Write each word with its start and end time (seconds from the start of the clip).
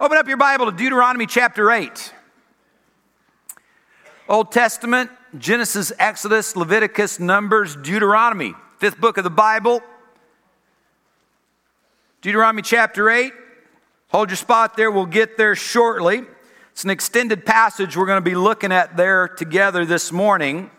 Open 0.00 0.16
up 0.16 0.28
your 0.28 0.36
Bible 0.36 0.66
to 0.66 0.70
Deuteronomy 0.70 1.26
chapter 1.26 1.72
8. 1.72 2.12
Old 4.28 4.52
Testament, 4.52 5.10
Genesis, 5.36 5.90
Exodus, 5.98 6.54
Leviticus, 6.54 7.18
Numbers, 7.18 7.74
Deuteronomy, 7.74 8.54
fifth 8.76 9.00
book 9.00 9.18
of 9.18 9.24
the 9.24 9.30
Bible. 9.30 9.82
Deuteronomy 12.22 12.62
chapter 12.62 13.10
8. 13.10 13.32
Hold 14.10 14.30
your 14.30 14.36
spot 14.36 14.76
there, 14.76 14.88
we'll 14.92 15.04
get 15.04 15.36
there 15.36 15.56
shortly. 15.56 16.22
It's 16.70 16.84
an 16.84 16.90
extended 16.90 17.44
passage 17.44 17.96
we're 17.96 18.06
going 18.06 18.22
to 18.22 18.30
be 18.30 18.36
looking 18.36 18.70
at 18.70 18.96
there 18.96 19.26
together 19.26 19.84
this 19.84 20.12
morning. 20.12 20.70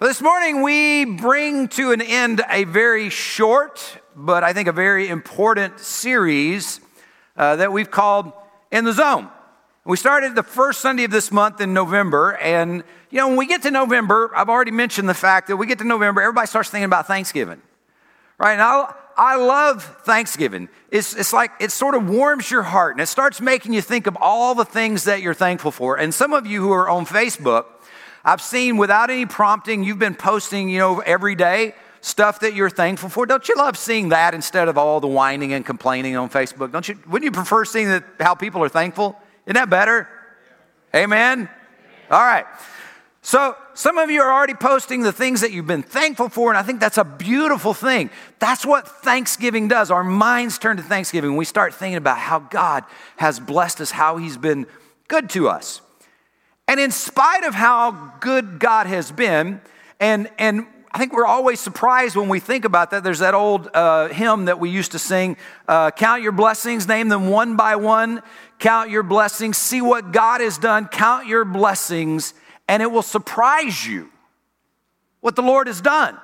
But 0.00 0.08
this 0.08 0.20
morning, 0.20 0.62
we 0.62 1.04
bring 1.04 1.68
to 1.68 1.92
an 1.92 2.02
end 2.02 2.42
a 2.50 2.64
very 2.64 3.08
short, 3.08 4.00
but 4.16 4.42
I 4.42 4.52
think 4.52 4.66
a 4.66 4.72
very 4.72 5.06
important 5.06 5.78
series 5.78 6.80
uh, 7.36 7.56
that 7.56 7.72
we've 7.72 7.90
called 7.90 8.32
In 8.70 8.84
the 8.84 8.92
Zone. 8.92 9.28
We 9.84 9.96
started 9.96 10.34
the 10.34 10.42
first 10.42 10.80
Sunday 10.80 11.04
of 11.04 11.10
this 11.10 11.30
month 11.30 11.60
in 11.60 11.74
November, 11.74 12.36
and 12.38 12.82
you 13.10 13.18
know, 13.18 13.28
when 13.28 13.36
we 13.36 13.46
get 13.46 13.62
to 13.62 13.70
November, 13.70 14.30
I've 14.34 14.48
already 14.48 14.70
mentioned 14.70 15.08
the 15.08 15.14
fact 15.14 15.48
that 15.48 15.56
we 15.56 15.66
get 15.66 15.78
to 15.78 15.84
November, 15.84 16.22
everybody 16.22 16.46
starts 16.46 16.70
thinking 16.70 16.86
about 16.86 17.06
Thanksgiving, 17.06 17.60
right? 18.38 18.56
Now, 18.56 18.96
I 19.16 19.36
love 19.36 19.84
Thanksgiving. 20.04 20.68
It's, 20.90 21.14
it's 21.14 21.32
like 21.32 21.52
it 21.60 21.70
sort 21.70 21.94
of 21.94 22.08
warms 22.08 22.50
your 22.50 22.62
heart 22.62 22.94
and 22.94 23.00
it 23.00 23.06
starts 23.06 23.40
making 23.40 23.72
you 23.72 23.80
think 23.80 24.06
of 24.06 24.16
all 24.20 24.54
the 24.54 24.64
things 24.64 25.04
that 25.04 25.22
you're 25.22 25.34
thankful 25.34 25.70
for. 25.70 25.96
And 25.96 26.12
some 26.12 26.32
of 26.32 26.46
you 26.46 26.60
who 26.60 26.72
are 26.72 26.88
on 26.88 27.06
Facebook, 27.06 27.66
I've 28.24 28.40
seen 28.40 28.76
without 28.76 29.10
any 29.10 29.26
prompting, 29.26 29.84
you've 29.84 29.98
been 29.98 30.14
posting, 30.14 30.68
you 30.68 30.78
know, 30.78 31.00
every 31.00 31.34
day 31.34 31.74
stuff 32.04 32.40
that 32.40 32.52
you're 32.54 32.68
thankful 32.68 33.08
for. 33.08 33.24
Don't 33.24 33.48
you 33.48 33.54
love 33.56 33.78
seeing 33.78 34.10
that 34.10 34.34
instead 34.34 34.68
of 34.68 34.76
all 34.76 35.00
the 35.00 35.08
whining 35.08 35.54
and 35.54 35.64
complaining 35.64 36.16
on 36.16 36.28
Facebook? 36.28 36.70
Don't 36.70 36.86
you? 36.86 36.98
Wouldn't 37.06 37.24
you 37.24 37.32
prefer 37.32 37.64
seeing 37.64 37.88
that 37.88 38.04
how 38.20 38.34
people 38.34 38.62
are 38.62 38.68
thankful? 38.68 39.18
Isn't 39.46 39.54
that 39.54 39.70
better? 39.70 40.06
Amen. 40.94 41.48
All 42.10 42.20
right. 42.20 42.44
So, 43.22 43.56
some 43.72 43.96
of 43.96 44.10
you 44.10 44.20
are 44.20 44.30
already 44.30 44.52
posting 44.52 45.00
the 45.00 45.12
things 45.12 45.40
that 45.40 45.50
you've 45.50 45.66
been 45.66 45.82
thankful 45.82 46.28
for, 46.28 46.50
and 46.50 46.58
I 46.58 46.62
think 46.62 46.78
that's 46.78 46.98
a 46.98 47.04
beautiful 47.04 47.72
thing. 47.72 48.10
That's 48.38 48.66
what 48.66 48.86
Thanksgiving 48.86 49.66
does. 49.66 49.90
Our 49.90 50.04
minds 50.04 50.58
turn 50.58 50.76
to 50.76 50.82
Thanksgiving. 50.82 51.36
We 51.36 51.46
start 51.46 51.72
thinking 51.72 51.96
about 51.96 52.18
how 52.18 52.40
God 52.40 52.84
has 53.16 53.40
blessed 53.40 53.80
us, 53.80 53.90
how 53.90 54.18
He's 54.18 54.36
been 54.36 54.66
good 55.08 55.30
to 55.30 55.48
us. 55.48 55.80
And 56.68 56.78
in 56.78 56.90
spite 56.90 57.44
of 57.44 57.54
how 57.54 58.12
good 58.20 58.58
God 58.58 58.86
has 58.86 59.10
been, 59.10 59.62
and, 60.00 60.30
and 60.38 60.66
I 60.94 60.98
think 60.98 61.12
we're 61.12 61.26
always 61.26 61.58
surprised 61.58 62.14
when 62.14 62.28
we 62.28 62.38
think 62.38 62.64
about 62.64 62.92
that. 62.92 63.02
There's 63.02 63.18
that 63.18 63.34
old 63.34 63.68
uh, 63.74 64.06
hymn 64.08 64.44
that 64.44 64.60
we 64.60 64.70
used 64.70 64.92
to 64.92 65.00
sing 65.00 65.36
uh, 65.66 65.90
Count 65.90 66.22
your 66.22 66.30
blessings, 66.30 66.86
name 66.86 67.08
them 67.08 67.28
one 67.30 67.56
by 67.56 67.74
one. 67.74 68.22
Count 68.60 68.90
your 68.90 69.02
blessings, 69.02 69.56
see 69.56 69.82
what 69.82 70.12
God 70.12 70.40
has 70.40 70.56
done. 70.56 70.86
Count 70.86 71.26
your 71.26 71.44
blessings, 71.44 72.32
and 72.68 72.80
it 72.80 72.92
will 72.92 73.02
surprise 73.02 73.84
you 73.84 74.08
what 75.20 75.34
the 75.34 75.42
Lord 75.42 75.66
has 75.66 75.80
done. 75.80 76.16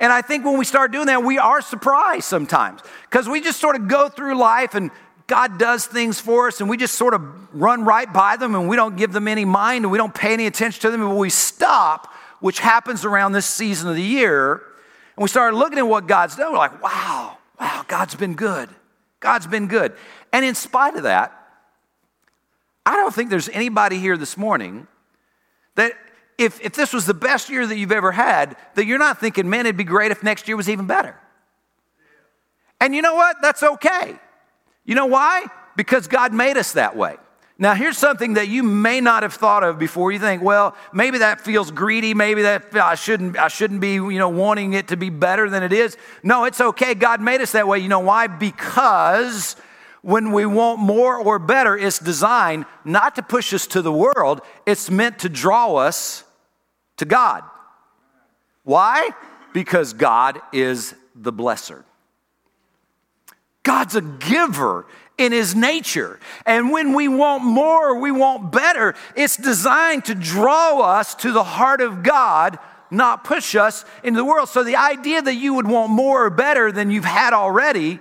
And 0.00 0.12
I 0.12 0.20
think 0.20 0.44
when 0.44 0.58
we 0.58 0.64
start 0.64 0.90
doing 0.90 1.06
that, 1.06 1.22
we 1.22 1.38
are 1.38 1.62
surprised 1.62 2.24
sometimes 2.24 2.80
because 3.08 3.28
we 3.28 3.40
just 3.40 3.60
sort 3.60 3.76
of 3.76 3.86
go 3.86 4.08
through 4.08 4.34
life 4.34 4.74
and 4.74 4.90
God 5.28 5.60
does 5.60 5.86
things 5.86 6.18
for 6.18 6.48
us 6.48 6.60
and 6.60 6.68
we 6.68 6.76
just 6.76 6.96
sort 6.96 7.14
of 7.14 7.22
run 7.54 7.84
right 7.84 8.12
by 8.12 8.36
them 8.36 8.56
and 8.56 8.68
we 8.68 8.74
don't 8.74 8.96
give 8.96 9.12
them 9.12 9.28
any 9.28 9.44
mind 9.44 9.84
and 9.84 9.92
we 9.92 9.98
don't 9.98 10.12
pay 10.12 10.32
any 10.32 10.48
attention 10.48 10.80
to 10.82 10.90
them 10.90 11.02
and 11.02 11.16
we 11.16 11.30
stop 11.30 12.11
which 12.42 12.58
happens 12.58 13.04
around 13.04 13.32
this 13.32 13.46
season 13.46 13.88
of 13.88 13.94
the 13.94 14.02
year, 14.02 14.54
and 15.16 15.22
we 15.22 15.28
started 15.28 15.56
looking 15.56 15.78
at 15.78 15.86
what 15.86 16.08
God's 16.08 16.36
done, 16.36 16.52
we're 16.52 16.58
like, 16.58 16.82
wow, 16.82 17.38
wow, 17.58 17.84
God's 17.86 18.16
been 18.16 18.34
good. 18.34 18.68
God's 19.20 19.46
been 19.46 19.68
good. 19.68 19.94
And 20.32 20.44
in 20.44 20.56
spite 20.56 20.96
of 20.96 21.04
that, 21.04 21.32
I 22.84 22.96
don't 22.96 23.14
think 23.14 23.30
there's 23.30 23.48
anybody 23.50 24.00
here 24.00 24.16
this 24.16 24.36
morning 24.36 24.88
that 25.76 25.92
if, 26.36 26.60
if 26.60 26.74
this 26.74 26.92
was 26.92 27.06
the 27.06 27.14
best 27.14 27.48
year 27.48 27.64
that 27.64 27.76
you've 27.76 27.92
ever 27.92 28.10
had, 28.10 28.56
that 28.74 28.86
you're 28.86 28.98
not 28.98 29.20
thinking, 29.20 29.48
man, 29.48 29.60
it'd 29.66 29.76
be 29.76 29.84
great 29.84 30.10
if 30.10 30.24
next 30.24 30.48
year 30.48 30.56
was 30.56 30.68
even 30.68 30.88
better. 30.88 31.16
And 32.80 32.92
you 32.92 33.02
know 33.02 33.14
what? 33.14 33.36
That's 33.40 33.62
okay. 33.62 34.18
You 34.84 34.96
know 34.96 35.06
why? 35.06 35.46
Because 35.76 36.08
God 36.08 36.32
made 36.32 36.56
us 36.56 36.72
that 36.72 36.96
way. 36.96 37.14
Now, 37.62 37.74
here's 37.74 37.96
something 37.96 38.34
that 38.34 38.48
you 38.48 38.64
may 38.64 39.00
not 39.00 39.22
have 39.22 39.34
thought 39.34 39.62
of 39.62 39.78
before. 39.78 40.10
You 40.10 40.18
think, 40.18 40.42
well, 40.42 40.74
maybe 40.92 41.18
that 41.18 41.40
feels 41.40 41.70
greedy. 41.70 42.12
Maybe 42.12 42.42
that 42.42 42.74
I 42.74 42.96
shouldn't, 42.96 43.38
I 43.38 43.46
shouldn't 43.46 43.80
be, 43.80 43.92
you 43.92 44.18
know, 44.18 44.30
wanting 44.30 44.72
it 44.72 44.88
to 44.88 44.96
be 44.96 45.10
better 45.10 45.48
than 45.48 45.62
it 45.62 45.72
is. 45.72 45.96
No, 46.24 46.42
it's 46.42 46.60
okay. 46.60 46.94
God 46.94 47.20
made 47.20 47.40
us 47.40 47.52
that 47.52 47.68
way. 47.68 47.78
You 47.78 47.88
know 47.88 48.00
why? 48.00 48.26
Because 48.26 49.54
when 50.00 50.32
we 50.32 50.44
want 50.44 50.80
more 50.80 51.16
or 51.16 51.38
better, 51.38 51.78
it's 51.78 52.00
designed 52.00 52.64
not 52.84 53.14
to 53.14 53.22
push 53.22 53.54
us 53.54 53.68
to 53.68 53.80
the 53.80 53.92
world. 53.92 54.40
It's 54.66 54.90
meant 54.90 55.20
to 55.20 55.28
draw 55.28 55.76
us 55.76 56.24
to 56.96 57.04
God. 57.04 57.44
Why? 58.64 59.10
Because 59.52 59.92
God 59.92 60.40
is 60.52 60.96
the 61.14 61.32
blesser. 61.32 61.84
God's 63.62 63.94
a 63.94 64.02
giver 64.02 64.86
in 65.18 65.32
his 65.32 65.54
nature. 65.54 66.18
And 66.46 66.70
when 66.70 66.94
we 66.94 67.08
want 67.08 67.44
more, 67.44 67.98
we 67.98 68.10
want 68.10 68.50
better, 68.50 68.94
it's 69.14 69.36
designed 69.36 70.06
to 70.06 70.14
draw 70.14 70.80
us 70.80 71.14
to 71.16 71.32
the 71.32 71.44
heart 71.44 71.80
of 71.80 72.02
God, 72.02 72.58
not 72.90 73.24
push 73.24 73.54
us 73.54 73.84
into 74.02 74.18
the 74.18 74.24
world. 74.24 74.48
So 74.48 74.64
the 74.64 74.76
idea 74.76 75.22
that 75.22 75.34
you 75.34 75.54
would 75.54 75.66
want 75.66 75.90
more 75.90 76.24
or 76.24 76.30
better 76.30 76.72
than 76.72 76.90
you've 76.90 77.04
had 77.04 77.32
already 77.32 78.00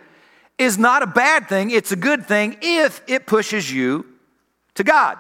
is 0.57 0.77
not 0.77 1.01
a 1.01 1.07
bad 1.07 1.49
thing, 1.49 1.71
it's 1.71 1.91
a 1.91 1.95
good 1.95 2.25
thing 2.25 2.57
if 2.61 3.01
it 3.07 3.25
pushes 3.25 3.71
you 3.71 4.05
to 4.75 4.83
God. 4.83 5.17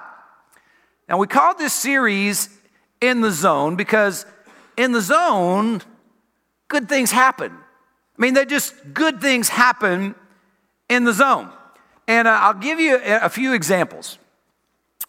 Now, 1.09 1.17
we 1.17 1.27
call 1.27 1.55
this 1.55 1.73
series 1.73 2.49
In 3.01 3.21
the 3.21 3.31
Zone 3.31 3.75
because 3.75 4.25
in 4.77 4.91
the 4.91 5.01
zone, 5.01 5.81
good 6.67 6.87
things 6.87 7.11
happen. 7.11 7.51
I 7.51 8.21
mean, 8.21 8.33
they 8.33 8.45
just 8.45 8.73
good 8.93 9.21
things 9.21 9.49
happen 9.49 10.15
in 10.89 11.03
the 11.03 11.13
zone. 11.13 11.51
And 12.11 12.27
uh, 12.27 12.31
I'll 12.31 12.53
give 12.53 12.81
you 12.81 12.99
a, 13.01 13.29
few 13.29 13.53
examples. 13.53 14.17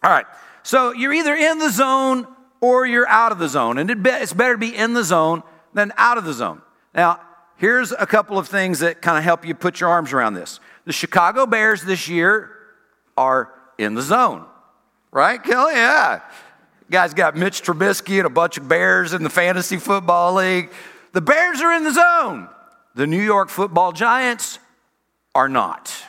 All 0.04 0.10
right. 0.10 0.26
So 0.62 0.92
you're 0.92 1.12
either 1.12 1.34
in 1.34 1.58
the 1.58 1.68
zone 1.68 2.28
or 2.60 2.86
you're 2.86 3.08
out 3.08 3.32
of 3.32 3.40
the 3.40 3.48
zone. 3.48 3.76
And 3.78 3.90
it's 3.90 4.32
better 4.32 4.54
to 4.54 4.58
be 4.58 4.74
in 4.74 4.94
the 4.94 5.02
zone 5.02 5.42
than 5.74 5.92
out 5.96 6.16
of 6.16 6.24
the 6.24 6.32
zone. 6.32 6.62
Now, 6.94 7.18
here's 7.56 7.90
a 7.90 8.06
couple 8.06 8.38
of 8.38 8.46
things 8.46 8.78
that 8.78 9.02
kind 9.02 9.18
of 9.18 9.24
help 9.24 9.44
you 9.44 9.52
put 9.52 9.80
your 9.80 9.90
arms 9.90 10.12
around 10.12 10.34
this. 10.34 10.60
The 10.84 10.92
Chicago 10.92 11.44
Bears 11.44 11.82
this 11.82 12.08
year 12.08 12.52
are 13.16 13.52
in 13.78 13.94
the 13.94 14.02
zone, 14.02 14.44
right, 15.10 15.42
Kelly? 15.42 15.74
Yeah. 15.74 16.20
Guys 16.88 17.14
got 17.14 17.34
Mitch 17.34 17.62
Trubisky 17.62 18.18
and 18.18 18.26
a 18.26 18.30
bunch 18.30 18.58
of 18.58 18.68
Bears 18.68 19.12
in 19.12 19.24
the 19.24 19.30
fantasy 19.30 19.76
football 19.76 20.34
league. 20.34 20.70
The 21.12 21.20
Bears 21.20 21.60
are 21.62 21.72
in 21.72 21.82
the 21.82 21.92
zone. 21.92 22.48
The 22.94 23.08
New 23.08 23.22
York 23.22 23.48
football 23.48 23.90
giants 23.90 24.60
are 25.34 25.48
not. 25.48 26.04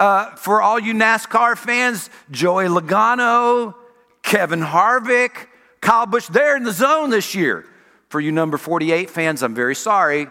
Uh, 0.00 0.34
for 0.34 0.62
all 0.62 0.78
you 0.78 0.94
NASCAR 0.94 1.58
fans, 1.58 2.08
Joey 2.30 2.64
Logano, 2.64 3.74
Kevin 4.22 4.60
Harvick, 4.60 5.46
Kyle 5.82 6.06
Busch, 6.06 6.26
they're 6.26 6.56
in 6.56 6.64
the 6.64 6.72
zone 6.72 7.10
this 7.10 7.34
year. 7.34 7.66
For 8.08 8.18
you 8.18 8.32
number 8.32 8.56
48 8.56 9.10
fans, 9.10 9.42
I'm 9.42 9.54
very 9.54 9.74
sorry, 9.74 10.28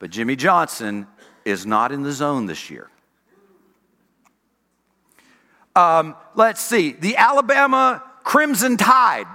but 0.00 0.10
Jimmie 0.10 0.34
Johnson 0.34 1.06
is 1.44 1.64
not 1.64 1.92
in 1.92 2.02
the 2.02 2.10
zone 2.10 2.46
this 2.46 2.70
year. 2.70 2.90
Um, 5.76 6.16
let's 6.34 6.60
see. 6.60 6.90
The 6.92 7.16
Alabama 7.16 8.02
Crimson 8.24 8.76
Tide 8.76 9.26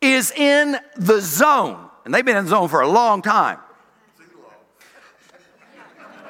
is 0.00 0.30
in 0.30 0.78
the 0.96 1.20
zone, 1.20 1.90
and 2.06 2.14
they've 2.14 2.24
been 2.24 2.38
in 2.38 2.44
the 2.44 2.50
zone 2.50 2.68
for 2.68 2.80
a 2.80 2.88
long 2.88 3.20
time. 3.20 3.58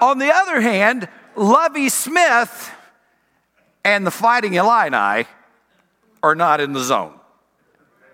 On 0.01 0.19
the 0.19 0.35
other 0.35 0.61
hand, 0.61 1.09
Lovie 1.38 1.88
Smith 1.88 2.71
and 3.85 4.05
the 4.06 4.11
Fighting 4.11 4.55
Illini 4.55 5.26
are 6.23 6.35
not 6.35 6.61
in 6.61 6.73
the 6.73 6.82
zone 6.82 7.14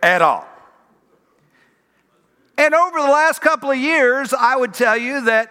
at 0.02 0.20
all. 0.20 0.46
And 2.58 2.74
over 2.74 3.00
the 3.00 3.08
last 3.08 3.40
couple 3.40 3.70
of 3.70 3.78
years, 3.78 4.34
I 4.34 4.54
would 4.56 4.74
tell 4.74 4.96
you 4.96 5.22
that 5.22 5.50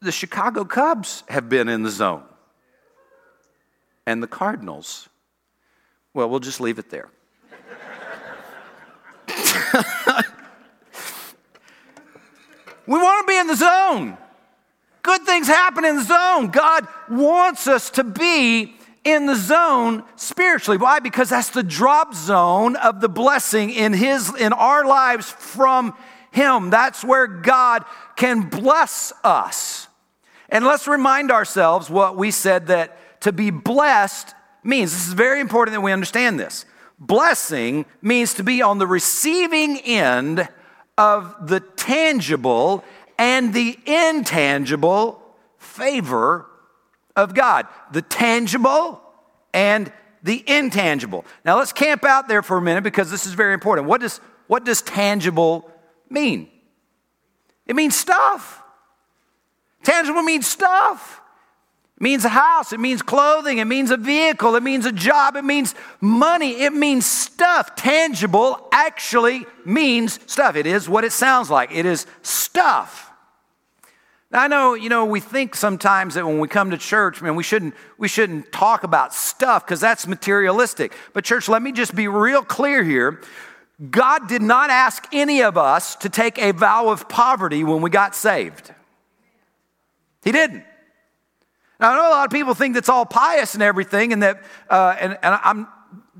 the 0.00 0.12
Chicago 0.12 0.64
Cubs 0.64 1.22
have 1.28 1.48
been 1.48 1.68
in 1.68 1.82
the 1.82 1.90
zone. 1.90 2.24
And 4.04 4.22
the 4.22 4.26
Cardinals, 4.26 5.08
well, 6.12 6.28
we'll 6.28 6.40
just 6.40 6.60
leave 6.60 6.78
it 6.78 6.90
there. 6.90 7.08
we 12.86 12.98
want 12.98 13.26
to 13.26 13.30
be 13.30 13.38
in 13.38 13.46
the 13.46 13.56
zone. 13.56 14.18
Things 15.38 15.46
happen 15.46 15.84
in 15.84 15.94
the 15.94 16.02
zone. 16.02 16.48
God 16.48 16.88
wants 17.08 17.68
us 17.68 17.90
to 17.90 18.02
be 18.02 18.74
in 19.04 19.26
the 19.26 19.36
zone 19.36 20.02
spiritually. 20.16 20.78
Why? 20.78 20.98
Because 20.98 21.28
that's 21.28 21.50
the 21.50 21.62
drop 21.62 22.12
zone 22.12 22.74
of 22.74 23.00
the 23.00 23.08
blessing 23.08 23.70
in 23.70 23.92
his 23.92 24.34
in 24.34 24.52
our 24.52 24.84
lives 24.84 25.30
from 25.30 25.96
him. 26.32 26.70
That's 26.70 27.04
where 27.04 27.28
God 27.28 27.84
can 28.16 28.48
bless 28.48 29.12
us. 29.22 29.86
And 30.48 30.64
let's 30.64 30.88
remind 30.88 31.30
ourselves 31.30 31.88
what 31.88 32.16
we 32.16 32.32
said 32.32 32.66
that 32.66 33.20
to 33.20 33.30
be 33.30 33.50
blessed 33.50 34.34
means. 34.64 34.90
This 34.90 35.06
is 35.06 35.12
very 35.12 35.38
important 35.38 35.72
that 35.76 35.82
we 35.82 35.92
understand 35.92 36.40
this. 36.40 36.64
Blessing 36.98 37.86
means 38.02 38.34
to 38.34 38.42
be 38.42 38.60
on 38.60 38.78
the 38.78 38.88
receiving 38.88 39.78
end 39.82 40.48
of 40.96 41.46
the 41.46 41.60
tangible 41.60 42.82
and 43.16 43.54
the 43.54 43.78
intangible 43.86 45.22
favor 45.78 46.46
of 47.16 47.34
God. 47.34 47.66
The 47.92 48.02
tangible 48.02 49.00
and 49.54 49.92
the 50.22 50.44
intangible. 50.46 51.24
Now 51.44 51.58
let's 51.58 51.72
camp 51.72 52.04
out 52.04 52.28
there 52.28 52.42
for 52.42 52.56
a 52.56 52.62
minute 52.62 52.84
because 52.84 53.10
this 53.10 53.26
is 53.26 53.32
very 53.32 53.54
important. 53.54 53.86
What 53.86 54.00
does, 54.00 54.20
what 54.46 54.64
does 54.64 54.82
tangible 54.82 55.70
mean? 56.10 56.48
It 57.66 57.76
means 57.76 57.94
stuff. 57.96 58.62
Tangible 59.82 60.22
means 60.22 60.46
stuff. 60.46 61.20
It 61.96 62.02
means 62.02 62.24
a 62.24 62.28
house, 62.28 62.72
it 62.72 62.78
means 62.78 63.02
clothing, 63.02 63.58
it 63.58 63.64
means 63.64 63.90
a 63.90 63.96
vehicle, 63.96 64.54
it 64.54 64.62
means 64.62 64.86
a 64.86 64.92
job, 64.92 65.34
it 65.34 65.44
means 65.44 65.74
money, 66.00 66.62
it 66.62 66.72
means 66.72 67.04
stuff. 67.04 67.74
Tangible 67.74 68.68
actually 68.70 69.46
means 69.64 70.20
stuff. 70.30 70.54
It 70.54 70.66
is 70.66 70.88
what 70.88 71.04
it 71.04 71.12
sounds 71.12 71.50
like. 71.50 71.72
It 71.72 71.86
is 71.86 72.06
stuff. 72.22 73.07
Now, 74.30 74.42
I 74.42 74.48
know, 74.48 74.74
you 74.74 74.90
know, 74.90 75.06
we 75.06 75.20
think 75.20 75.54
sometimes 75.54 76.14
that 76.14 76.26
when 76.26 76.38
we 76.38 76.48
come 76.48 76.70
to 76.70 76.78
church, 76.78 77.22
man, 77.22 77.34
we 77.34 77.42
shouldn't, 77.42 77.74
we 77.96 78.08
shouldn't 78.08 78.52
talk 78.52 78.82
about 78.82 79.14
stuff 79.14 79.64
because 79.64 79.80
that's 79.80 80.06
materialistic. 80.06 80.94
But, 81.14 81.24
church, 81.24 81.48
let 81.48 81.62
me 81.62 81.72
just 81.72 81.94
be 81.94 82.08
real 82.08 82.42
clear 82.42 82.84
here. 82.84 83.22
God 83.90 84.28
did 84.28 84.42
not 84.42 84.68
ask 84.70 85.06
any 85.12 85.42
of 85.42 85.56
us 85.56 85.96
to 85.96 86.10
take 86.10 86.38
a 86.38 86.52
vow 86.52 86.88
of 86.88 87.08
poverty 87.08 87.64
when 87.64 87.80
we 87.80 87.88
got 87.88 88.14
saved. 88.14 88.74
He 90.22 90.32
didn't. 90.32 90.64
Now, 91.80 91.92
I 91.92 91.96
know 91.96 92.08
a 92.08 92.10
lot 92.10 92.26
of 92.26 92.32
people 92.32 92.54
think 92.54 92.74
that's 92.74 92.88
all 92.88 93.06
pious 93.06 93.54
and 93.54 93.62
everything, 93.62 94.12
and 94.12 94.22
that, 94.22 94.42
uh, 94.68 94.96
and, 95.00 95.16
and 95.22 95.40
I'm, 95.42 95.68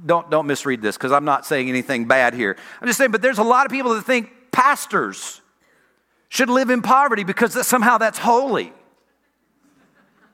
don't, 0.06 0.30
don't 0.30 0.46
misread 0.46 0.80
this 0.80 0.96
because 0.96 1.12
I'm 1.12 1.24
not 1.24 1.44
saying 1.44 1.68
anything 1.68 2.06
bad 2.06 2.32
here. 2.32 2.56
I'm 2.80 2.86
just 2.86 2.96
saying, 2.96 3.10
but 3.10 3.20
there's 3.20 3.38
a 3.38 3.42
lot 3.42 3.66
of 3.66 3.72
people 3.72 3.94
that 3.94 4.02
think 4.02 4.30
pastors 4.50 5.42
should 6.28 6.50
live 6.50 6.70
in 6.70 6.82
poverty 6.82 7.24
because 7.24 7.54
that, 7.54 7.64
somehow 7.64 7.98
that's 7.98 8.18
holy. 8.18 8.72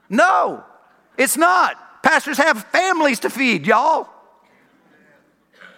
No, 0.09 0.65
it's 1.17 1.37
not. 1.37 2.03
Pastors 2.03 2.39
have 2.39 2.65
families 2.65 3.21
to 3.21 3.31
feed, 3.31 3.67
y'all. 3.67 4.09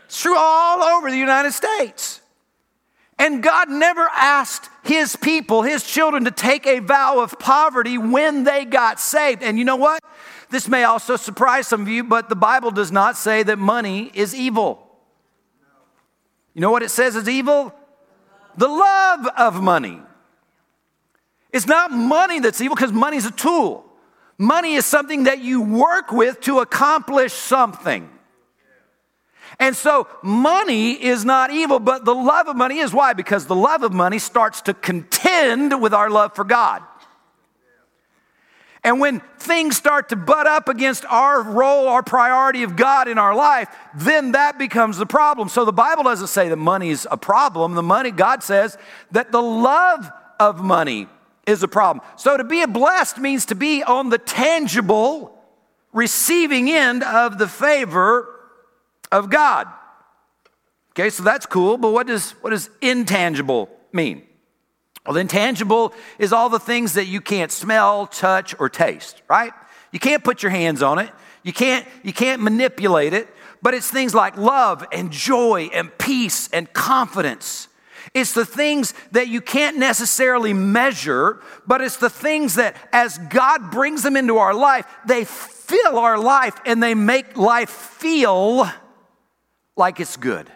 It's 0.07 0.21
true 0.21 0.37
all 0.37 0.83
over 0.83 1.11
the 1.11 1.17
United 1.17 1.53
States. 1.53 2.21
And 3.19 3.43
God 3.43 3.71
never 3.71 4.09
asked 4.13 4.69
his 4.85 5.17
people, 5.17 5.63
his 5.63 5.83
children, 5.85 6.25
to 6.25 6.31
take 6.31 6.67
a 6.67 6.81
vow 6.81 7.21
of 7.21 7.39
poverty 7.39 7.97
when 7.97 8.45
they 8.45 8.65
got 8.65 9.01
saved. 9.01 9.43
And 9.43 9.59
you 9.59 9.65
know 9.65 9.77
what? 9.77 10.03
This 10.51 10.69
may 10.69 10.85
also 10.85 11.17
surprise 11.17 11.67
some 11.67 11.83
of 11.83 11.89
you, 11.89 12.05
but 12.05 12.29
the 12.29 12.37
Bible 12.37 12.71
does 12.71 12.93
not 12.93 13.17
say 13.17 13.43
that 13.43 13.59
money 13.59 14.11
is 14.15 14.35
evil. 14.35 14.87
You 16.55 16.61
know 16.61 16.71
what 16.71 16.83
it 16.83 16.91
says 16.91 17.17
is 17.17 17.29
evil? 17.29 17.75
The 18.57 18.69
love 18.69 19.27
of 19.37 19.63
money. 19.63 20.01
It's 21.53 21.67
not 21.67 21.91
money 21.91 22.41
that's 22.41 22.61
evil 22.61 22.75
because 22.75 22.93
money 22.93 23.17
is 23.17 23.27
a 23.27 23.31
tool. 23.31 23.85
Money 24.39 24.75
is 24.75 24.85
something 24.85 25.25
that 25.25 25.41
you 25.41 25.63
work 25.63 26.13
with 26.13 26.41
to 26.43 26.59
accomplish 26.59 27.33
something. 27.33 28.11
And 29.59 29.75
so 29.75 30.07
money 30.23 30.93
is 30.93 31.25
not 31.25 31.51
evil, 31.51 31.79
but 31.79 32.05
the 32.05 32.15
love 32.15 32.49
of 32.49 32.57
money 32.57 32.79
is 32.79 32.93
why? 32.93 33.15
Because 33.15 33.47
the 33.47 33.55
love 33.55 33.83
of 33.83 33.93
money 33.93 34.19
starts 34.19 34.61
to 34.63 34.75
contend 34.75 35.81
with 35.81 35.95
our 35.95 36.11
love 36.11 36.35
for 36.35 36.45
God. 36.45 36.83
And 38.85 39.01
when 39.01 39.21
things 39.39 39.77
start 39.77 40.11
to 40.11 40.17
butt 40.17 40.47
up 40.47 40.69
against 40.69 41.05
our 41.07 41.43
role, 41.43 41.89
our 41.89 42.03
priority 42.03 42.63
of 42.63 42.77
God 42.77 43.09
in 43.09 43.19
our 43.19 43.35
life, 43.35 43.69
then 43.97 44.33
that 44.33 44.59
becomes 44.59 44.99
the 44.99 45.07
problem. 45.07 45.49
So 45.49 45.65
the 45.65 45.73
Bible 45.73 46.05
doesn't 46.05 46.29
say 46.29 46.49
that 46.51 46.57
money 46.57 46.91
is 46.91 47.09
a 47.11 47.17
problem. 47.17 47.75
The 47.75 47.83
money, 47.83 48.11
God 48.11 48.45
says 48.45 48.77
that 49.11 49.33
the 49.33 49.43
love 49.43 50.09
of 50.39 50.63
money 50.63 51.09
is 51.47 51.63
a 51.63 51.69
problem. 51.69 52.05
So 52.17 52.37
to 52.37 52.45
be 52.45 52.63
a 52.63 52.69
blessed 52.69 53.19
means 53.19 53.47
to 53.47 53.55
be 53.55 53.83
on 53.83 54.11
the 54.11 54.19
tangible, 54.19 55.39
receiving 55.93 56.71
end 56.71 57.03
of 57.03 57.39
the 57.39 57.49
favor 57.49 58.29
of 59.13 59.31
God. 59.31 59.69
Okay, 60.91 61.11
so 61.11 61.23
that's 61.23 61.47
cool, 61.47 61.77
but 61.77 61.93
what 61.93 62.07
does, 62.07 62.33
what 62.43 62.51
does 62.51 62.71
intangible 62.81 63.69
mean? 63.93 64.23
Well, 65.07 65.17
intangible 65.17 65.93
is 66.19 66.33
all 66.33 66.49
the 66.49 66.59
things 66.59 66.95
that 66.95 67.07
you 67.07 67.21
can't 67.21 67.53
smell, 67.53 68.07
touch, 68.07 68.55
or 68.59 68.69
taste, 68.69 69.23
right? 69.29 69.53
You 69.93 70.01
can't 70.01 70.25
put 70.25 70.43
your 70.43 70.51
hands 70.51 70.83
on 70.83 70.99
it. 70.99 71.11
You 71.43 71.53
can't, 71.53 71.87
you 72.03 72.13
can't 72.13 72.43
manipulate 72.43 73.13
it, 73.13 73.29
but 73.63 73.73
it's 73.73 73.89
things 73.89 74.15
like 74.15 74.37
love 74.37 74.85
and 74.91 75.13
joy 75.13 75.71
and 75.73 75.97
peace 75.97 76.49
and 76.53 76.73
confidence. 76.73 77.69
It's 78.17 78.33
the 78.33 78.47
things 78.47 78.95
that 79.13 79.29
you 79.29 79.43
can't 79.43 79.77
necessarily 79.77 80.55
measure, 80.55 81.39
but 81.67 81.83
it's 81.83 81.99
the 81.99 82.09
things 82.09 82.55
that 82.55 82.75
as 82.91 83.19
God 83.19 83.71
brings 83.71 84.03
them 84.03 84.17
into 84.17 84.39
our 84.39 84.55
life, 84.55 84.87
they 85.05 85.27
fill 85.27 85.99
our 85.99 86.19
life 86.19 86.59
and 86.65 86.83
they 86.83 86.95
make 86.95 87.37
life 87.37 87.69
feel 87.69 88.71
like 89.77 90.01
it's 90.01 90.17
good. 90.17 90.51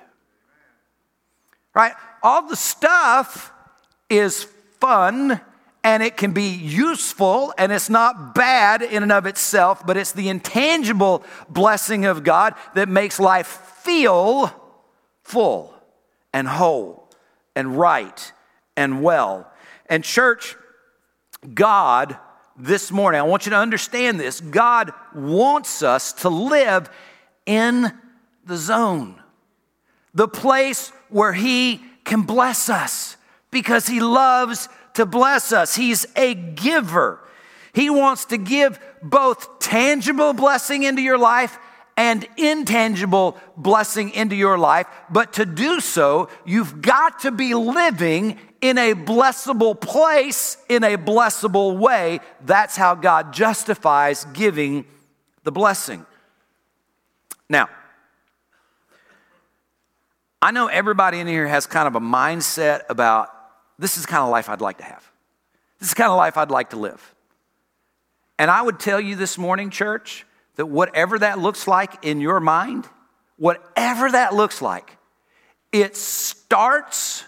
Right? 1.75 1.93
All 2.23 2.49
the 2.49 2.57
stuff 2.57 3.53
is 4.09 4.45
fun 4.81 5.39
and 5.85 6.03
it 6.03 6.17
can 6.17 6.33
be 6.33 6.49
useful 6.49 7.53
and 7.59 7.73
it's 7.73 7.91
not 7.91 8.35
bad 8.35 8.81
in 8.81 9.03
and 9.03 9.13
of 9.13 9.27
itself, 9.27 9.87
but 9.87 9.99
it's 9.99 10.13
the 10.13 10.31
intangible 10.31 11.25
blessing 11.51 12.07
of 12.07 12.25
God 12.25 12.55
that 12.75 12.89
makes 12.89 13.21
life 13.21 13.49
feel 13.83 14.51
full 15.25 15.75
and 16.33 16.49
whole 16.49 17.00
and 17.55 17.79
right 17.79 18.33
and 18.77 19.03
well. 19.03 19.51
And, 19.87 20.05
church, 20.05 20.57
God, 21.55 22.17
this 22.57 22.91
morning, 22.91 23.21
I 23.21 23.25
want 23.25 23.47
you 23.47 23.51
to 23.51 23.57
understand 23.57 24.21
this 24.21 24.41
God 24.41 24.93
wants 25.15 25.83
us 25.83 26.13
to 26.15 26.29
live 26.29 26.91
in 27.47 27.93
the 28.45 28.57
zone, 28.57 29.21
the 30.15 30.29
place 30.29 30.91
where 31.09 31.33
He 31.33 31.81
can 32.05 32.23
bless 32.23 32.69
us 32.69 33.17
because 33.51 33.87
He 33.87 34.01
loves 34.01 34.69
to 34.95 35.07
bless 35.07 35.53
us. 35.53 35.77
He's 35.77 36.07
a 36.17 36.35
giver. 36.35 37.21
He 37.73 37.89
wants 37.89 38.27
to 38.27 38.37
give 38.37 38.79
both 39.03 39.59
tangible 39.61 40.33
blessing 40.33 40.83
into 40.83 41.03
your 41.03 41.19
life 41.19 41.59
and 42.01 42.27
intangible 42.39 43.37
blessing 43.59 44.09
into 44.13 44.35
your 44.35 44.57
life. 44.57 44.87
But 45.11 45.35
to 45.35 45.45
do 45.45 45.81
so, 45.81 46.31
you've 46.47 46.81
got 46.81 47.21
to 47.21 47.31
be 47.31 47.53
living 47.53 48.39
in 48.63 48.79
a 48.79 48.95
blessable 48.95 49.79
place, 49.79 50.57
in 50.71 50.83
a 50.83 50.97
blessable 50.97 51.77
way. 51.77 52.21
That's 52.47 52.75
how 52.75 52.95
God 52.95 53.35
justifies 53.35 54.25
giving 54.33 54.87
the 55.45 55.53
blessing. 55.53 56.07
Now, 57.51 57.69
I 60.41 60.53
know 60.53 60.69
everybody 60.69 61.21
in 61.21 61.27
here 61.27 61.47
has 61.47 61.67
kind 61.67 61.87
of 61.87 61.97
a 61.97 62.01
mindset 62.01 62.85
about 62.89 63.29
this 63.79 63.99
is 63.99 64.05
the 64.05 64.09
kind 64.09 64.23
of 64.23 64.31
life 64.31 64.49
I'd 64.49 64.63
like 64.63 64.79
to 64.79 64.85
have. 64.85 65.07
This 65.79 65.89
is 65.89 65.95
the 65.95 66.01
kind 66.01 66.11
of 66.11 66.17
life 66.17 66.39
I'd 66.39 66.51
like 66.51 66.71
to 66.71 66.79
live. 66.79 67.15
And 68.39 68.51
I 68.51 68.63
would 68.63 68.81
tell 68.81 68.99
you 68.99 69.17
this 69.17 69.37
morning, 69.37 69.69
church, 69.69 70.25
that 70.61 70.67
whatever 70.67 71.19
that 71.19 71.39
looks 71.39 71.67
like 71.67 72.05
in 72.05 72.21
your 72.21 72.39
mind, 72.39 72.87
whatever 73.39 74.11
that 74.11 74.35
looks 74.35 74.61
like, 74.61 74.99
it 75.73 75.97
starts 75.97 77.25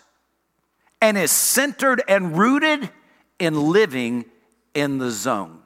and 1.01 1.17
is 1.17 1.31
centered 1.31 2.03
and 2.07 2.37
rooted 2.37 2.91
in 3.39 3.71
living 3.71 4.27
in 4.75 4.99
the 4.99 5.11
zone 5.11 5.61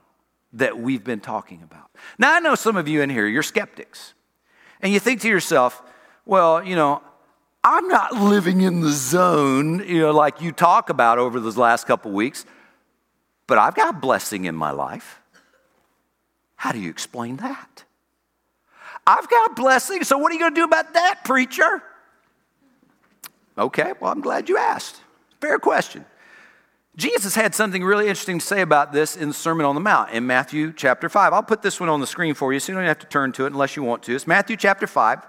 that 0.53 0.79
we've 0.79 1.03
been 1.03 1.19
talking 1.19 1.61
about. 1.65 1.91
Now, 2.19 2.37
I 2.37 2.39
know 2.39 2.55
some 2.55 2.77
of 2.77 2.87
you 2.87 3.03
in 3.03 3.11
here, 3.11 3.27
you're 3.27 3.43
skeptics. 3.43 4.15
And 4.81 4.93
you 4.93 5.01
think 5.01 5.23
to 5.23 5.29
yourself, 5.29 5.83
well, 6.25 6.63
you 6.63 6.77
know, 6.77 7.03
I'm 7.65 7.89
not 7.89 8.13
living 8.13 8.61
in 8.61 8.81
the 8.81 8.93
zone, 8.93 9.81
you 9.81 10.03
know, 10.03 10.13
like 10.13 10.41
you 10.41 10.53
talk 10.53 10.89
about 10.89 11.19
over 11.19 11.41
those 11.41 11.57
last 11.57 11.89
couple 11.89 12.13
weeks, 12.13 12.47
but 13.49 13.59
I've 13.59 13.75
got 13.75 14.01
blessing 14.01 14.45
in 14.45 14.55
my 14.55 14.71
life. 14.71 15.21
How 16.57 16.73
do 16.73 16.79
you 16.79 16.91
explain 16.91 17.37
that? 17.37 17.85
I've 19.07 19.29
got 19.29 19.55
blessings, 19.55 20.09
so 20.09 20.19
what 20.19 20.33
are 20.33 20.35
you 20.35 20.41
going 20.41 20.55
to 20.55 20.61
do 20.61 20.65
about 20.65 20.95
that, 20.95 21.25
preacher? 21.25 21.83
Okay, 23.57 23.93
well, 24.01 24.11
I'm 24.11 24.21
glad 24.21 24.49
you 24.49 24.59
asked. 24.59 25.01
Fair 25.41 25.59
question. 25.59 26.05
Jesus 26.97 27.35
had 27.35 27.55
something 27.55 27.85
really 27.85 28.09
interesting 28.09 28.39
to 28.39 28.45
say 28.45 28.63
about 28.63 28.93
this 28.93 29.17
in 29.17 29.29
the 29.29 29.35
Sermon 29.35 29.67
on 29.67 29.75
the 29.75 29.81
Mount 29.81 30.13
in 30.13 30.27
Matthew 30.27 30.73
chapter 30.73 31.09
5. 31.09 31.33
I'll 31.33 31.43
put 31.43 31.63
this 31.63 31.79
one 31.79 31.91
on 31.91 32.01
the 32.01 32.07
screen 32.07 32.35
for 32.35 32.53
you 32.53 32.61
so 32.61 32.73
you 32.73 32.79
don't 32.79 32.87
have 32.87 32.99
to 33.01 33.07
turn 33.07 33.33
to 33.33 33.45
it 33.45 33.53
unless 33.53 33.77
you 33.77 33.83
want 33.83 34.03
to. 34.05 34.15
It's 34.15 34.27
Matthew 34.27 34.57
chapter 34.57 34.87
5. 34.87 35.19
I'm 35.19 35.25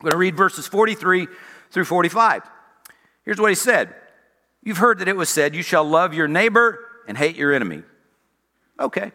going 0.00 0.12
to 0.12 0.16
read 0.16 0.34
verses 0.34 0.66
43 0.66 1.28
through 1.70 1.84
45. 1.84 2.42
Here's 3.24 3.38
what 3.38 3.50
he 3.50 3.54
said 3.54 3.94
You've 4.62 4.78
heard 4.78 5.00
that 5.00 5.08
it 5.08 5.16
was 5.16 5.28
said, 5.28 5.54
You 5.54 5.62
shall 5.62 5.84
love 5.84 6.14
your 6.14 6.28
neighbor 6.28 6.78
and 7.06 7.18
hate 7.18 7.36
your 7.36 7.52
enemy. 7.52 7.82
Okay. 8.80 9.12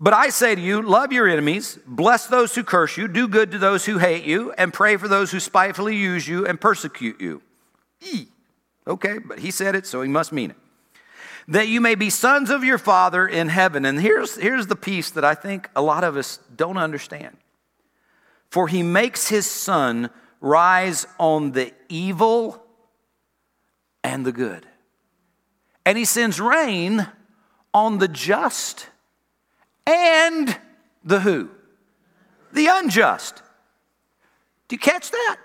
But 0.00 0.14
I 0.14 0.28
say 0.28 0.54
to 0.54 0.60
you, 0.60 0.80
love 0.80 1.12
your 1.12 1.28
enemies, 1.28 1.78
bless 1.84 2.26
those 2.26 2.54
who 2.54 2.62
curse 2.62 2.96
you, 2.96 3.08
do 3.08 3.26
good 3.26 3.50
to 3.50 3.58
those 3.58 3.84
who 3.84 3.98
hate 3.98 4.24
you, 4.24 4.52
and 4.52 4.72
pray 4.72 4.96
for 4.96 5.08
those 5.08 5.32
who 5.32 5.40
spitefully 5.40 5.96
use 5.96 6.28
you 6.28 6.46
and 6.46 6.60
persecute 6.60 7.20
you. 7.20 7.42
E. 8.00 8.26
Okay, 8.86 9.18
but 9.18 9.40
he 9.40 9.50
said 9.50 9.74
it, 9.74 9.86
so 9.86 10.00
he 10.00 10.08
must 10.08 10.32
mean 10.32 10.50
it. 10.50 10.56
That 11.48 11.66
you 11.66 11.80
may 11.80 11.94
be 11.94 12.10
sons 12.10 12.48
of 12.48 12.62
your 12.62 12.78
Father 12.78 13.26
in 13.26 13.48
heaven. 13.48 13.84
And 13.84 14.00
here's, 14.00 14.36
here's 14.36 14.68
the 14.68 14.76
piece 14.76 15.10
that 15.10 15.24
I 15.24 15.34
think 15.34 15.68
a 15.74 15.82
lot 15.82 16.04
of 16.04 16.16
us 16.16 16.38
don't 16.54 16.76
understand. 16.76 17.36
For 18.50 18.68
he 18.68 18.82
makes 18.82 19.28
his 19.28 19.46
sun 19.46 20.10
rise 20.40 21.06
on 21.18 21.52
the 21.52 21.72
evil 21.88 22.62
and 24.04 24.24
the 24.24 24.32
good. 24.32 24.66
And 25.84 25.98
he 25.98 26.04
sends 26.04 26.40
rain 26.40 27.08
on 27.74 27.98
the 27.98 28.08
just 28.08 28.88
and 29.88 30.56
the 31.02 31.18
who? 31.18 31.48
The 32.52 32.66
unjust. 32.66 33.42
Do 34.68 34.76
you 34.76 34.80
catch 34.80 35.10
that? 35.10 35.38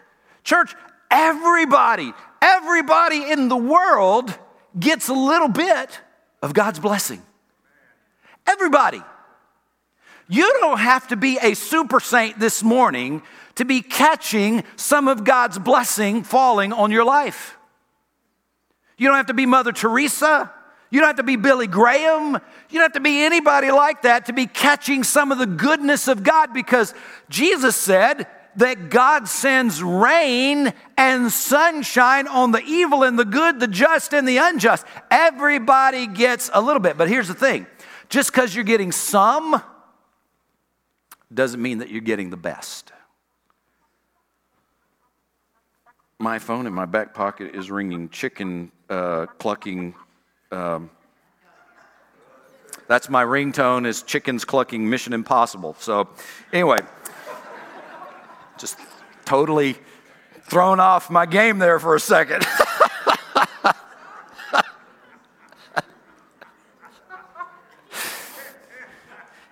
Church, 0.43 0.75
everybody, 1.09 2.13
everybody 2.41 3.31
in 3.31 3.47
the 3.47 3.57
world 3.57 4.37
gets 4.77 5.07
a 5.07 5.13
little 5.13 5.47
bit 5.47 5.99
of 6.41 6.53
God's 6.53 6.79
blessing. 6.79 7.21
Everybody. 8.45 9.01
You 10.27 10.57
don't 10.59 10.79
have 10.79 11.07
to 11.09 11.15
be 11.15 11.37
a 11.41 11.53
super 11.53 11.99
saint 11.99 12.39
this 12.39 12.63
morning 12.63 13.21
to 13.55 13.65
be 13.65 13.81
catching 13.81 14.63
some 14.75 15.07
of 15.07 15.23
God's 15.23 15.59
blessing 15.59 16.23
falling 16.23 16.73
on 16.73 16.91
your 16.91 17.05
life. 17.05 17.57
You 18.97 19.07
don't 19.07 19.17
have 19.17 19.27
to 19.27 19.33
be 19.33 19.45
Mother 19.45 19.71
Teresa. 19.71 20.51
You 20.93 20.99
don't 20.99 21.07
have 21.07 21.15
to 21.15 21.23
be 21.23 21.37
Billy 21.37 21.65
Graham. 21.65 22.33
You 22.33 22.39
don't 22.69 22.83
have 22.83 22.91
to 22.91 22.99
be 22.99 23.23
anybody 23.23 23.71
like 23.71 24.03
that 24.03 24.27
to 24.27 24.33
be 24.33 24.45
catching 24.45 25.03
some 25.03 25.31
of 25.31 25.39
the 25.39 25.47
goodness 25.47 26.07
of 26.07 26.21
God 26.21 26.53
because 26.53 26.93
Jesus 27.29 27.75
said 27.75 28.27
that 28.57 28.91
God 28.91 29.27
sends 29.27 29.81
rain 29.81 30.71
and 30.95 31.31
sunshine 31.31 32.27
on 32.27 32.51
the 32.51 32.61
evil 32.63 33.01
and 33.01 33.17
the 33.17 33.25
good, 33.25 33.59
the 33.59 33.67
just 33.67 34.13
and 34.13 34.27
the 34.27 34.37
unjust. 34.37 34.85
Everybody 35.09 36.05
gets 36.05 36.51
a 36.53 36.61
little 36.61 36.79
bit. 36.79 36.95
But 36.95 37.09
here's 37.09 37.27
the 37.27 37.33
thing 37.33 37.65
just 38.09 38.31
because 38.31 38.53
you're 38.53 38.63
getting 38.63 38.91
some 38.91 39.63
doesn't 41.33 41.59
mean 41.59 41.79
that 41.79 41.89
you're 41.89 42.01
getting 42.01 42.29
the 42.29 42.37
best. 42.37 42.91
My 46.19 46.37
phone 46.37 46.67
in 46.67 46.73
my 46.73 46.85
back 46.85 47.15
pocket 47.15 47.55
is 47.55 47.71
ringing 47.71 48.09
chicken 48.09 48.71
uh, 48.91 49.25
clucking 49.39 49.95
um, 50.53 50.89
that's 52.87 53.09
my 53.09 53.23
ringtone 53.23 53.87
is 53.87 54.03
chickens 54.03 54.45
clucking 54.45 54.89
Mission 54.89 55.13
Impossible. 55.13 55.75
So, 55.79 56.09
anyway, 56.51 56.79
just 58.57 58.77
totally 59.25 59.77
thrown 60.43 60.79
off 60.79 61.09
my 61.09 61.25
game 61.25 61.57
there 61.59 61.79
for 61.79 61.95
a 61.95 61.99
second. 61.99 62.45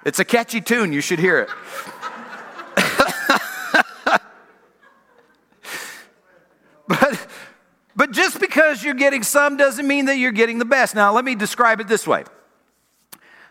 it's 0.05 0.20
a 0.20 0.25
catchy 0.25 0.62
tune, 0.62 0.93
you 0.93 1.01
should 1.01 1.20
hear 1.20 1.39
it. 1.39 1.50
but 6.88 7.27
but 7.96 8.12
just 8.12 8.39
because 8.51 8.84
you're 8.84 8.93
getting 8.93 9.24
some 9.24 9.55
doesn't 9.55 9.88
mean 9.88 10.08
that 10.08 10.17
you're 10.17 10.34
getting 10.34 10.60
the 10.60 10.65
best. 10.65 10.93
Now, 10.93 11.13
let 11.13 11.24
me 11.24 11.36
describe 11.36 11.79
it 11.79 11.88
this 11.88 12.05
way. 12.05 12.25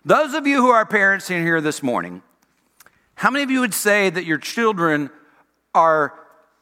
Those 0.04 0.34
of 0.34 0.46
you 0.46 0.56
who 0.56 0.68
are 0.68 0.84
parents 0.84 1.30
in 1.30 1.42
here 1.42 1.62
this 1.62 1.82
morning, 1.82 2.20
how 3.14 3.30
many 3.30 3.42
of 3.42 3.50
you 3.50 3.60
would 3.60 3.72
say 3.72 4.10
that 4.10 4.26
your 4.26 4.36
children 4.36 5.08
are 5.74 6.12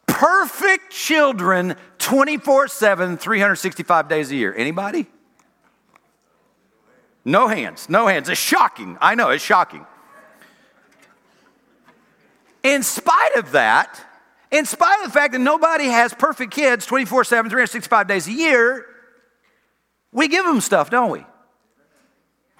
perfect 0.06 0.92
children 0.92 1.74
24 1.98 2.68
7, 2.68 3.16
365 3.16 4.08
days 4.08 4.30
a 4.30 4.36
year? 4.36 4.54
Anybody? 4.56 5.06
No 7.24 7.48
hands, 7.48 7.88
no 7.88 8.06
hands. 8.06 8.28
It's 8.28 8.40
shocking. 8.40 8.98
I 9.00 9.16
know, 9.16 9.30
it's 9.30 9.42
shocking. 9.42 9.84
In 12.62 12.84
spite 12.84 13.34
of 13.34 13.50
that, 13.50 14.00
in 14.50 14.64
spite 14.64 15.00
of 15.00 15.06
the 15.06 15.12
fact 15.12 15.32
that 15.32 15.40
nobody 15.40 15.86
has 15.86 16.14
perfect 16.14 16.52
kids 16.52 16.86
24 16.86 17.24
7, 17.24 17.50
365 17.50 18.06
days 18.06 18.26
a 18.26 18.32
year, 18.32 18.86
we 20.12 20.28
give 20.28 20.44
them 20.44 20.60
stuff, 20.60 20.90
don't 20.90 21.10
we? 21.10 21.24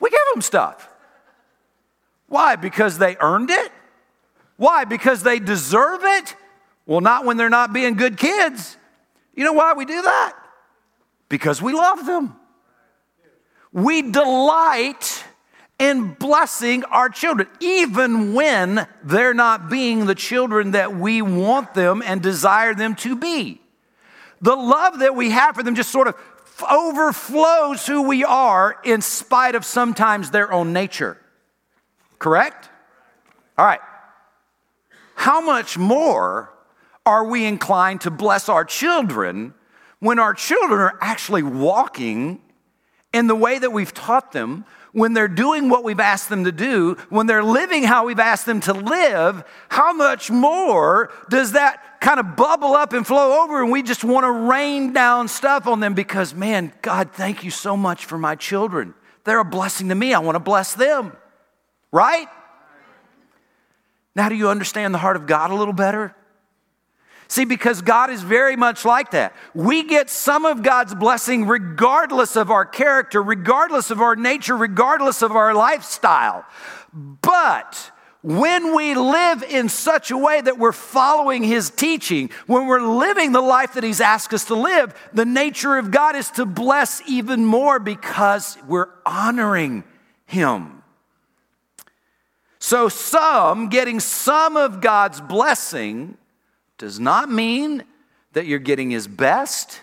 We 0.00 0.10
give 0.10 0.20
them 0.32 0.42
stuff. 0.42 0.88
Why? 2.28 2.56
Because 2.56 2.98
they 2.98 3.16
earned 3.20 3.50
it? 3.50 3.72
Why? 4.56 4.84
Because 4.84 5.22
they 5.22 5.38
deserve 5.38 6.00
it? 6.02 6.36
Well, 6.84 7.00
not 7.00 7.24
when 7.24 7.36
they're 7.36 7.48
not 7.48 7.72
being 7.72 7.94
good 7.94 8.18
kids. 8.18 8.76
You 9.34 9.44
know 9.44 9.52
why 9.52 9.72
we 9.72 9.84
do 9.84 10.02
that? 10.02 10.34
Because 11.28 11.62
we 11.62 11.72
love 11.72 12.04
them. 12.04 12.36
We 13.72 14.02
delight 14.02 15.17
and 15.78 16.18
blessing 16.18 16.84
our 16.84 17.08
children, 17.08 17.48
even 17.60 18.34
when 18.34 18.86
they're 19.02 19.34
not 19.34 19.70
being 19.70 20.06
the 20.06 20.14
children 20.14 20.72
that 20.72 20.96
we 20.96 21.22
want 21.22 21.74
them 21.74 22.02
and 22.04 22.20
desire 22.20 22.74
them 22.74 22.94
to 22.96 23.14
be. 23.14 23.60
The 24.40 24.56
love 24.56 25.00
that 25.00 25.14
we 25.14 25.30
have 25.30 25.54
for 25.54 25.62
them 25.62 25.74
just 25.74 25.90
sort 25.90 26.08
of 26.08 26.16
overflows 26.68 27.86
who 27.86 28.02
we 28.02 28.24
are 28.24 28.76
in 28.84 29.00
spite 29.00 29.54
of 29.54 29.64
sometimes 29.64 30.30
their 30.30 30.52
own 30.52 30.72
nature. 30.72 31.16
Correct? 32.18 32.68
All 33.56 33.64
right. 33.64 33.80
How 35.14 35.40
much 35.40 35.78
more 35.78 36.52
are 37.06 37.24
we 37.24 37.44
inclined 37.44 38.02
to 38.02 38.10
bless 38.10 38.48
our 38.48 38.64
children 38.64 39.54
when 40.00 40.18
our 40.18 40.34
children 40.34 40.80
are 40.80 40.98
actually 41.00 41.42
walking 41.42 42.40
in 43.12 43.26
the 43.26 43.34
way 43.34 43.58
that 43.58 43.72
we've 43.72 43.94
taught 43.94 44.32
them, 44.32 44.64
when 44.92 45.12
they're 45.12 45.28
doing 45.28 45.68
what 45.68 45.84
we've 45.84 46.00
asked 46.00 46.28
them 46.28 46.44
to 46.44 46.52
do, 46.52 46.96
when 47.08 47.26
they're 47.26 47.44
living 47.44 47.82
how 47.82 48.06
we've 48.06 48.18
asked 48.18 48.46
them 48.46 48.60
to 48.60 48.72
live, 48.72 49.44
how 49.68 49.92
much 49.92 50.30
more 50.30 51.10
does 51.28 51.52
that 51.52 52.00
kind 52.00 52.20
of 52.20 52.36
bubble 52.36 52.74
up 52.74 52.92
and 52.92 53.06
flow 53.06 53.42
over 53.42 53.62
and 53.62 53.70
we 53.70 53.82
just 53.82 54.04
want 54.04 54.24
to 54.24 54.30
rain 54.30 54.92
down 54.92 55.28
stuff 55.28 55.66
on 55.66 55.80
them 55.80 55.94
because, 55.94 56.34
man, 56.34 56.72
God, 56.82 57.12
thank 57.12 57.44
you 57.44 57.50
so 57.50 57.76
much 57.76 58.04
for 58.04 58.18
my 58.18 58.34
children. 58.34 58.94
They're 59.24 59.40
a 59.40 59.44
blessing 59.44 59.88
to 59.90 59.94
me. 59.94 60.14
I 60.14 60.20
want 60.20 60.36
to 60.36 60.40
bless 60.40 60.74
them. 60.74 61.16
Right? 61.90 62.28
Now, 64.14 64.28
do 64.28 64.34
you 64.34 64.48
understand 64.48 64.94
the 64.94 64.98
heart 64.98 65.16
of 65.16 65.26
God 65.26 65.50
a 65.50 65.54
little 65.54 65.74
better? 65.74 66.14
See, 67.30 67.44
because 67.44 67.82
God 67.82 68.08
is 68.08 68.22
very 68.22 68.56
much 68.56 68.86
like 68.86 69.10
that. 69.10 69.34
We 69.54 69.82
get 69.82 70.08
some 70.08 70.46
of 70.46 70.62
God's 70.62 70.94
blessing 70.94 71.46
regardless 71.46 72.36
of 72.36 72.50
our 72.50 72.64
character, 72.64 73.22
regardless 73.22 73.90
of 73.90 74.00
our 74.00 74.16
nature, 74.16 74.56
regardless 74.56 75.20
of 75.20 75.32
our 75.32 75.54
lifestyle. 75.54 76.46
But 76.94 77.92
when 78.22 78.74
we 78.74 78.94
live 78.94 79.42
in 79.42 79.68
such 79.68 80.10
a 80.10 80.16
way 80.16 80.40
that 80.40 80.58
we're 80.58 80.72
following 80.72 81.44
His 81.44 81.68
teaching, 81.68 82.30
when 82.46 82.66
we're 82.66 82.80
living 82.80 83.32
the 83.32 83.42
life 83.42 83.74
that 83.74 83.84
He's 83.84 84.00
asked 84.00 84.32
us 84.32 84.46
to 84.46 84.54
live, 84.54 84.94
the 85.12 85.26
nature 85.26 85.76
of 85.76 85.90
God 85.90 86.16
is 86.16 86.30
to 86.32 86.46
bless 86.46 87.02
even 87.06 87.44
more 87.44 87.78
because 87.78 88.56
we're 88.66 88.88
honoring 89.04 89.84
Him. 90.24 90.82
So, 92.58 92.88
some 92.88 93.68
getting 93.68 94.00
some 94.00 94.56
of 94.56 94.80
God's 94.80 95.20
blessing 95.20 96.16
does 96.78 96.98
not 96.98 97.30
mean 97.30 97.84
that 98.32 98.46
you're 98.46 98.58
getting 98.58 98.90
his 98.90 99.06
best, 99.06 99.80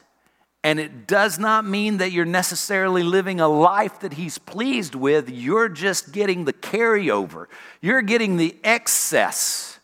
and 0.63 0.79
it 0.79 1.07
does 1.07 1.37
not 1.37 1.65
mean 1.65 1.97
that 1.97 2.11
you're 2.11 2.25
necessarily 2.25 3.03
living 3.03 3.39
a 3.39 3.47
life 3.47 3.99
that 3.99 4.13
he's 4.13 4.37
pleased 4.37 4.95
with. 4.95 5.29
You're 5.29 5.69
just 5.69 6.11
getting 6.11 6.45
the 6.45 6.53
carryover, 6.53 7.47
you're 7.81 8.01
getting 8.01 8.37
the 8.37 8.55
excess 8.63 9.79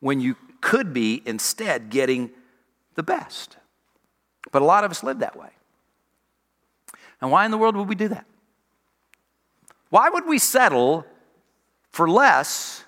when 0.00 0.20
you 0.20 0.36
could 0.60 0.92
be 0.92 1.22
instead 1.24 1.90
getting 1.90 2.30
the 2.94 3.02
best. 3.02 3.56
But 4.50 4.62
a 4.62 4.64
lot 4.64 4.84
of 4.84 4.90
us 4.90 5.02
live 5.02 5.20
that 5.20 5.36
way. 5.36 5.50
And 7.20 7.30
why 7.30 7.44
in 7.44 7.50
the 7.50 7.58
world 7.58 7.76
would 7.76 7.88
we 7.88 7.94
do 7.94 8.08
that? 8.08 8.24
Why 9.90 10.08
would 10.08 10.26
we 10.26 10.38
settle 10.38 11.04
for 11.90 12.08
less 12.08 12.84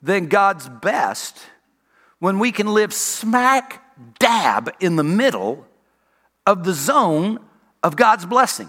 than 0.00 0.26
God's 0.26 0.68
best 0.68 1.38
when 2.22 2.38
we 2.38 2.52
can 2.52 2.68
live 2.68 2.94
smack 2.94 3.82
dab 4.20 4.72
in 4.78 4.94
the 4.94 5.02
middle 5.02 5.66
of 6.46 6.62
the 6.62 6.72
zone 6.72 7.40
of 7.82 7.96
God's 7.96 8.24
blessing. 8.24 8.68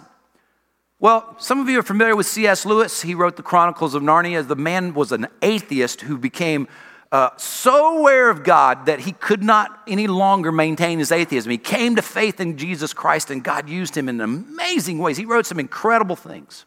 Well, 1.00 1.36
some 1.38 1.60
of 1.60 1.69
you 1.69 1.77
are 1.77 1.83
familiar 1.83 2.15
with 2.15 2.25
C.S. 2.25 2.65
Lewis. 2.65 3.03
He 3.03 3.13
wrote 3.13 3.36
the 3.36 3.43
Chronicles 3.43 3.93
of 3.93 4.01
Narnia. 4.01 4.48
The 4.48 4.55
man 4.55 4.95
was 4.95 5.12
an 5.12 5.27
atheist 5.43 6.01
who 6.01 6.17
became 6.17 6.67
uh, 7.12 7.29
so 7.38 8.00
aware 8.00 8.31
of 8.31 8.43
God 8.43 8.88
that 8.88 9.01
he 9.01 9.12
could 9.12 9.43
not 9.43 9.83
any 9.88 10.07
longer 10.07 10.51
maintain 10.51 10.98
his 10.98 11.12
atheism. 11.12 11.51
He 11.51 11.60
came 11.60 11.95
to 11.95 12.01
faith 12.01 12.39
in 12.39 12.57
Jesus 12.57 12.91
Christ, 12.91 13.29
and 13.29 13.43
God 13.43 13.69
used 13.69 13.95
him 13.95 14.10
in 14.10 14.19
amazing 14.19 14.98
ways. 14.98 15.15
He 15.15 15.25
wrote 15.25 15.45
some 15.45 15.60
incredible 15.60 16.15
things. 16.15 16.65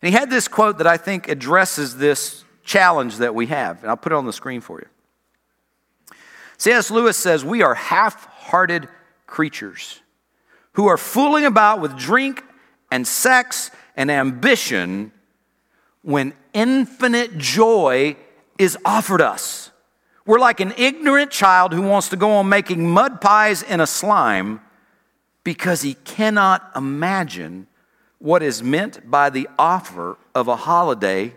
And 0.00 0.08
he 0.08 0.16
had 0.16 0.30
this 0.30 0.46
quote 0.46 0.78
that 0.78 0.86
I 0.86 0.98
think 0.98 1.26
addresses 1.26 1.96
this 1.96 2.44
challenge 2.62 3.16
that 3.16 3.34
we 3.34 3.46
have, 3.46 3.82
and 3.82 3.90
I'll 3.90 3.96
put 3.96 4.12
it 4.12 4.14
on 4.14 4.26
the 4.26 4.32
screen 4.32 4.60
for 4.60 4.78
you. 4.78 4.86
C.S. 6.62 6.92
Lewis 6.92 7.16
says, 7.16 7.44
We 7.44 7.62
are 7.62 7.74
half 7.74 8.26
hearted 8.26 8.88
creatures 9.26 10.00
who 10.74 10.86
are 10.86 10.96
fooling 10.96 11.44
about 11.44 11.80
with 11.80 11.98
drink 11.98 12.44
and 12.88 13.04
sex 13.04 13.72
and 13.96 14.12
ambition 14.12 15.10
when 16.02 16.34
infinite 16.52 17.36
joy 17.36 18.14
is 18.58 18.78
offered 18.84 19.20
us. 19.20 19.72
We're 20.24 20.38
like 20.38 20.60
an 20.60 20.72
ignorant 20.76 21.32
child 21.32 21.72
who 21.72 21.82
wants 21.82 22.10
to 22.10 22.16
go 22.16 22.30
on 22.30 22.48
making 22.48 22.88
mud 22.88 23.20
pies 23.20 23.64
in 23.64 23.80
a 23.80 23.86
slime 23.86 24.60
because 25.42 25.82
he 25.82 25.94
cannot 25.94 26.70
imagine 26.76 27.66
what 28.20 28.40
is 28.40 28.62
meant 28.62 29.10
by 29.10 29.30
the 29.30 29.48
offer 29.58 30.16
of 30.32 30.46
a 30.46 30.54
holiday 30.54 31.34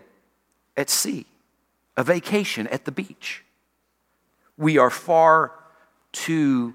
at 0.76 0.88
sea, 0.88 1.26
a 1.96 2.04
vacation 2.04 2.68
at 2.68 2.84
the 2.84 2.92
beach. 2.92 3.42
We 4.58 4.78
are 4.78 4.90
far 4.90 5.52
too 6.12 6.74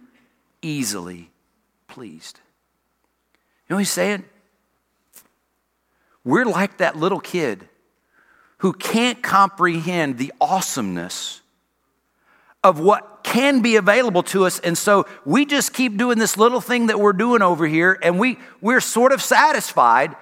easily 0.62 1.32
pleased. 1.88 2.40
You 3.68 3.74
know 3.74 3.76
what 3.78 3.82
he's 3.82 3.92
saying? 3.92 4.24
We're 6.24 6.46
like 6.46 6.78
that 6.78 6.96
little 6.96 7.20
kid 7.20 7.68
who 8.60 8.74
can't 8.74 9.24
comprehend 9.24 10.18
the 10.18 10.32
awesomeness 10.40 11.42
of 12.64 12.80
what 12.80 13.24
can 13.24 13.62
be 13.62 13.76
available 13.76 14.22
to 14.22 14.46
us. 14.46 14.60
And 14.60 14.78
so 14.78 15.08
we 15.26 15.46
just 15.46 15.74
keep 15.74 15.98
doing 15.98 16.20
this 16.20 16.38
little 16.38 16.62
thing 16.62 16.88
that 16.88 17.00
we're 17.00 17.14
doing 17.14 17.42
over 17.42 17.66
here, 17.66 17.98
and 18.04 18.20
we, 18.20 18.38
we're 18.62 18.82
sort 18.82 19.12
of 19.12 19.22
satisfied 19.22 20.16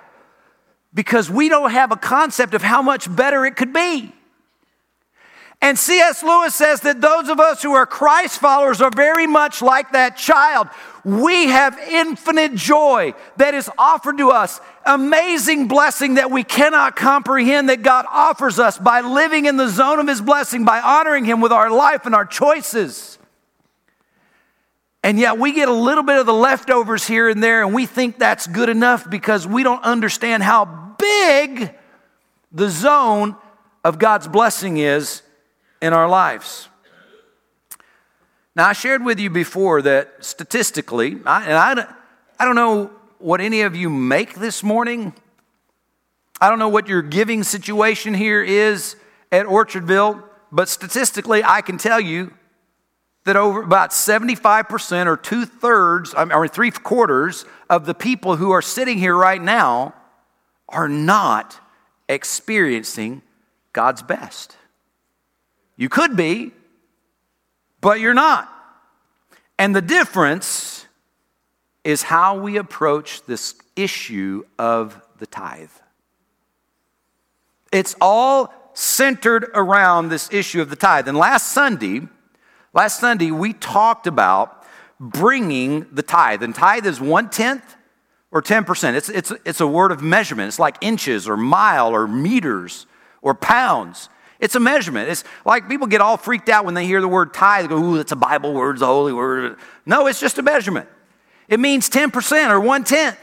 because 0.93 1.29
we 1.29 1.49
don't 1.49 1.71
have 1.71 1.91
a 1.91 1.97
concept 1.97 2.53
of 2.53 2.61
how 2.61 2.81
much 2.81 3.13
better 3.13 3.45
it 3.45 3.55
could 3.55 3.73
be. 3.73 4.13
And 5.61 5.77
C.S. 5.77 6.23
Lewis 6.23 6.55
says 6.55 6.81
that 6.81 7.01
those 7.01 7.27
of 7.27 7.39
us 7.39 7.61
who 7.61 7.73
are 7.73 7.85
Christ 7.85 8.39
followers 8.39 8.79
are 8.79 8.91
very 8.95 9.27
much 9.27 9.61
like 9.61 9.91
that 9.91 10.15
child. 10.15 10.69
We 11.03 11.47
have 11.47 11.77
infinite 11.77 12.55
joy 12.55 13.13
that 13.35 13.53
is 13.53 13.69
offered 13.77 14.19
to 14.19 14.29
us, 14.29 14.61
amazing 14.85 15.67
blessing 15.67 16.15
that 16.15 16.31
we 16.31 16.45
cannot 16.45 16.95
comprehend 16.95 17.67
that 17.67 17.81
God 17.81 18.05
offers 18.09 18.57
us 18.57 18.77
by 18.77 19.01
living 19.01 19.45
in 19.45 19.57
the 19.57 19.67
zone 19.67 19.99
of 19.99 20.07
His 20.07 20.21
blessing, 20.21 20.63
by 20.63 20.79
honoring 20.79 21.25
Him 21.25 21.41
with 21.41 21.51
our 21.51 21.69
life 21.69 22.05
and 22.05 22.15
our 22.15 22.25
choices. 22.25 23.17
And 25.03 25.19
yet 25.19 25.39
we 25.39 25.51
get 25.51 25.67
a 25.67 25.73
little 25.73 26.03
bit 26.03 26.17
of 26.17 26.25
the 26.25 26.33
leftovers 26.33 27.05
here 27.05 27.27
and 27.27 27.43
there, 27.43 27.63
and 27.63 27.73
we 27.73 27.85
think 27.85 28.17
that's 28.17 28.47
good 28.47 28.69
enough 28.69 29.09
because 29.09 29.45
we 29.45 29.63
don't 29.63 29.83
understand 29.83 30.43
how 30.43 30.95
big 30.97 31.73
the 32.51 32.69
zone 32.69 33.35
of 33.83 33.99
God's 33.99 34.27
blessing 34.27 34.77
is 34.77 35.21
in 35.81 35.93
our 35.93 36.07
lives. 36.07 36.69
Now, 38.55 38.67
I 38.67 38.73
shared 38.73 39.03
with 39.03 39.19
you 39.19 39.29
before 39.29 39.81
that 39.83 40.13
statistically, 40.19 41.17
I, 41.25 41.45
and 41.45 41.53
I, 41.53 41.93
I 42.39 42.45
don't 42.45 42.55
know 42.55 42.91
what 43.19 43.41
any 43.41 43.61
of 43.61 43.75
you 43.75 43.89
make 43.89 44.35
this 44.35 44.63
morning. 44.63 45.13
I 46.41 46.49
don't 46.49 46.59
know 46.59 46.69
what 46.69 46.87
your 46.87 47.01
giving 47.01 47.43
situation 47.43 48.13
here 48.13 48.43
is 48.43 48.95
at 49.31 49.45
Orchardville, 49.45 50.23
but 50.51 50.67
statistically, 50.67 51.43
I 51.43 51.61
can 51.61 51.77
tell 51.77 51.99
you 51.99 52.33
that 53.25 53.35
over 53.35 53.61
about 53.61 53.91
75% 53.91 55.05
or 55.05 55.15
two 55.15 55.45
thirds, 55.45 56.13
or 56.13 56.47
three 56.47 56.71
quarters 56.71 57.45
of 57.69 57.85
the 57.85 57.93
people 57.93 58.37
who 58.37 58.51
are 58.51 58.61
sitting 58.61 58.97
here 58.97 59.15
right 59.15 59.41
now 59.41 59.93
are 60.67 60.89
not 60.89 61.59
experiencing 62.07 63.21
God's 63.73 64.01
best. 64.01 64.57
You 65.79 65.87
could 65.87 66.17
be, 66.17 66.51
but 67.79 68.01
you're 68.01 68.13
not. 68.13 68.53
And 69.57 69.73
the 69.73 69.81
difference 69.81 70.85
is 71.85 72.03
how 72.03 72.37
we 72.37 72.57
approach 72.57 73.23
this 73.23 73.55
issue 73.77 74.43
of 74.59 75.01
the 75.19 75.25
tithe. 75.25 75.71
It's 77.71 77.95
all 78.01 78.53
centered 78.73 79.49
around 79.53 80.09
this 80.09 80.27
issue 80.33 80.61
of 80.61 80.69
the 80.69 80.75
tithe. 80.75 81.07
And 81.07 81.17
last 81.17 81.53
Sunday, 81.53 82.01
last 82.73 82.99
Sunday, 82.99 83.31
we 83.31 83.53
talked 83.53 84.05
about 84.05 84.65
bringing 84.99 85.87
the 85.93 86.03
tithe. 86.03 86.43
And 86.43 86.53
tithe 86.53 86.85
is 86.85 86.99
one 86.99 87.29
tenth 87.29 87.77
or 88.31 88.41
10%. 88.41 88.95
It's, 88.95 89.07
it's, 89.07 89.31
it's 89.45 89.61
a 89.61 89.67
word 89.67 89.93
of 89.93 90.01
measurement. 90.01 90.49
It's 90.49 90.59
like 90.59 90.75
inches 90.81 91.25
or 91.25 91.37
mile 91.37 91.95
or 91.95 92.05
meters 92.05 92.85
or 93.21 93.33
pounds. 93.33 94.09
It's 94.39 94.55
a 94.55 94.59
measurement. 94.59 95.09
It's 95.09 95.23
like 95.45 95.67
people 95.67 95.87
get 95.87 96.01
all 96.01 96.17
freaked 96.17 96.49
out 96.49 96.65
when 96.65 96.73
they 96.73 96.85
hear 96.85 97.01
the 97.01 97.07
word 97.07 97.33
tithe. 97.33 97.65
They 97.65 97.69
go, 97.69 97.83
ooh, 97.83 97.97
that's 97.97 98.11
a 98.11 98.15
Bible 98.15 98.53
word, 98.53 98.77
it's 98.77 98.81
a 98.81 98.85
holy 98.85 99.13
word. 99.13 99.57
No, 99.85 100.07
it's 100.07 100.19
just 100.19 100.37
a 100.37 100.41
measurement. 100.41 100.87
It 101.49 101.59
means 101.59 101.89
10% 101.89 102.49
or 102.49 102.59
one 102.59 102.83
tenth. 102.83 103.17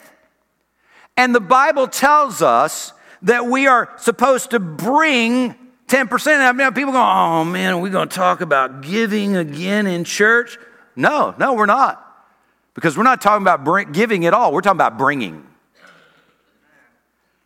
And 1.16 1.35
the 1.35 1.40
Bible 1.40 1.88
tells 1.88 2.42
us 2.42 2.92
that 3.22 3.46
we 3.46 3.66
are 3.66 3.90
supposed 3.96 4.50
to 4.50 4.61
bring 4.61 5.55
10%. 5.88 6.40
I 6.40 6.52
mean, 6.52 6.72
people 6.72 6.92
go, 6.92 7.00
oh 7.00 7.44
man, 7.44 7.74
are 7.74 7.79
we 7.79 7.88
going 7.88 8.09
to 8.09 8.14
talk 8.14 8.42
about 8.42 8.83
giving 8.83 9.37
again 9.37 9.87
in 9.87 10.05
church? 10.05 10.59
No, 10.94 11.35
no, 11.38 11.55
we're 11.55 11.66
not. 11.66 12.02
Because 12.74 12.96
we're 12.96 13.05
not 13.05 13.22
talking 13.22 13.42
about 13.42 13.92
giving 13.92 14.26
at 14.26 14.35
all. 14.35 14.52
We're 14.52 14.61
talking 14.61 14.76
about 14.76 14.98
bringing. 14.98 15.46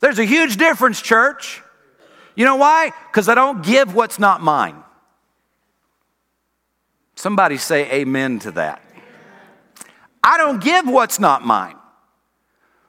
There's 0.00 0.18
a 0.18 0.24
huge 0.24 0.56
difference, 0.56 1.00
church. 1.00 1.62
You 2.34 2.44
know 2.44 2.56
why? 2.56 2.92
Because 3.10 3.28
I 3.28 3.34
don't 3.34 3.62
give 3.62 3.94
what's 3.94 4.18
not 4.18 4.40
mine. 4.40 4.82
Somebody 7.14 7.58
say 7.58 7.90
amen 8.00 8.38
to 8.40 8.52
that. 8.52 8.82
I 10.22 10.38
don't 10.38 10.62
give 10.62 10.86
what's 10.86 11.18
not 11.18 11.44
mine. 11.44 11.76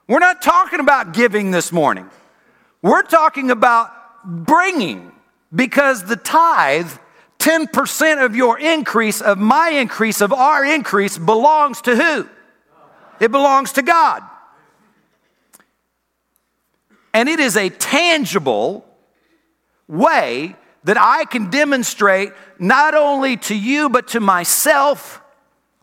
We're 0.08 0.18
not 0.18 0.42
talking 0.42 0.80
about 0.80 1.12
giving 1.12 1.50
this 1.50 1.72
morning. 1.72 2.08
We're 2.82 3.02
talking 3.02 3.50
about 3.50 3.90
bringing 4.24 5.12
because 5.54 6.04
the 6.04 6.16
tithe, 6.16 6.90
10% 7.38 8.24
of 8.24 8.34
your 8.34 8.58
increase, 8.58 9.20
of 9.20 9.38
my 9.38 9.70
increase, 9.70 10.20
of 10.20 10.32
our 10.32 10.64
increase, 10.64 11.18
belongs 11.18 11.80
to 11.82 11.96
who? 11.96 12.28
It 13.20 13.30
belongs 13.30 13.72
to 13.74 13.82
God. 13.82 14.22
And 17.14 17.28
it 17.28 17.40
is 17.40 17.56
a 17.56 17.68
tangible 17.68 18.86
way 19.88 20.56
that 20.84 20.96
I 20.98 21.24
can 21.24 21.50
demonstrate 21.50 22.32
not 22.58 22.94
only 22.94 23.36
to 23.38 23.54
you, 23.54 23.88
but 23.88 24.08
to 24.08 24.20
myself 24.20 25.20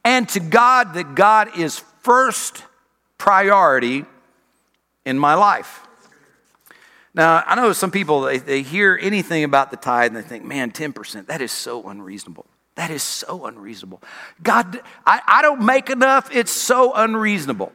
and 0.03 0.27
to 0.29 0.39
God 0.39 0.93
that 0.95 1.15
God 1.15 1.57
is 1.57 1.79
first 2.01 2.63
priority 3.17 4.05
in 5.05 5.17
my 5.17 5.35
life. 5.35 5.85
Now, 7.13 7.43
I 7.45 7.55
know 7.55 7.73
some 7.73 7.91
people, 7.91 8.21
they, 8.21 8.37
they 8.37 8.61
hear 8.61 8.97
anything 9.01 9.43
about 9.43 9.71
the 9.71 9.77
tithe 9.77 10.15
and 10.15 10.15
they 10.15 10.27
think, 10.27 10.45
man, 10.45 10.71
10%, 10.71 11.27
that 11.27 11.41
is 11.41 11.51
so 11.51 11.87
unreasonable. 11.87 12.45
That 12.75 12.91
is 12.91 13.03
so 13.03 13.45
unreasonable. 13.45 14.01
God, 14.41 14.81
I, 15.05 15.21
I 15.27 15.41
don't 15.41 15.65
make 15.65 15.89
enough, 15.89 16.33
it's 16.33 16.51
so 16.51 16.93
unreasonable. 16.93 17.73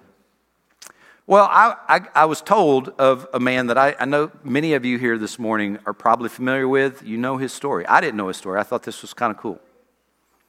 Well, 1.26 1.48
I, 1.50 1.76
I, 1.88 2.00
I, 2.14 2.24
was 2.26 2.42
told 2.42 2.90
of 2.98 3.26
a 3.32 3.40
man 3.40 3.68
that 3.68 3.78
I, 3.78 3.96
I, 3.98 4.04
know 4.04 4.30
many 4.42 4.74
of 4.74 4.84
you 4.84 4.98
here 4.98 5.16
this 5.16 5.38
morning 5.38 5.78
are 5.86 5.94
probably 5.94 6.28
familiar 6.28 6.68
with. 6.68 7.02
You 7.02 7.16
know 7.16 7.38
his 7.38 7.50
story. 7.50 7.86
I 7.86 8.02
didn't 8.02 8.18
know 8.18 8.28
his 8.28 8.36
story. 8.36 8.60
I 8.60 8.62
thought 8.62 8.82
this 8.82 9.00
was 9.00 9.14
kind 9.14 9.30
of 9.30 9.38
cool. 9.38 9.58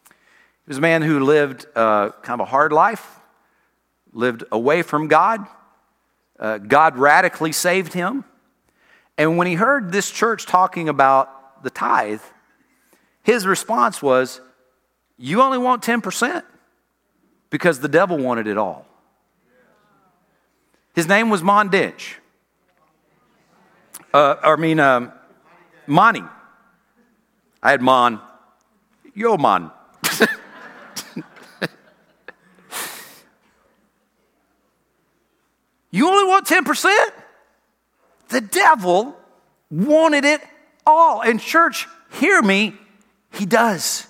He 0.06 0.68
was 0.68 0.80
a 0.80 0.82
man 0.82 1.02
who 1.02 1.22
lived 1.22 1.66
uh, 1.78 2.10
kind 2.24 2.42
of 2.42 2.46
a 2.46 2.50
hard 2.50 2.74
life, 2.74 3.22
lived 4.12 4.44
away 4.52 4.82
from 4.82 5.08
God. 5.08 5.48
Uh, 6.38 6.58
God 6.58 6.98
radically 6.98 7.54
saved 7.54 7.94
him. 7.94 8.26
And 9.18 9.38
when 9.38 9.48
he 9.48 9.54
heard 9.54 9.94
this 9.94 10.12
church 10.12 10.46
talking 10.46 10.90
about 10.90 11.64
the 11.64 11.70
tithe, 11.70 12.22
his 13.24 13.48
response 13.48 14.02
was, 14.02 14.42
You 15.18 15.42
only 15.42 15.58
want 15.58 15.84
10% 15.84 16.44
because 17.50 17.80
the 17.80 17.88
devil 17.88 18.18
wanted 18.18 18.48
it 18.48 18.58
all. 18.58 18.86
His 20.96 21.08
name 21.08 21.30
was 21.30 21.44
Mon 21.44 21.70
Dench. 21.70 22.16
Uh, 24.14 24.36
I 24.42 24.56
mean, 24.56 24.80
um, 24.80 25.12
Monty. 25.88 26.24
I 27.62 27.72
had 27.72 27.82
Mon. 27.82 28.22
Yo, 29.14 29.36
Mon. 29.36 29.72
you 35.92 36.08
only 36.08 36.24
want 36.30 36.48
10%? 36.48 36.96
The 38.30 38.40
devil 38.40 39.18
wanted 39.70 40.24
it 40.24 40.42
all. 40.86 41.22
And, 41.22 41.42
church, 41.42 41.90
hear 42.14 42.42
me, 42.42 42.74
he 43.34 43.46
does. 43.46 44.08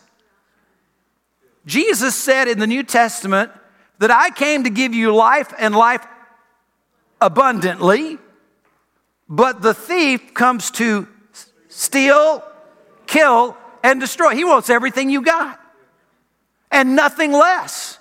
Jesus 1.65 2.15
said 2.15 2.47
in 2.47 2.59
the 2.59 2.67
New 2.67 2.83
Testament 2.83 3.51
that 3.97 4.11
I 4.11 4.29
came 4.29 4.65
to 4.65 4.69
give 4.69 4.93
you 4.93 5.15
life 5.15 5.51
and 5.57 5.75
life 5.75 6.05
abundantly. 7.21 8.17
But 9.27 9.61
the 9.61 9.73
thief 9.73 10.33
comes 10.33 10.71
to 10.71 11.07
steal, 11.67 12.43
kill, 13.07 13.57
and 13.83 13.99
destroy. 13.99 14.35
He 14.35 14.43
wants 14.43 14.69
everything 14.69 15.09
you 15.09 15.21
got 15.21 15.59
and 16.71 16.95
nothing 16.95 17.31
less. 17.31 17.99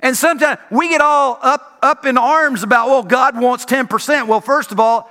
And 0.00 0.16
sometimes 0.16 0.60
we 0.70 0.88
get 0.88 1.00
all 1.00 1.38
up, 1.42 1.78
up 1.82 2.06
in 2.06 2.16
arms 2.16 2.62
about, 2.62 2.88
well, 2.88 3.02
God 3.02 3.40
wants 3.40 3.64
10%. 3.64 4.26
Well, 4.26 4.40
first 4.40 4.70
of 4.70 4.78
all, 4.78 5.10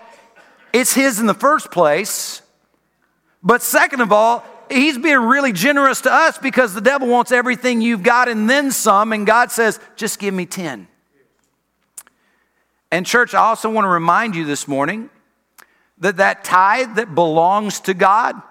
it's 0.71 0.93
His 0.93 1.19
in 1.19 1.25
the 1.25 1.33
first 1.33 1.71
place. 1.71 2.41
But 3.43 3.61
second 3.61 4.01
of 4.01 4.11
all, 4.11 4.45
He's 4.69 4.97
being 4.97 5.19
really 5.19 5.53
generous 5.53 6.01
to 6.01 6.11
us 6.11 6.37
because 6.37 6.73
the 6.73 6.81
devil 6.81 7.07
wants 7.07 7.31
everything 7.31 7.81
you've 7.81 8.03
got 8.03 8.27
and 8.27 8.49
then 8.49 8.71
some. 8.71 9.13
And 9.13 9.25
God 9.25 9.51
says, 9.51 9.79
just 9.95 10.19
give 10.19 10.33
me 10.33 10.45
10. 10.45 10.87
And, 12.91 13.05
church, 13.05 13.33
I 13.33 13.39
also 13.39 13.69
want 13.69 13.85
to 13.85 13.89
remind 13.89 14.35
you 14.35 14.45
this 14.45 14.67
morning 14.67 15.09
that 15.97 16.17
that 16.17 16.43
tithe 16.43 16.95
that 16.95 17.13
belongs 17.15 17.79
to 17.81 17.93
God, 17.93 18.41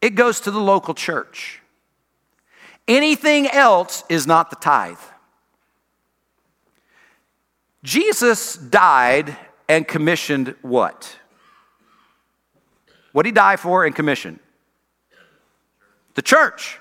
it 0.00 0.10
goes 0.10 0.40
to 0.40 0.50
the 0.50 0.60
local 0.60 0.94
church. 0.94 1.60
Anything 2.86 3.48
else 3.48 4.04
is 4.08 4.26
not 4.26 4.50
the 4.50 4.56
tithe. 4.56 4.98
Jesus 7.82 8.56
died 8.56 9.36
and 9.68 9.86
commissioned 9.86 10.54
what? 10.62 11.18
What 13.12 13.24
did 13.24 13.30
he 13.30 13.34
die 13.34 13.56
for 13.56 13.84
and 13.84 13.94
commission? 13.94 14.40
The 16.14 16.22
church. 16.22 16.78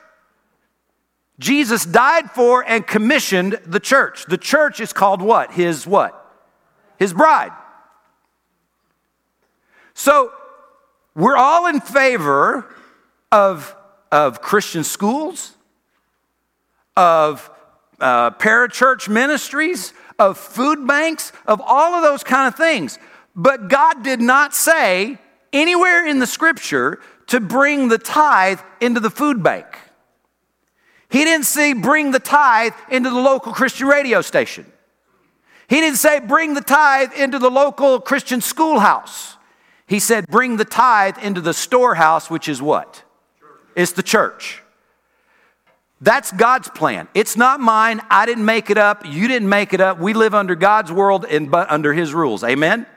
Jesus 1.40 1.86
died 1.86 2.32
for 2.32 2.64
and 2.68 2.86
commissioned 2.86 3.60
the 3.66 3.80
church. 3.80 4.26
The 4.26 4.38
church 4.38 4.80
is 4.80 4.94
called 4.94 5.22
what? 5.22 5.52
His 5.52 5.86
what? 5.86 6.23
His 7.04 7.14
bride. 7.14 7.52
So 9.94 10.32
we're 11.14 11.36
all 11.36 11.68
in 11.68 11.82
favor 11.82 12.74
of, 13.30 13.76
of 14.10 14.42
Christian 14.42 14.86
schools, 14.86 15.52
of 16.96 17.52
uh, 18.00 18.32
parachurch 18.32 19.10
ministries, 19.10 19.92
of 20.18 20.38
food 20.38 20.88
banks, 20.88 21.34
of 21.46 21.62
all 21.66 21.94
of 21.94 22.04
those 22.04 22.24
kind 22.24 22.48
of 22.48 22.56
things. 22.56 22.98
But 23.36 23.68
God 23.68 24.02
did 24.04 24.22
not 24.22 24.56
say 24.56 25.18
anywhere 25.52 26.08
in 26.08 26.20
the 26.20 26.28
scripture 26.28 27.02
to 27.28 27.42
bring 27.42 27.90
the 27.90 27.98
tithe 27.98 28.62
into 28.80 29.02
the 29.02 29.10
food 29.10 29.44
bank. 29.44 29.66
He 31.10 31.26
didn't 31.26 31.48
say 31.48 31.74
bring 31.74 32.12
the 32.12 32.20
tithe 32.20 32.72
into 32.90 33.10
the 33.10 33.20
local 33.20 33.52
Christian 33.52 33.88
radio 33.88 34.22
station. 34.22 34.72
He 35.74 35.82
didn't 35.82 35.98
say 35.98 36.20
bring 36.20 36.54
the 36.54 36.62
tithe 36.62 37.14
into 37.14 37.40
the 37.40 37.50
local 37.50 38.00
Christian 38.00 38.42
schoolhouse. 38.42 39.38
He 39.88 40.00
said 40.00 40.28
bring 40.28 40.58
the 40.58 40.66
tithe 40.66 41.18
into 41.18 41.42
the 41.42 41.52
storehouse, 41.52 42.30
which 42.30 42.48
is 42.48 42.62
what? 42.62 43.04
It's 43.76 43.94
the 43.94 44.04
church. 44.04 44.62
That's 46.00 46.32
God's 46.32 46.70
plan. 46.70 47.08
It's 47.16 47.36
not 47.36 47.60
mine. 47.60 48.02
I 48.12 48.28
didn't 48.28 48.46
make 48.46 48.70
it 48.70 48.78
up. 48.78 49.04
You 49.04 49.28
didn't 49.28 49.50
make 49.50 49.74
it 49.74 49.82
up. 49.82 49.98
We 49.98 50.14
live 50.14 50.36
under 50.36 50.54
God's 50.54 50.92
world 50.92 51.26
and 51.26 51.50
but 51.50 51.72
under 51.72 51.92
his 51.92 52.14
rules. 52.14 52.44
Amen? 52.44 52.82
Amen. 52.82 52.88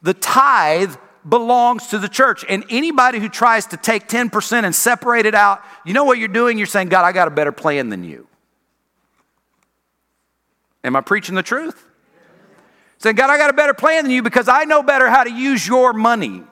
The 0.00 0.14
tithe 0.14 0.96
belongs 1.28 1.88
to 1.88 1.98
the 1.98 2.08
church. 2.08 2.42
And 2.48 2.64
anybody 2.70 3.18
who 3.18 3.28
tries 3.28 3.66
to 3.66 3.76
take 3.76 4.08
10% 4.08 4.64
and 4.64 4.74
separate 4.74 5.26
it 5.26 5.34
out, 5.34 5.62
you 5.84 5.92
know 5.92 6.04
what 6.04 6.16
you're 6.16 6.28
doing? 6.28 6.56
You're 6.56 6.66
saying, 6.66 6.88
God, 6.88 7.04
I 7.04 7.12
got 7.12 7.28
a 7.28 7.30
better 7.30 7.52
plan 7.52 7.90
than 7.90 8.02
you. 8.02 8.29
Am 10.82 10.96
I 10.96 11.00
preaching 11.00 11.34
the 11.34 11.42
truth? 11.42 11.86
Saying, 12.98 13.16
God, 13.16 13.30
I 13.30 13.38
got 13.38 13.50
a 13.50 13.54
better 13.54 13.74
plan 13.74 14.04
than 14.04 14.12
you 14.12 14.22
because 14.22 14.48
I 14.48 14.64
know 14.64 14.82
better 14.82 15.08
how 15.08 15.24
to 15.24 15.32
use 15.32 15.66
your 15.66 15.92
money. 15.92 16.42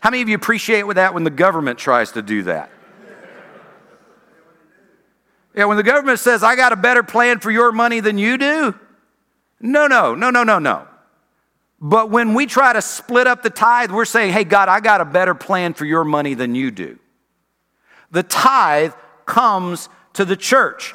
How 0.00 0.10
many 0.10 0.22
of 0.22 0.28
you 0.28 0.34
appreciate 0.34 0.82
with 0.82 0.96
that 0.96 1.14
when 1.14 1.22
the 1.22 1.30
government 1.30 1.78
tries 1.78 2.12
to 2.12 2.22
do 2.22 2.42
that? 2.44 2.70
Yeah, 5.54 5.66
when 5.66 5.76
the 5.76 5.82
government 5.82 6.18
says, 6.18 6.42
I 6.42 6.56
got 6.56 6.72
a 6.72 6.76
better 6.76 7.02
plan 7.02 7.38
for 7.38 7.50
your 7.50 7.72
money 7.72 8.00
than 8.00 8.18
you 8.18 8.38
do. 8.38 8.74
No, 9.60 9.86
no, 9.86 10.14
no, 10.14 10.30
no, 10.30 10.42
no, 10.42 10.58
no. 10.58 10.88
But 11.80 12.10
when 12.10 12.34
we 12.34 12.46
try 12.46 12.72
to 12.72 12.82
split 12.82 13.26
up 13.26 13.42
the 13.42 13.50
tithe, 13.50 13.90
we're 13.90 14.04
saying, 14.04 14.32
hey, 14.32 14.44
God, 14.44 14.68
I 14.68 14.80
got 14.80 15.00
a 15.00 15.04
better 15.04 15.34
plan 15.34 15.74
for 15.74 15.84
your 15.84 16.04
money 16.04 16.34
than 16.34 16.54
you 16.54 16.70
do. 16.70 16.98
The 18.10 18.22
tithe 18.22 18.92
comes 19.26 19.88
to 20.14 20.24
the 20.24 20.36
church. 20.36 20.94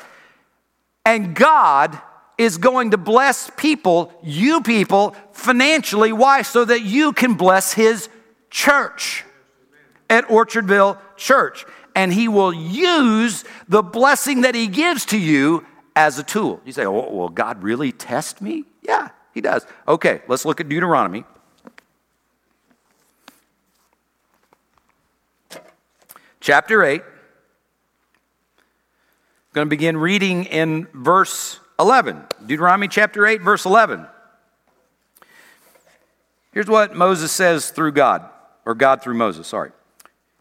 And 1.06 1.36
God 1.36 2.02
is 2.38 2.58
going 2.58 2.92
to 2.92 2.98
bless 2.98 3.50
people, 3.58 4.12
you 4.22 4.62
people, 4.62 5.16
financially. 5.32 6.14
Why? 6.14 6.44
So 6.44 6.66
that 6.66 6.82
you 6.82 7.14
can 7.14 7.34
bless 7.34 7.74
His 7.74 8.10
church 8.50 9.24
at 10.10 10.26
Orchardville 10.28 11.00
Church. 11.16 11.66
And 11.96 12.14
He 12.14 12.28
will 12.28 12.54
use 12.54 13.44
the 13.68 13.82
blessing 13.82 14.42
that 14.42 14.54
He 14.54 14.68
gives 14.68 15.06
to 15.08 15.18
you 15.18 15.66
as 15.96 16.20
a 16.20 16.24
tool. 16.24 16.62
You 16.64 16.72
say, 16.72 16.86
oh, 16.86 17.10
will 17.10 17.30
God 17.30 17.64
really 17.64 17.92
test 17.92 18.40
me? 18.40 18.66
Yeah, 18.84 19.10
He 19.34 19.42
does. 19.42 19.66
Okay, 19.88 20.22
let's 20.28 20.46
look 20.46 20.62
at 20.62 20.70
Deuteronomy. 20.70 21.24
Chapter 26.40 26.84
8. 26.84 27.02
I'm 27.02 27.08
going 29.54 29.66
to 29.66 29.70
begin 29.70 29.98
reading 29.98 30.46
in 30.46 30.88
verse 30.94 31.60
11. 31.80 32.24
Deuteronomy 32.46 32.88
chapter 32.88 33.26
8, 33.26 33.42
verse 33.42 33.66
11. 33.66 34.08
Here's 36.52 36.68
what 36.68 36.96
Moses 36.96 37.32
says 37.32 37.70
through 37.70 37.92
God, 37.92 38.28
or 38.66 38.74
God 38.74 39.02
through 39.02 39.14
Moses, 39.14 39.48
sorry. 39.48 39.72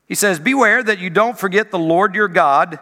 He 0.06 0.14
says, 0.14 0.38
Beware 0.38 0.82
that 0.82 0.98
you 0.98 1.10
don't 1.10 1.38
forget 1.38 1.70
the 1.70 1.78
Lord 1.78 2.14
your 2.14 2.28
God 2.28 2.78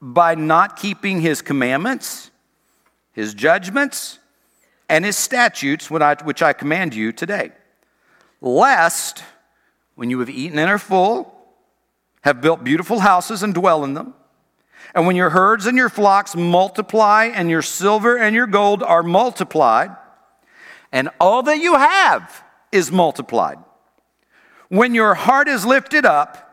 by 0.00 0.34
not 0.34 0.76
keeping 0.76 1.20
his 1.20 1.42
commandments, 1.42 2.30
his 3.12 3.34
judgments, 3.34 4.20
and 4.88 5.04
his 5.04 5.16
statutes, 5.16 5.90
which 5.90 6.42
I 6.42 6.52
command 6.52 6.94
you 6.94 7.12
today. 7.12 7.50
Lest, 8.40 9.24
when 9.96 10.08
you 10.08 10.20
have 10.20 10.30
eaten 10.30 10.58
and 10.58 10.70
are 10.70 10.78
full, 10.78 11.34
have 12.22 12.40
built 12.40 12.62
beautiful 12.62 13.00
houses 13.00 13.42
and 13.42 13.52
dwell 13.52 13.84
in 13.84 13.94
them, 13.94 14.14
and 14.94 15.06
when 15.06 15.16
your 15.16 15.30
herds 15.30 15.66
and 15.66 15.76
your 15.76 15.88
flocks 15.88 16.34
multiply, 16.34 17.24
and 17.26 17.50
your 17.50 17.62
silver 17.62 18.16
and 18.16 18.34
your 18.34 18.46
gold 18.46 18.82
are 18.82 19.02
multiplied, 19.02 19.90
and 20.92 21.10
all 21.20 21.42
that 21.42 21.58
you 21.58 21.74
have 21.74 22.42
is 22.72 22.90
multiplied, 22.90 23.58
when 24.68 24.94
your 24.94 25.14
heart 25.14 25.48
is 25.48 25.64
lifted 25.64 26.04
up, 26.04 26.44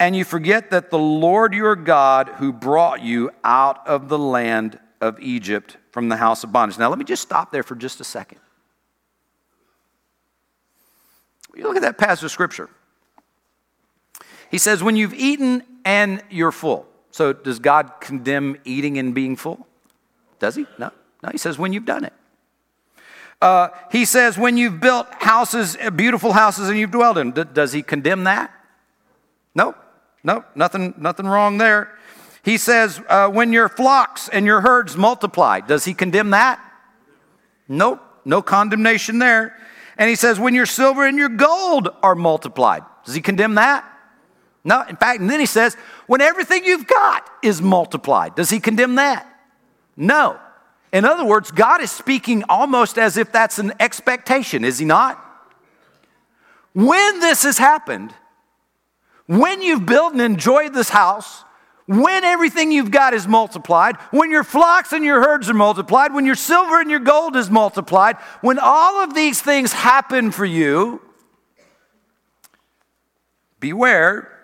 and 0.00 0.14
you 0.14 0.24
forget 0.24 0.70
that 0.70 0.90
the 0.90 0.98
Lord 0.98 1.54
your 1.54 1.74
God, 1.74 2.28
who 2.36 2.52
brought 2.52 3.02
you 3.02 3.30
out 3.42 3.86
of 3.86 4.08
the 4.08 4.18
land 4.18 4.78
of 5.00 5.18
Egypt 5.20 5.76
from 5.90 6.08
the 6.08 6.16
house 6.16 6.44
of 6.44 6.52
bondage. 6.52 6.78
Now, 6.78 6.88
let 6.88 6.98
me 6.98 7.04
just 7.04 7.22
stop 7.22 7.50
there 7.50 7.62
for 7.62 7.74
just 7.74 8.00
a 8.00 8.04
second. 8.04 8.38
You 11.56 11.64
look 11.64 11.76
at 11.76 11.82
that 11.82 11.98
passage 11.98 12.24
of 12.24 12.30
scripture. 12.30 12.70
He 14.50 14.58
says, 14.58 14.82
When 14.82 14.96
you've 14.96 15.14
eaten 15.14 15.62
and 15.84 16.22
you're 16.30 16.52
full. 16.52 16.87
So, 17.18 17.32
does 17.32 17.58
God 17.58 17.94
condemn 17.98 18.58
eating 18.64 18.96
and 18.96 19.12
being 19.12 19.34
full? 19.34 19.66
Does 20.38 20.54
he? 20.54 20.66
No. 20.78 20.92
No, 21.20 21.30
he 21.32 21.36
says, 21.36 21.58
When 21.58 21.72
you've 21.72 21.84
done 21.84 22.04
it. 22.04 22.12
Uh, 23.42 23.70
he 23.90 24.04
says, 24.04 24.38
When 24.38 24.56
you've 24.56 24.78
built 24.78 25.08
houses, 25.14 25.76
beautiful 25.96 26.30
houses, 26.30 26.68
and 26.68 26.78
you've 26.78 26.92
dwelled 26.92 27.18
in. 27.18 27.32
D- 27.32 27.42
does 27.52 27.72
he 27.72 27.82
condemn 27.82 28.22
that? 28.22 28.52
No. 29.52 29.74
No, 30.22 30.44
nothing, 30.54 30.94
nothing 30.96 31.26
wrong 31.26 31.58
there. 31.58 31.92
He 32.44 32.56
says, 32.56 33.02
uh, 33.08 33.28
when 33.28 33.52
your 33.52 33.68
flocks 33.68 34.28
and 34.28 34.46
your 34.46 34.60
herds 34.60 34.96
multiply, 34.96 35.58
does 35.58 35.84
he 35.84 35.94
condemn 35.94 36.30
that? 36.30 36.60
Nope, 37.66 38.00
no 38.24 38.42
condemnation 38.42 39.18
there. 39.18 39.56
And 39.96 40.08
he 40.08 40.14
says, 40.14 40.38
when 40.38 40.54
your 40.54 40.66
silver 40.66 41.04
and 41.04 41.18
your 41.18 41.30
gold 41.30 41.88
are 42.00 42.14
multiplied, 42.14 42.84
does 43.04 43.16
he 43.16 43.20
condemn 43.20 43.56
that? 43.56 43.84
No, 44.64 44.82
in 44.82 44.96
fact, 44.96 45.20
and 45.20 45.30
then 45.30 45.40
he 45.40 45.46
says, 45.46 45.76
when 46.06 46.20
everything 46.20 46.64
you've 46.64 46.86
got 46.86 47.28
is 47.42 47.62
multiplied, 47.62 48.34
does 48.34 48.50
he 48.50 48.60
condemn 48.60 48.96
that? 48.96 49.26
No. 49.96 50.38
In 50.92 51.04
other 51.04 51.24
words, 51.24 51.50
God 51.50 51.80
is 51.80 51.90
speaking 51.90 52.44
almost 52.48 52.98
as 52.98 53.16
if 53.16 53.30
that's 53.30 53.58
an 53.58 53.72
expectation, 53.78 54.64
is 54.64 54.78
he 54.78 54.84
not? 54.84 55.24
When 56.74 57.20
this 57.20 57.42
has 57.42 57.58
happened, 57.58 58.14
when 59.26 59.62
you've 59.62 59.86
built 59.86 60.12
and 60.12 60.22
enjoyed 60.22 60.74
this 60.74 60.88
house, 60.88 61.44
when 61.86 62.22
everything 62.24 62.70
you've 62.70 62.90
got 62.90 63.14
is 63.14 63.26
multiplied, 63.26 63.96
when 64.10 64.30
your 64.30 64.44
flocks 64.44 64.92
and 64.92 65.04
your 65.04 65.22
herds 65.22 65.48
are 65.48 65.54
multiplied, 65.54 66.12
when 66.12 66.26
your 66.26 66.34
silver 66.34 66.80
and 66.80 66.90
your 66.90 67.00
gold 67.00 67.34
is 67.34 67.50
multiplied, 67.50 68.16
when 68.42 68.58
all 68.58 69.02
of 69.02 69.14
these 69.14 69.40
things 69.40 69.72
happen 69.72 70.30
for 70.30 70.44
you, 70.44 71.00
beware. 73.58 74.37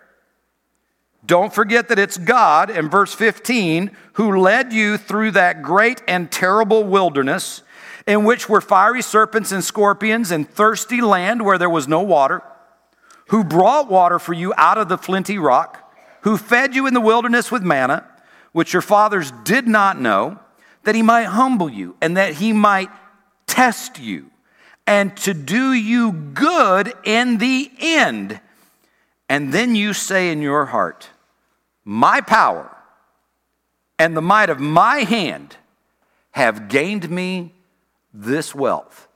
Don't 1.27 1.55
forget 1.55 1.89
that 1.89 1.99
it's 1.99 2.19
God, 2.19 2.71
in 2.71 2.91
verse 2.91 3.15
15, 3.15 3.91
who 4.15 4.41
led 4.41 4.73
you 4.73 4.99
through 4.99 5.33
that 5.33 5.63
great 5.63 6.03
and 6.07 6.31
terrible 6.31 6.85
wilderness 6.85 7.63
in 8.07 8.25
which 8.25 8.49
were 8.49 8.61
fiery 8.61 9.03
serpents 9.03 9.51
and 9.51 9.65
scorpions, 9.65 10.31
and 10.31 10.49
thirsty 10.49 11.01
land 11.01 11.43
where 11.43 11.57
there 11.57 11.71
was 11.71 11.89
no 11.89 12.03
water, 12.03 12.43
who 13.29 13.43
brought 13.43 13.89
water 13.89 14.19
for 14.19 14.35
you 14.35 14.53
out 14.59 14.77
of 14.77 14.89
the 14.89 14.99
flinty 14.99 15.39
rock, 15.39 15.93
who 16.21 16.37
fed 16.37 16.75
you 16.75 16.87
in 16.87 16.95
the 16.95 17.01
wilderness 17.01 17.51
with 17.51 17.63
manna, 17.63 18.07
which 18.53 18.73
your 18.73 18.83
fathers 18.83 19.33
did 19.45 19.67
not 19.67 19.99
know, 19.99 20.39
that 20.83 20.95
he 20.95 21.03
might 21.03 21.25
humble 21.25 21.71
you 21.71 21.97
and 22.03 22.17
that 22.17 22.35
he 22.35 22.53
might 22.53 22.91
test 23.47 23.99
you, 23.99 24.31
and 24.87 25.17
to 25.17 25.33
do 25.33 25.73
you 25.73 26.13
good 26.13 26.93
in 27.05 27.39
the 27.39 27.71
end. 27.79 28.39
And 29.31 29.53
then 29.53 29.75
you 29.75 29.95
say 29.95 30.31
in 30.31 30.43
your 30.43 30.67
heart, 30.67 31.09
My 31.85 32.21
power 32.21 32.75
and 33.99 34.17
the 34.17 34.23
might 34.23 34.51
of 34.51 34.61
my 34.61 35.01
hand 35.01 35.57
have 36.33 36.69
gained 36.69 37.09
me 37.11 37.53
this 38.13 38.55
wealth. 38.55 39.09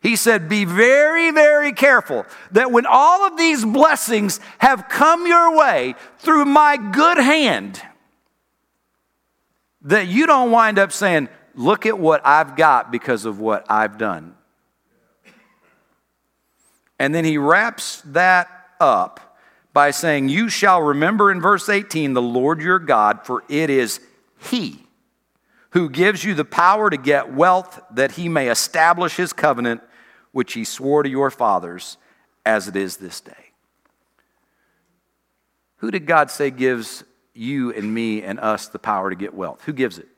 He 0.00 0.14
said, 0.16 0.48
Be 0.48 0.64
very, 0.64 1.30
very 1.30 1.72
careful 1.72 2.26
that 2.52 2.70
when 2.70 2.86
all 2.86 3.26
of 3.26 3.36
these 3.36 3.64
blessings 3.64 4.38
have 4.58 4.88
come 4.88 5.26
your 5.26 5.56
way 5.56 5.94
through 6.18 6.44
my 6.44 6.76
good 6.76 7.18
hand, 7.18 7.82
that 9.82 10.06
you 10.06 10.26
don't 10.26 10.50
wind 10.50 10.78
up 10.78 10.92
saying, 10.92 11.28
Look 11.54 11.86
at 11.86 11.98
what 11.98 12.20
I've 12.24 12.54
got 12.54 12.92
because 12.92 13.24
of 13.24 13.40
what 13.40 13.64
I've 13.70 13.96
done. 13.96 14.34
And 16.98 17.14
then 17.14 17.24
he 17.24 17.38
wraps 17.38 18.02
that 18.06 18.48
up 18.78 19.25
by 19.76 19.90
saying, 19.90 20.30
You 20.30 20.48
shall 20.48 20.80
remember 20.80 21.30
in 21.30 21.38
verse 21.38 21.68
18 21.68 22.14
the 22.14 22.22
Lord 22.22 22.62
your 22.62 22.78
God, 22.78 23.26
for 23.26 23.44
it 23.50 23.68
is 23.68 24.00
He 24.38 24.86
who 25.72 25.90
gives 25.90 26.24
you 26.24 26.32
the 26.32 26.46
power 26.46 26.88
to 26.88 26.96
get 26.96 27.34
wealth 27.34 27.78
that 27.90 28.12
he 28.12 28.30
may 28.30 28.48
establish 28.48 29.16
his 29.16 29.34
covenant, 29.34 29.82
which 30.32 30.54
he 30.54 30.64
swore 30.64 31.02
to 31.02 31.08
your 31.10 31.30
fathers, 31.30 31.98
as 32.46 32.66
it 32.66 32.76
is 32.76 32.96
this 32.96 33.20
day. 33.20 33.52
Who 35.80 35.90
did 35.90 36.06
God 36.06 36.30
say 36.30 36.50
gives 36.50 37.04
you 37.34 37.74
and 37.74 37.92
me 37.92 38.22
and 38.22 38.40
us 38.40 38.68
the 38.68 38.78
power 38.78 39.10
to 39.10 39.16
get 39.16 39.34
wealth? 39.34 39.64
Who 39.66 39.74
gives 39.74 39.98
it? 39.98 40.08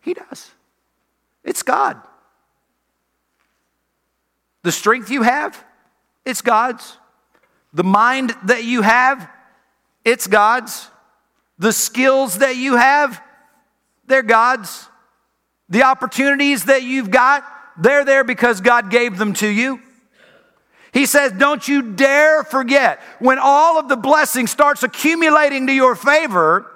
He 0.00 0.14
does. 0.14 0.50
It's 1.44 1.62
God. 1.62 1.96
The 4.64 4.72
strength 4.72 5.08
you 5.08 5.22
have, 5.22 5.62
it's 6.24 6.42
God's. 6.42 6.96
The 7.72 7.84
mind 7.84 8.34
that 8.44 8.64
you 8.64 8.82
have, 8.82 9.28
it's 10.04 10.26
God's. 10.26 10.88
The 11.58 11.72
skills 11.72 12.38
that 12.38 12.56
you 12.56 12.76
have, 12.76 13.22
they're 14.06 14.22
God's. 14.22 14.88
The 15.68 15.84
opportunities 15.84 16.64
that 16.64 16.82
you've 16.82 17.10
got, 17.10 17.44
they're 17.78 18.04
there 18.04 18.24
because 18.24 18.60
God 18.60 18.90
gave 18.90 19.18
them 19.18 19.34
to 19.34 19.46
you. 19.46 19.80
He 20.92 21.06
says, 21.06 21.32
Don't 21.32 21.66
you 21.66 21.82
dare 21.82 22.42
forget 22.42 23.00
when 23.20 23.38
all 23.38 23.78
of 23.78 23.88
the 23.88 23.96
blessing 23.96 24.46
starts 24.46 24.82
accumulating 24.82 25.68
to 25.68 25.72
your 25.72 25.94
favor 25.94 26.66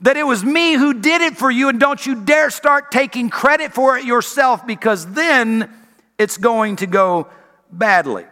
that 0.00 0.16
it 0.16 0.24
was 0.24 0.44
me 0.44 0.74
who 0.74 0.94
did 0.94 1.20
it 1.20 1.36
for 1.36 1.50
you, 1.50 1.68
and 1.68 1.78
don't 1.78 2.04
you 2.04 2.24
dare 2.24 2.50
start 2.50 2.90
taking 2.90 3.30
credit 3.30 3.72
for 3.72 3.96
it 3.96 4.04
yourself 4.04 4.66
because 4.66 5.06
then 5.12 5.72
it's 6.18 6.36
going 6.36 6.76
to 6.76 6.86
go 6.86 7.28
badly. 7.70 8.24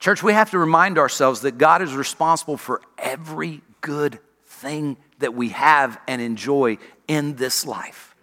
Church, 0.00 0.22
we 0.22 0.32
have 0.32 0.50
to 0.50 0.58
remind 0.58 0.98
ourselves 0.98 1.42
that 1.42 1.58
God 1.58 1.82
is 1.82 1.94
responsible 1.94 2.56
for 2.56 2.80
every 2.96 3.60
good 3.82 4.18
thing 4.46 4.96
that 5.18 5.34
we 5.34 5.50
have 5.50 6.00
and 6.08 6.22
enjoy 6.22 6.78
in 7.06 7.36
this 7.36 7.66
life. 7.66 8.16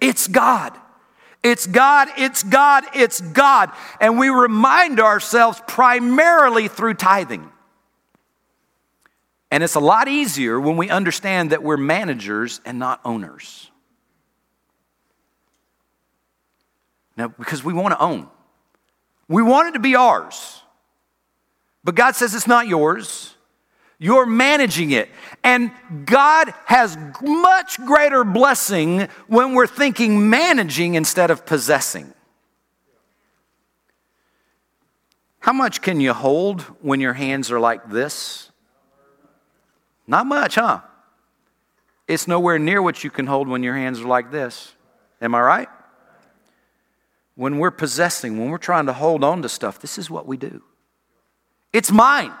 It's 0.00 0.28
God. 0.28 0.76
It's 1.42 1.66
God, 1.66 2.08
it's 2.18 2.42
God, 2.42 2.84
it's 2.94 3.22
God. 3.22 3.70
And 3.98 4.18
we 4.18 4.28
remind 4.28 5.00
ourselves 5.00 5.60
primarily 5.66 6.68
through 6.68 6.94
tithing. 6.94 7.50
And 9.50 9.62
it's 9.62 9.74
a 9.74 9.80
lot 9.80 10.06
easier 10.06 10.60
when 10.60 10.76
we 10.76 10.90
understand 10.90 11.50
that 11.50 11.62
we're 11.62 11.78
managers 11.78 12.60
and 12.66 12.78
not 12.78 13.00
owners. 13.06 13.70
Now, 17.16 17.28
because 17.28 17.64
we 17.64 17.72
want 17.72 17.92
to 17.92 18.00
own, 18.00 18.28
we 19.28 19.42
want 19.42 19.68
it 19.68 19.72
to 19.72 19.80
be 19.80 19.94
ours. 19.94 20.59
But 21.82 21.94
God 21.94 22.14
says 22.16 22.34
it's 22.34 22.46
not 22.46 22.68
yours. 22.68 23.34
You're 23.98 24.26
managing 24.26 24.92
it. 24.92 25.10
And 25.44 25.72
God 26.06 26.52
has 26.64 26.96
much 27.22 27.78
greater 27.84 28.24
blessing 28.24 29.08
when 29.26 29.54
we're 29.54 29.66
thinking 29.66 30.30
managing 30.30 30.94
instead 30.94 31.30
of 31.30 31.44
possessing. 31.44 32.12
How 35.40 35.52
much 35.52 35.80
can 35.82 36.00
you 36.00 36.12
hold 36.12 36.62
when 36.82 37.00
your 37.00 37.14
hands 37.14 37.50
are 37.50 37.60
like 37.60 37.90
this? 37.90 38.50
Not 40.06 40.26
much, 40.26 40.56
huh? 40.56 40.80
It's 42.08 42.26
nowhere 42.26 42.58
near 42.58 42.82
what 42.82 43.04
you 43.04 43.10
can 43.10 43.26
hold 43.26 43.48
when 43.48 43.62
your 43.62 43.74
hands 43.74 44.00
are 44.00 44.06
like 44.08 44.30
this. 44.30 44.74
Am 45.20 45.34
I 45.34 45.40
right? 45.40 45.68
When 47.36 47.58
we're 47.58 47.70
possessing, 47.70 48.38
when 48.38 48.50
we're 48.50 48.58
trying 48.58 48.86
to 48.86 48.92
hold 48.92 49.24
on 49.24 49.42
to 49.42 49.48
stuff, 49.48 49.78
this 49.78 49.96
is 49.96 50.10
what 50.10 50.26
we 50.26 50.36
do. 50.36 50.62
It's 51.72 51.90
mine. 51.90 52.32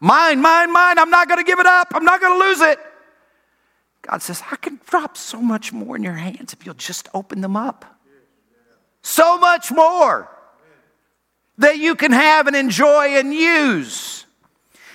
Mine, 0.00 0.40
mine, 0.40 0.72
mine. 0.72 0.98
I'm 0.98 1.10
not 1.10 1.28
going 1.28 1.38
to 1.38 1.44
give 1.44 1.60
it 1.60 1.66
up. 1.66 1.88
I'm 1.92 2.04
not 2.04 2.20
going 2.20 2.40
to 2.40 2.46
lose 2.46 2.60
it. 2.60 2.78
God 4.02 4.20
says, 4.20 4.42
I 4.50 4.56
can 4.56 4.80
drop 4.88 5.16
so 5.16 5.40
much 5.40 5.72
more 5.72 5.94
in 5.94 6.02
your 6.02 6.14
hands 6.14 6.52
if 6.52 6.66
you'll 6.66 6.74
just 6.74 7.08
open 7.14 7.40
them 7.40 7.56
up. 7.56 7.84
So 9.02 9.38
much 9.38 9.70
more 9.70 10.28
that 11.58 11.78
you 11.78 11.94
can 11.94 12.12
have 12.12 12.46
and 12.46 12.56
enjoy 12.56 13.16
and 13.18 13.32
use. 13.32 14.26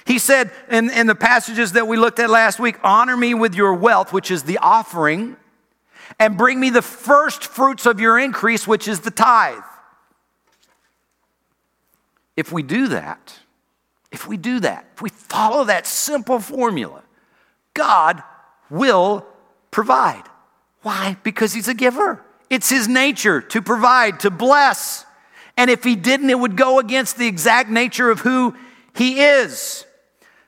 He 0.05 0.19
said 0.19 0.51
in, 0.69 0.89
in 0.89 1.07
the 1.07 1.15
passages 1.15 1.73
that 1.73 1.87
we 1.87 1.97
looked 1.97 2.19
at 2.19 2.29
last 2.29 2.59
week 2.59 2.77
honor 2.83 3.15
me 3.15 3.33
with 3.33 3.55
your 3.55 3.73
wealth, 3.73 4.13
which 4.13 4.31
is 4.31 4.43
the 4.43 4.57
offering, 4.57 5.35
and 6.19 6.37
bring 6.37 6.59
me 6.59 6.69
the 6.69 6.81
first 6.81 7.43
fruits 7.43 7.85
of 7.85 7.99
your 7.99 8.17
increase, 8.17 8.65
which 8.65 8.87
is 8.87 9.01
the 9.01 9.11
tithe. 9.11 9.63
If 12.37 12.51
we 12.51 12.63
do 12.63 12.87
that, 12.89 13.39
if 14.11 14.27
we 14.27 14.37
do 14.37 14.59
that, 14.61 14.87
if 14.95 15.01
we 15.01 15.09
follow 15.09 15.65
that 15.65 15.85
simple 15.85 16.39
formula, 16.39 17.03
God 17.73 18.23
will 18.69 19.25
provide. 19.71 20.23
Why? 20.81 21.17
Because 21.23 21.53
He's 21.53 21.67
a 21.67 21.73
giver. 21.73 22.23
It's 22.49 22.69
His 22.69 22.87
nature 22.87 23.41
to 23.41 23.61
provide, 23.61 24.21
to 24.21 24.31
bless. 24.31 25.05
And 25.57 25.69
if 25.69 25.83
He 25.83 25.95
didn't, 25.95 26.29
it 26.29 26.39
would 26.39 26.55
go 26.55 26.79
against 26.79 27.17
the 27.17 27.27
exact 27.27 27.69
nature 27.69 28.09
of 28.09 28.21
who 28.21 28.55
He 28.95 29.19
is. 29.19 29.85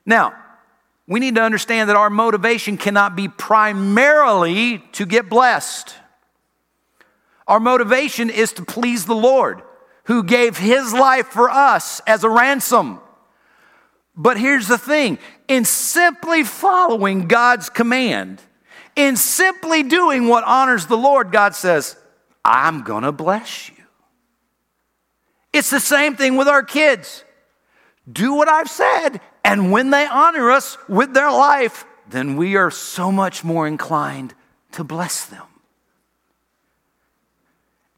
Now, 0.06 0.34
we 1.08 1.20
need 1.20 1.36
to 1.36 1.42
understand 1.42 1.90
that 1.90 1.96
our 1.96 2.10
motivation 2.10 2.78
cannot 2.78 3.16
be 3.16 3.28
primarily 3.28 4.80
to 4.94 5.06
get 5.06 5.28
blessed. 5.30 5.96
Our 7.48 7.60
motivation 7.60 8.30
is 8.30 8.54
to 8.54 8.64
please 8.64 9.06
the 9.06 9.16
Lord, 9.16 9.64
who 10.04 10.24
gave 10.24 10.58
His 10.58 10.94
life 10.94 11.28
for 11.28 11.50
us 11.50 12.00
as 12.08 12.24
a 12.24 12.30
ransom. 12.30 13.02
But 14.20 14.38
here's 14.38 14.68
the 14.68 14.78
thing 14.78 15.18
in 15.48 15.64
simply 15.64 16.44
following 16.44 17.30
God's 17.30 17.70
command, 17.70 18.42
in 18.98 19.16
simply 19.16 19.82
doing 19.82 20.28
what 20.28 20.44
honors 20.44 20.88
the 20.88 20.98
Lord, 20.98 21.32
God 21.32 21.56
says, 21.56 21.96
I'm 22.44 22.84
going 22.84 23.04
to 23.04 23.14
bless 23.14 23.70
you. 23.70 23.76
It's 25.54 25.70
the 25.70 25.80
same 25.80 26.18
thing 26.18 26.36
with 26.36 26.50
our 26.50 26.64
kids. 26.64 27.24
Do 28.12 28.34
what 28.34 28.50
I've 28.50 28.70
said, 28.70 29.22
and 29.46 29.72
when 29.72 29.90
they 29.90 30.06
honor 30.06 30.52
us 30.52 30.78
with 30.90 31.14
their 31.14 31.32
life, 31.32 31.86
then 32.10 32.36
we 32.36 32.58
are 32.58 32.72
so 32.72 33.14
much 33.14 33.46
more 33.46 33.68
inclined 33.68 34.34
to 34.74 34.84
bless 34.84 35.26
them. 35.28 35.46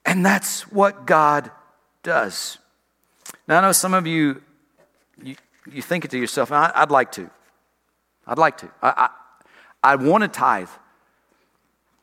And 0.06 0.24
that's 0.24 0.72
what 0.72 1.08
God 1.08 1.50
does. 2.04 2.60
Now, 3.48 3.58
I 3.58 3.62
know 3.62 3.72
some 3.72 3.96
of 3.96 4.06
you 4.06 4.44
you 5.24 5.36
think 5.82 6.06
it 6.06 6.12
to 6.12 6.18
yourself, 6.18 6.52
I, 6.52 6.80
would 6.80 6.92
like 6.92 7.12
to. 7.14 7.30
I'd 8.26 8.38
like 8.38 8.58
to. 8.58 8.72
I, 8.82 9.10
I, 9.84 9.92
I 9.94 9.96
want 9.96 10.24
to 10.24 10.28
tithe, 10.28 10.70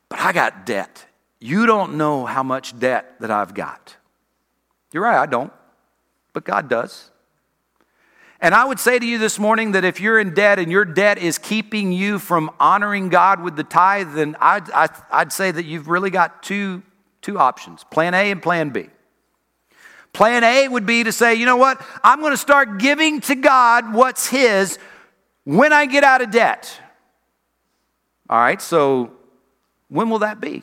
but 0.09 0.21
I 0.21 0.33
got 0.33 0.67
debt. 0.67 1.07
You 1.41 1.67
don't 1.67 1.97
know 1.97 2.27
how 2.27 2.43
much 2.43 2.79
debt 2.79 3.21
that 3.21 3.31
I've 3.31 3.55
got. 3.55 3.97
You're 4.93 5.05
right, 5.05 5.21
I 5.21 5.27
don't, 5.27 5.53
but 6.33 6.45
God 6.45 6.69
does. 6.69 7.11
And 8.41 8.55
I 8.55 8.65
would 8.65 8.79
say 8.79 8.99
to 8.99 9.07
you 9.07 9.19
this 9.19 9.39
morning 9.39 9.73
that 9.73 9.85
if 9.85 10.01
you're 10.01 10.19
in 10.19 10.33
debt 10.33 10.61
and 10.61 10.71
your 10.71 10.85
debt 10.85 11.19
is 11.19 11.39
keeping 11.39 11.91
you 11.91 12.21
from 12.21 12.51
honoring 12.61 13.09
God 13.09 13.43
with 13.43 13.57
the 13.57 13.65
tithe, 13.65 14.15
then 14.15 14.37
I'd, 14.41 14.71
I'd, 15.11 15.33
say 15.33 15.51
that 15.51 15.65
you've 15.65 15.89
really 15.89 16.11
got 16.11 16.43
two, 16.43 16.83
two 17.21 17.39
options 17.39 17.83
plan 17.85 18.15
A 18.15 18.31
and 18.31 18.41
plan 18.41 18.71
B. 18.71 18.89
Plan 20.13 20.43
A 20.43 20.69
would 20.69 20.87
be 20.87 21.05
to 21.05 21.13
say, 21.13 21.35
you 21.35 21.47
know 21.47 21.57
what? 21.57 21.81
I'm 22.03 22.21
going 22.21 22.33
to 22.33 22.37
start 22.39 22.79
giving 22.79 23.21
to 23.23 23.35
God 23.35 23.93
what's 23.93 24.27
His 24.27 24.79
when 25.45 25.73
I 25.73 25.87
get 25.87 26.05
out 26.05 26.23
of 26.23 26.31
debt. 26.31 26.81
All 28.29 28.39
right, 28.39 28.61
so 28.61 29.13
when 29.89 30.11
will 30.11 30.19
that 30.21 30.41
be? 30.41 30.63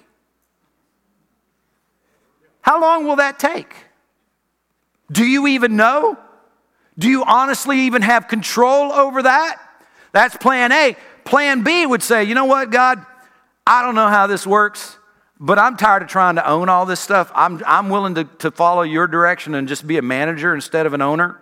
How 2.62 2.82
long 2.82 3.06
will 3.06 3.18
that 3.18 3.40
take? 3.40 3.76
Do 5.12 5.26
you 5.26 5.48
even 5.48 5.76
know? 5.76 6.18
Do 6.98 7.10
you 7.10 7.24
honestly 7.24 7.82
even 7.82 8.02
have 8.02 8.28
control 8.28 8.92
over 8.92 9.24
that? 9.24 9.58
That's 10.12 10.36
plan 10.38 10.72
A. 10.72 10.96
Plan 11.26 11.64
B 11.64 11.86
would 11.86 12.02
say, 12.02 12.24
you 12.24 12.36
know 12.36 12.46
what, 12.46 12.72
God, 12.72 13.06
I 13.68 13.82
don't 13.82 13.96
know 13.96 14.08
how 14.08 14.28
this 14.28 14.46
works, 14.48 14.98
but 15.40 15.60
I'm 15.60 15.76
tired 15.76 16.04
of 16.04 16.08
trying 16.08 16.36
to 16.36 16.48
own 16.48 16.70
all 16.70 16.86
this 16.86 17.00
stuff. 17.00 17.32
I'm, 17.36 17.62
I'm 17.66 17.90
willing 17.90 18.16
to, 18.16 18.24
to 18.24 18.52
follow 18.52 18.84
your 18.84 19.08
direction 19.08 19.56
and 19.56 19.68
just 19.68 19.86
be 19.86 19.98
a 19.98 20.02
manager 20.02 20.56
instead 20.56 20.86
of 20.86 20.94
an 20.94 21.02
owner. 21.02 21.40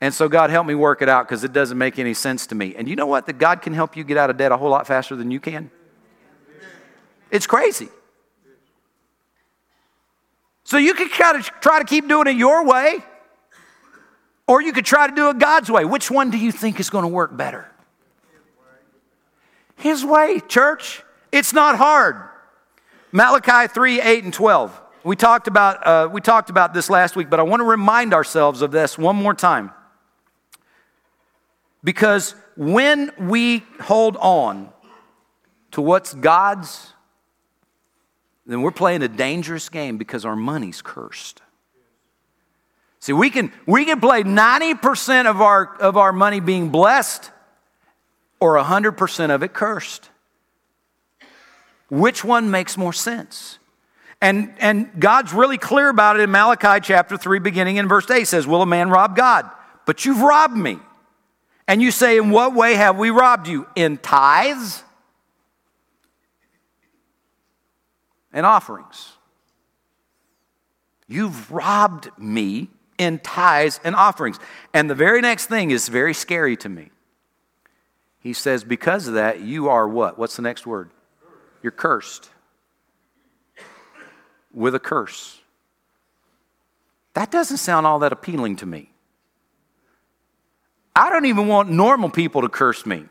And 0.00 0.14
so, 0.14 0.28
God, 0.28 0.50
help 0.50 0.66
me 0.66 0.74
work 0.74 1.02
it 1.02 1.08
out 1.08 1.26
because 1.26 1.44
it 1.44 1.52
doesn't 1.52 1.76
make 1.76 1.98
any 1.98 2.14
sense 2.14 2.46
to 2.48 2.54
me. 2.54 2.74
And 2.74 2.88
you 2.88 2.96
know 2.96 3.06
what? 3.06 3.26
That 3.26 3.38
God 3.38 3.62
can 3.62 3.74
help 3.74 3.96
you 3.96 4.02
get 4.02 4.16
out 4.16 4.30
of 4.30 4.38
debt 4.38 4.50
a 4.50 4.56
whole 4.56 4.70
lot 4.70 4.86
faster 4.86 5.14
than 5.14 5.30
you 5.30 5.40
can. 5.40 5.70
It's 7.30 7.46
crazy. 7.46 7.88
So 10.64 10.78
you 10.78 10.94
could 10.94 11.10
try 11.10 11.40
to, 11.40 11.50
try 11.60 11.78
to 11.78 11.84
keep 11.84 12.08
doing 12.08 12.26
it 12.26 12.36
your 12.36 12.64
way, 12.64 12.98
or 14.46 14.62
you 14.62 14.72
could 14.72 14.86
try 14.86 15.06
to 15.06 15.14
do 15.14 15.28
it 15.28 15.38
God's 15.38 15.70
way. 15.70 15.84
Which 15.84 16.10
one 16.10 16.30
do 16.30 16.38
you 16.38 16.50
think 16.50 16.80
is 16.80 16.90
going 16.90 17.02
to 17.02 17.08
work 17.08 17.36
better? 17.36 17.70
His 19.76 20.04
way, 20.04 20.40
church. 20.48 21.02
It's 21.30 21.52
not 21.52 21.76
hard. 21.76 22.29
Malachi 23.12 23.72
3 23.72 24.00
8 24.00 24.24
and 24.24 24.34
12. 24.34 24.80
We 25.02 25.16
talked, 25.16 25.48
about, 25.48 25.86
uh, 25.86 26.08
we 26.12 26.20
talked 26.20 26.50
about 26.50 26.74
this 26.74 26.90
last 26.90 27.16
week, 27.16 27.30
but 27.30 27.40
I 27.40 27.42
want 27.42 27.60
to 27.60 27.64
remind 27.64 28.12
ourselves 28.12 28.60
of 28.60 28.70
this 28.70 28.98
one 28.98 29.16
more 29.16 29.32
time. 29.32 29.72
Because 31.82 32.34
when 32.56 33.10
we 33.18 33.64
hold 33.80 34.16
on 34.18 34.68
to 35.70 35.80
what's 35.80 36.12
God's, 36.12 36.92
then 38.44 38.60
we're 38.60 38.70
playing 38.70 39.02
a 39.02 39.08
dangerous 39.08 39.70
game 39.70 39.96
because 39.96 40.26
our 40.26 40.36
money's 40.36 40.82
cursed. 40.82 41.40
See, 42.98 43.14
we 43.14 43.30
can, 43.30 43.50
we 43.64 43.86
can 43.86 43.98
play 43.98 44.22
90% 44.22 45.24
of 45.24 45.40
our, 45.40 45.74
of 45.76 45.96
our 45.96 46.12
money 46.12 46.40
being 46.40 46.68
blessed 46.68 47.30
or 48.40 48.56
100% 48.56 49.34
of 49.34 49.42
it 49.42 49.54
cursed. 49.54 50.09
Which 51.90 52.24
one 52.24 52.50
makes 52.50 52.76
more 52.78 52.92
sense? 52.92 53.58
And, 54.22 54.54
and 54.58 54.90
God's 54.98 55.32
really 55.32 55.58
clear 55.58 55.88
about 55.88 56.18
it 56.18 56.22
in 56.22 56.30
Malachi 56.30 56.80
chapter 56.80 57.16
3, 57.16 57.38
beginning 57.38 57.76
in 57.76 57.88
verse 57.88 58.10
8. 58.10 58.26
says, 58.26 58.46
Will 58.46 58.62
a 58.62 58.66
man 58.66 58.90
rob 58.90 59.16
God? 59.16 59.50
But 59.86 60.04
you've 60.04 60.20
robbed 60.20 60.56
me. 60.56 60.78
And 61.66 61.80
you 61.80 61.90
say, 61.90 62.18
In 62.18 62.30
what 62.30 62.54
way 62.54 62.74
have 62.74 62.98
we 62.98 63.10
robbed 63.10 63.48
you? 63.48 63.66
In 63.74 63.96
tithes 63.96 64.84
and 68.32 68.46
offerings. 68.46 69.12
You've 71.08 71.50
robbed 71.50 72.10
me 72.18 72.68
in 72.98 73.18
tithes 73.18 73.80
and 73.82 73.96
offerings. 73.96 74.38
And 74.72 74.88
the 74.88 74.94
very 74.94 75.20
next 75.22 75.46
thing 75.46 75.70
is 75.70 75.88
very 75.88 76.14
scary 76.14 76.56
to 76.58 76.68
me. 76.68 76.90
He 78.20 78.34
says, 78.34 78.62
Because 78.64 79.08
of 79.08 79.14
that, 79.14 79.40
you 79.40 79.70
are 79.70 79.88
what? 79.88 80.18
What's 80.18 80.36
the 80.36 80.42
next 80.42 80.66
word? 80.66 80.90
You're 81.62 81.72
cursed. 81.72 82.30
With 84.52 84.74
a 84.74 84.80
curse. 84.80 85.40
That 87.14 87.30
doesn't 87.30 87.58
sound 87.58 87.86
all 87.86 87.98
that 88.00 88.12
appealing 88.12 88.56
to 88.56 88.66
me. 88.66 88.90
I 90.94 91.10
don't 91.10 91.26
even 91.26 91.46
want 91.46 91.70
normal 91.70 92.10
people 92.10 92.42
to 92.42 92.48
curse 92.48 92.84
me, 92.84 93.04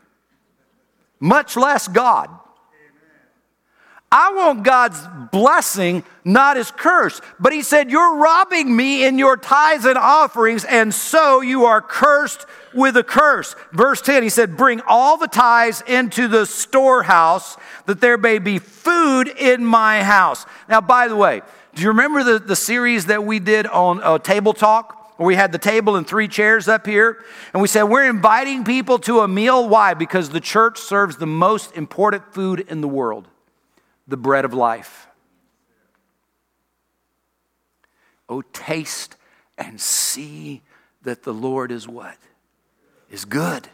much 1.19 1.55
less 1.55 1.87
God. 1.87 2.29
I 4.11 4.33
want 4.33 4.63
God's 4.63 4.99
blessing, 5.31 6.03
not 6.25 6.57
his 6.57 6.71
curse. 6.71 7.21
But 7.39 7.53
he 7.53 7.61
said, 7.61 7.91
You're 7.91 8.17
robbing 8.17 8.75
me 8.75 9.05
in 9.05 9.19
your 9.19 9.37
tithes 9.37 9.85
and 9.85 9.97
offerings, 9.97 10.65
and 10.65 10.93
so 10.93 11.41
you 11.41 11.65
are 11.65 11.81
cursed 11.81 12.47
with 12.73 12.97
a 12.97 13.03
curse. 13.03 13.55
Verse 13.71 14.01
10, 14.01 14.23
he 14.23 14.29
said, 14.29 14.57
Bring 14.57 14.81
all 14.87 15.17
the 15.17 15.27
tithes 15.27 15.83
into 15.85 16.27
the 16.27 16.45
storehouse, 16.45 17.55
that 17.85 18.01
there 18.01 18.17
may 18.17 18.39
be 18.39 18.57
food 18.57 19.27
in 19.27 19.63
my 19.63 20.03
house. 20.03 20.45
Now, 20.67 20.81
by 20.81 21.07
the 21.07 21.15
way, 21.15 21.43
do 21.75 21.83
you 21.83 21.89
remember 21.89 22.23
the, 22.23 22.39
the 22.39 22.55
series 22.55 23.05
that 23.05 23.23
we 23.23 23.37
did 23.37 23.67
on 23.67 24.01
uh, 24.01 24.17
Table 24.17 24.53
Talk? 24.53 24.95
Where 25.17 25.27
we 25.27 25.35
had 25.35 25.51
the 25.51 25.59
table 25.59 25.97
and 25.97 26.07
three 26.07 26.29
chairs 26.29 26.69
up 26.69 26.87
here, 26.87 27.23
and 27.53 27.61
we 27.61 27.67
said, 27.67 27.83
We're 27.83 28.09
inviting 28.09 28.63
people 28.63 28.97
to 28.99 29.19
a 29.19 29.27
meal. 29.27 29.67
Why? 29.69 29.93
Because 29.93 30.29
the 30.29 30.39
church 30.39 30.79
serves 30.79 31.17
the 31.17 31.27
most 31.27 31.75
important 31.75 32.33
food 32.33 32.61
in 32.61 32.81
the 32.81 32.87
world 32.87 33.27
the 34.09 34.17
bread 34.17 34.43
of 34.43 34.53
life. 34.53 35.07
Oh, 38.27 38.41
taste 38.41 39.15
and 39.57 39.79
see 39.79 40.61
that 41.03 41.23
the 41.23 41.33
Lord 41.33 41.71
is 41.71 41.87
what? 41.87 42.17
Is 43.09 43.25
good. 43.25 43.67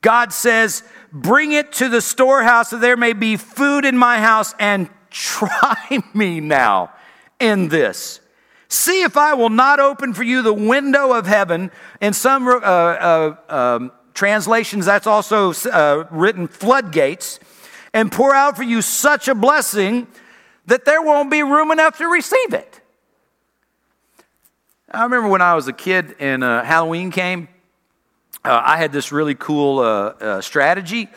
God 0.00 0.32
says, 0.32 0.82
Bring 1.12 1.52
it 1.52 1.72
to 1.74 1.88
the 1.88 2.00
storehouse 2.00 2.70
so 2.70 2.78
there 2.78 2.96
may 2.96 3.12
be 3.12 3.36
food 3.36 3.84
in 3.84 3.96
my 3.96 4.18
house, 4.18 4.54
and 4.58 4.88
try 5.10 6.02
me 6.14 6.40
now 6.40 6.92
in 7.40 7.68
this. 7.68 8.20
See 8.68 9.02
if 9.02 9.16
I 9.16 9.34
will 9.34 9.50
not 9.50 9.78
open 9.78 10.14
for 10.14 10.22
you 10.22 10.42
the 10.42 10.54
window 10.54 11.12
of 11.12 11.26
heaven. 11.26 11.70
In 12.00 12.12
some 12.12 12.48
uh, 12.48 12.52
uh, 12.58 13.36
um, 13.48 13.92
translations, 14.14 14.86
that's 14.86 15.06
also 15.06 15.52
uh, 15.70 16.06
written 16.10 16.48
floodgates 16.48 17.38
and 17.94 18.10
pour 18.10 18.34
out 18.34 18.56
for 18.56 18.64
you 18.64 18.82
such 18.82 19.28
a 19.28 19.34
blessing 19.34 20.08
that 20.66 20.84
there 20.84 21.00
won't 21.00 21.30
be 21.30 21.42
room 21.42 21.70
enough 21.70 21.96
to 21.98 22.06
receive 22.06 22.52
it. 22.52 22.80
I 24.90 25.04
remember 25.04 25.28
when 25.28 25.40
I 25.40 25.54
was 25.54 25.68
a 25.68 25.72
kid 25.72 26.16
and 26.18 26.44
uh, 26.44 26.62
Halloween 26.64 27.10
came, 27.10 27.48
uh, 28.44 28.60
I 28.62 28.76
had 28.76 28.92
this 28.92 29.10
really 29.12 29.34
cool 29.34 29.78
uh, 29.78 29.84
uh 29.84 30.40
strategy. 30.40 31.08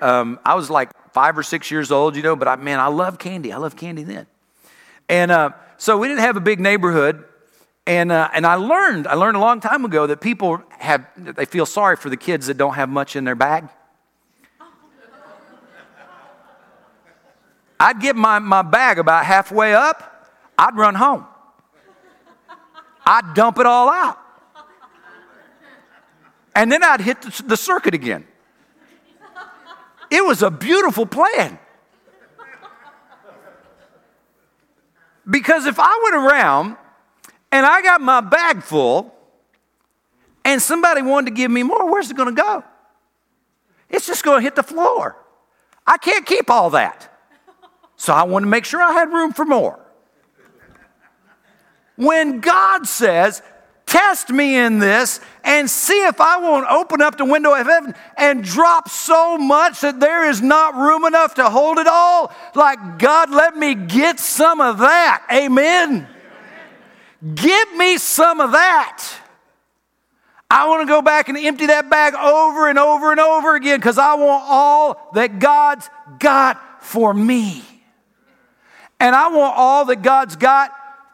Um, 0.00 0.40
I 0.44 0.54
was 0.54 0.70
like 0.70 0.90
five 1.12 1.36
or 1.36 1.42
six 1.42 1.70
years 1.70 1.92
old, 1.92 2.16
you 2.16 2.22
know, 2.22 2.36
but 2.36 2.48
I, 2.48 2.56
man, 2.56 2.80
I 2.80 2.86
love 2.86 3.18
candy. 3.18 3.52
I 3.52 3.58
love 3.58 3.76
candy 3.76 4.04
then. 4.04 4.26
And 5.08 5.30
uh, 5.30 5.50
so 5.76 5.98
we 5.98 6.08
didn't 6.08 6.20
have 6.20 6.36
a 6.36 6.40
big 6.40 6.60
neighborhood. 6.60 7.24
And, 7.86 8.12
uh, 8.12 8.30
and 8.32 8.46
I 8.46 8.54
learned, 8.54 9.06
I 9.08 9.14
learned 9.14 9.36
a 9.36 9.40
long 9.40 9.60
time 9.60 9.84
ago 9.84 10.06
that 10.06 10.20
people 10.20 10.62
have, 10.78 11.04
they 11.16 11.44
feel 11.44 11.66
sorry 11.66 11.96
for 11.96 12.10
the 12.10 12.16
kids 12.16 12.46
that 12.46 12.56
don't 12.56 12.74
have 12.74 12.88
much 12.88 13.16
in 13.16 13.24
their 13.24 13.34
bag. 13.34 13.68
I'd 17.82 17.98
get 17.98 18.14
my, 18.14 18.38
my 18.38 18.62
bag 18.62 19.00
about 19.00 19.26
halfway 19.26 19.74
up, 19.74 20.30
I'd 20.56 20.76
run 20.76 20.94
home. 20.94 21.26
I'd 23.04 23.34
dump 23.34 23.58
it 23.58 23.66
all 23.66 23.90
out. 23.90 24.20
And 26.54 26.70
then 26.70 26.84
I'd 26.84 27.00
hit 27.00 27.20
the, 27.22 27.42
the 27.44 27.56
circuit 27.56 27.92
again. 27.92 28.24
It 30.12 30.24
was 30.24 30.42
a 30.42 30.50
beautiful 30.50 31.06
plan. 31.06 31.58
Because 35.28 35.66
if 35.66 35.80
I 35.80 36.00
went 36.04 36.24
around 36.24 36.76
and 37.50 37.66
I 37.66 37.82
got 37.82 38.00
my 38.00 38.20
bag 38.20 38.62
full 38.62 39.12
and 40.44 40.62
somebody 40.62 41.02
wanted 41.02 41.30
to 41.30 41.34
give 41.34 41.50
me 41.50 41.64
more, 41.64 41.90
where's 41.90 42.12
it 42.12 42.16
going 42.16 42.32
to 42.32 42.40
go? 42.40 42.62
It's 43.90 44.06
just 44.06 44.22
going 44.22 44.38
to 44.38 44.42
hit 44.44 44.54
the 44.54 44.62
floor. 44.62 45.16
I 45.84 45.98
can't 45.98 46.24
keep 46.24 46.48
all 46.48 46.70
that. 46.70 47.08
So 48.02 48.12
I 48.12 48.24
wanted 48.24 48.46
to 48.46 48.50
make 48.50 48.64
sure 48.64 48.82
I 48.82 48.94
had 48.94 49.12
room 49.12 49.32
for 49.32 49.44
more. 49.44 49.78
When 51.94 52.40
God 52.40 52.84
says, 52.88 53.42
Test 53.86 54.30
me 54.30 54.56
in 54.56 54.80
this 54.80 55.20
and 55.44 55.70
see 55.70 56.04
if 56.06 56.20
I 56.20 56.38
won't 56.38 56.66
open 56.68 57.00
up 57.00 57.16
the 57.16 57.24
window 57.24 57.54
of 57.54 57.64
heaven 57.64 57.94
and 58.16 58.42
drop 58.42 58.88
so 58.88 59.38
much 59.38 59.82
that 59.82 60.00
there 60.00 60.28
is 60.28 60.42
not 60.42 60.74
room 60.74 61.04
enough 61.04 61.34
to 61.34 61.48
hold 61.48 61.78
it 61.78 61.86
all. 61.86 62.32
Like, 62.56 62.98
God, 62.98 63.30
let 63.30 63.56
me 63.56 63.76
get 63.76 64.18
some 64.18 64.60
of 64.60 64.78
that. 64.78 65.24
Amen. 65.30 66.08
Give 67.36 67.72
me 67.76 67.98
some 67.98 68.40
of 68.40 68.50
that. 68.50 69.04
I 70.50 70.66
want 70.66 70.80
to 70.82 70.92
go 70.92 71.02
back 71.02 71.28
and 71.28 71.38
empty 71.38 71.66
that 71.66 71.88
bag 71.88 72.14
over 72.14 72.68
and 72.68 72.80
over 72.80 73.12
and 73.12 73.20
over 73.20 73.54
again 73.54 73.78
because 73.78 73.98
I 73.98 74.14
want 74.14 74.42
all 74.48 75.10
that 75.14 75.38
God's 75.38 75.88
got 76.18 76.82
for 76.82 77.14
me. 77.14 77.62
And 79.02 79.16
I 79.16 79.30
want 79.30 79.58
all 79.58 79.84
that 79.86 80.02
God's 80.02 80.36
got 80.36 80.72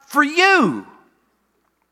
for 0.09 0.22
you. 0.22 0.86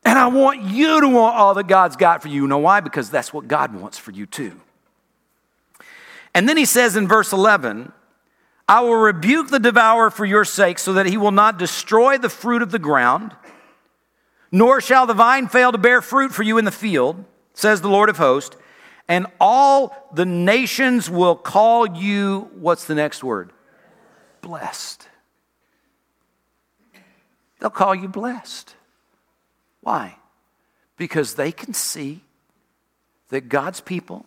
And 0.05 0.19
I 0.19 0.27
want 0.27 0.61
you 0.61 1.01
to 1.01 1.07
want 1.07 1.35
all 1.35 1.55
that 1.55 1.65
God's 1.65 1.95
got 1.95 2.21
for 2.21 2.27
you. 2.27 2.43
You 2.43 2.47
know 2.47 2.59
why? 2.59 2.81
Because 2.81 3.09
that's 3.09 3.33
what 3.33 3.47
God 3.47 3.73
wants 3.73 3.97
for 3.97 4.11
you 4.11 4.27
too. 4.27 4.61
And 6.35 6.47
then 6.47 6.55
he 6.55 6.65
says 6.65 6.95
in 6.95 7.07
verse 7.07 7.33
11, 7.33 7.91
I 8.69 8.81
will 8.81 8.93
rebuke 8.93 9.47
the 9.47 9.57
devourer 9.57 10.11
for 10.11 10.23
your 10.23 10.45
sake, 10.45 10.77
so 10.77 10.93
that 10.93 11.07
he 11.07 11.17
will 11.17 11.31
not 11.31 11.57
destroy 11.57 12.19
the 12.19 12.29
fruit 12.29 12.61
of 12.61 12.69
the 12.69 12.77
ground, 12.77 13.35
nor 14.51 14.79
shall 14.79 15.07
the 15.07 15.15
vine 15.15 15.47
fail 15.47 15.71
to 15.71 15.79
bear 15.79 16.03
fruit 16.03 16.31
for 16.31 16.43
you 16.43 16.59
in 16.59 16.65
the 16.65 16.71
field, 16.71 17.25
says 17.55 17.81
the 17.81 17.89
Lord 17.89 18.09
of 18.09 18.17
hosts. 18.17 18.55
And 19.07 19.25
all 19.39 20.09
the 20.13 20.27
nations 20.27 21.09
will 21.09 21.35
call 21.35 21.87
you, 21.87 22.51
what's 22.53 22.85
the 22.85 22.93
next 22.93 23.23
word? 23.23 23.51
Blessed. 24.41 25.06
They'll 27.59 27.69
call 27.69 27.95
you 27.95 28.07
blessed. 28.07 28.75
Why? 29.81 30.17
Because 30.97 31.35
they 31.35 31.51
can 31.51 31.73
see 31.73 32.21
that 33.29 33.49
God's 33.49 33.81
people 33.81 34.25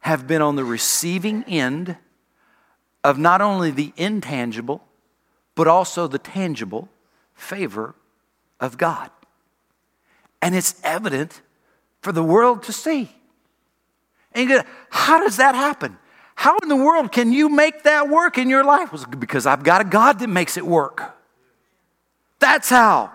have 0.00 0.26
been 0.26 0.42
on 0.42 0.56
the 0.56 0.64
receiving 0.64 1.44
end 1.44 1.96
of 3.04 3.18
not 3.18 3.40
only 3.40 3.70
the 3.70 3.92
intangible, 3.96 4.82
but 5.54 5.66
also 5.66 6.06
the 6.06 6.18
tangible 6.18 6.88
favor 7.34 7.94
of 8.60 8.78
God. 8.78 9.10
And 10.42 10.54
it's 10.54 10.80
evident 10.82 11.42
for 12.00 12.12
the 12.12 12.22
world 12.22 12.62
to 12.64 12.72
see. 12.72 13.10
And 14.32 14.48
you 14.48 14.58
go, 14.58 14.68
how 14.90 15.22
does 15.22 15.36
that 15.36 15.54
happen? 15.54 15.98
How 16.34 16.56
in 16.62 16.68
the 16.68 16.76
world 16.76 17.12
can 17.12 17.32
you 17.32 17.48
make 17.48 17.82
that 17.82 18.08
work 18.08 18.38
in 18.38 18.48
your 18.48 18.64
life? 18.64 18.92
Well, 18.92 19.04
because 19.18 19.44
I've 19.44 19.62
got 19.62 19.82
a 19.82 19.84
God 19.84 20.20
that 20.20 20.28
makes 20.28 20.56
it 20.56 20.64
work. 20.64 21.14
That's 22.40 22.68
how. 22.68 23.12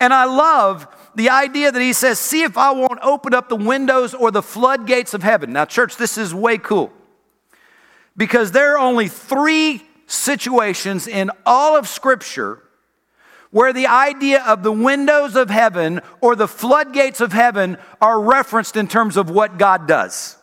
And 0.00 0.12
I 0.12 0.24
love 0.24 0.88
the 1.14 1.30
idea 1.30 1.70
that 1.70 1.80
he 1.80 1.92
says, 1.92 2.18
See 2.18 2.42
if 2.42 2.58
I 2.58 2.72
won't 2.72 2.98
open 3.02 3.32
up 3.32 3.48
the 3.48 3.56
windows 3.56 4.14
or 4.14 4.30
the 4.30 4.42
floodgates 4.42 5.14
of 5.14 5.22
heaven. 5.22 5.52
Now, 5.52 5.64
church, 5.64 5.96
this 5.96 6.18
is 6.18 6.34
way 6.34 6.58
cool 6.58 6.92
because 8.16 8.52
there 8.52 8.74
are 8.74 8.78
only 8.78 9.08
three 9.08 9.82
situations 10.06 11.06
in 11.06 11.30
all 11.46 11.76
of 11.76 11.88
Scripture 11.88 12.60
where 13.50 13.72
the 13.72 13.86
idea 13.86 14.42
of 14.44 14.62
the 14.62 14.72
windows 14.72 15.36
of 15.36 15.48
heaven 15.48 16.00
or 16.20 16.34
the 16.34 16.48
floodgates 16.48 17.20
of 17.20 17.32
heaven 17.32 17.78
are 18.00 18.20
referenced 18.20 18.76
in 18.76 18.88
terms 18.88 19.16
of 19.16 19.30
what 19.30 19.58
God 19.58 19.86
does. 19.86 20.36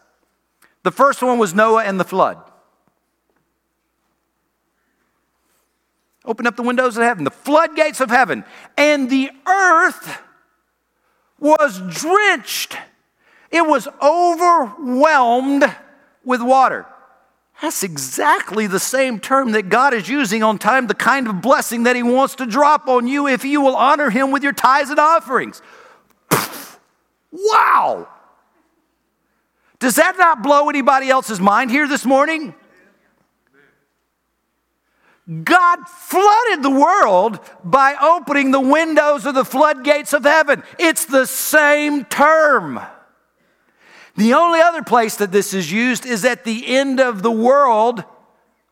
The 0.83 0.91
first 0.91 1.21
one 1.21 1.37
was 1.37 1.53
Noah 1.53 1.83
and 1.83 1.99
the 1.99 2.05
flood. 2.05 2.37
Open 6.23 6.45
up 6.45 6.55
the 6.55 6.63
windows 6.63 6.97
of 6.97 7.03
heaven, 7.03 7.23
the 7.23 7.31
floodgates 7.31 7.99
of 7.99 8.09
heaven, 8.09 8.43
and 8.77 9.09
the 9.09 9.31
earth 9.47 10.19
was 11.39 11.81
drenched. 11.89 12.77
It 13.49 13.65
was 13.65 13.87
overwhelmed 14.01 15.65
with 16.23 16.41
water. 16.41 16.85
That's 17.61 17.83
exactly 17.83 18.65
the 18.65 18.79
same 18.79 19.19
term 19.19 19.51
that 19.51 19.69
God 19.69 19.93
is 19.93 20.09
using 20.09 20.41
on 20.41 20.57
time, 20.57 20.87
the 20.87 20.95
kind 20.95 21.27
of 21.27 21.41
blessing 21.41 21.83
that 21.83 21.95
He 21.95 22.03
wants 22.03 22.35
to 22.35 22.45
drop 22.45 22.87
on 22.87 23.07
you 23.07 23.27
if 23.27 23.43
you 23.43 23.61
will 23.61 23.75
honor 23.75 24.09
Him 24.09 24.31
with 24.31 24.43
your 24.43 24.53
tithes 24.53 24.89
and 24.89 24.99
offerings. 24.99 25.61
Wow! 27.33 28.09
Does 29.79 29.95
that 29.95 30.17
not 30.17 30.43
blow 30.43 30.69
anybody 30.69 31.09
else's 31.09 31.39
mind 31.39 31.71
here 31.71 31.87
this 31.87 32.05
morning? 32.05 32.53
God 35.43 35.87
flooded 35.87 36.63
the 36.63 36.71
world 36.71 37.39
by 37.63 37.95
opening 38.01 38.51
the 38.51 38.59
windows 38.59 39.25
of 39.25 39.35
the 39.35 39.45
floodgates 39.45 40.13
of 40.13 40.23
heaven. 40.23 40.63
It's 40.79 41.05
the 41.05 41.25
same 41.25 42.05
term. 42.05 42.79
The 44.17 44.33
only 44.33 44.59
other 44.59 44.83
place 44.83 45.15
that 45.17 45.31
this 45.31 45.53
is 45.53 45.71
used 45.71 46.05
is 46.05 46.25
at 46.25 46.43
the 46.43 46.67
end 46.67 46.99
of 46.99 47.21
the 47.21 47.31
world 47.31 48.03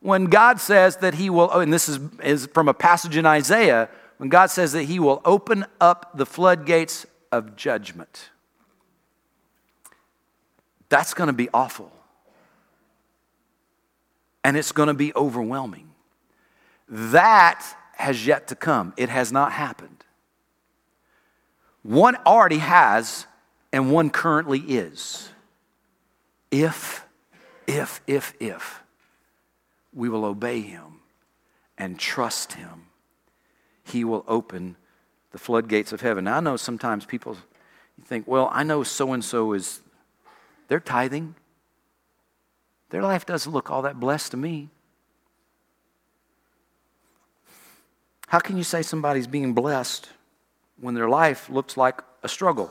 when 0.00 0.26
God 0.26 0.60
says 0.60 0.96
that 0.98 1.14
He 1.14 1.30
will, 1.30 1.50
oh, 1.52 1.60
and 1.60 1.72
this 1.72 1.88
is, 1.88 1.98
is 2.22 2.46
from 2.46 2.68
a 2.68 2.74
passage 2.74 3.16
in 3.16 3.26
Isaiah, 3.26 3.88
when 4.16 4.28
God 4.28 4.50
says 4.50 4.72
that 4.72 4.84
He 4.84 4.98
will 4.98 5.22
open 5.24 5.64
up 5.80 6.16
the 6.16 6.26
floodgates 6.26 7.06
of 7.30 7.56
judgment. 7.56 8.30
That's 10.88 11.14
going 11.14 11.28
to 11.28 11.32
be 11.32 11.48
awful. 11.54 11.92
And 14.42 14.56
it's 14.56 14.72
going 14.72 14.88
to 14.88 14.94
be 14.94 15.14
overwhelming. 15.14 15.89
That 16.90 17.64
has 17.92 18.26
yet 18.26 18.48
to 18.48 18.56
come, 18.56 18.92
it 18.96 19.08
has 19.08 19.30
not 19.30 19.52
happened. 19.52 20.04
One 21.82 22.16
already 22.26 22.58
has, 22.58 23.26
and 23.72 23.92
one 23.92 24.10
currently 24.10 24.58
is. 24.58 25.30
If, 26.50 27.06
if, 27.66 28.00
if, 28.06 28.34
if 28.40 28.82
we 29.94 30.08
will 30.08 30.24
obey 30.24 30.60
him 30.60 31.00
and 31.78 31.98
trust 31.98 32.54
him, 32.54 32.86
he 33.84 34.04
will 34.04 34.24
open 34.26 34.76
the 35.30 35.38
floodgates 35.38 35.92
of 35.92 36.00
heaven. 36.00 36.24
Now, 36.24 36.38
I 36.38 36.40
know 36.40 36.56
sometimes 36.56 37.04
people 37.04 37.36
think, 38.04 38.26
well, 38.26 38.50
I 38.52 38.64
know 38.64 38.82
so 38.82 39.12
and 39.12 39.24
so 39.24 39.52
is, 39.52 39.80
they're 40.68 40.80
tithing. 40.80 41.36
Their 42.90 43.02
life 43.02 43.24
doesn't 43.24 43.52
look 43.52 43.70
all 43.70 43.82
that 43.82 44.00
blessed 44.00 44.32
to 44.32 44.36
me. 44.36 44.70
How 48.30 48.38
can 48.38 48.56
you 48.56 48.62
say 48.62 48.82
somebody's 48.82 49.26
being 49.26 49.54
blessed 49.54 50.08
when 50.80 50.94
their 50.94 51.08
life 51.08 51.50
looks 51.50 51.76
like 51.76 52.00
a 52.22 52.28
struggle? 52.28 52.70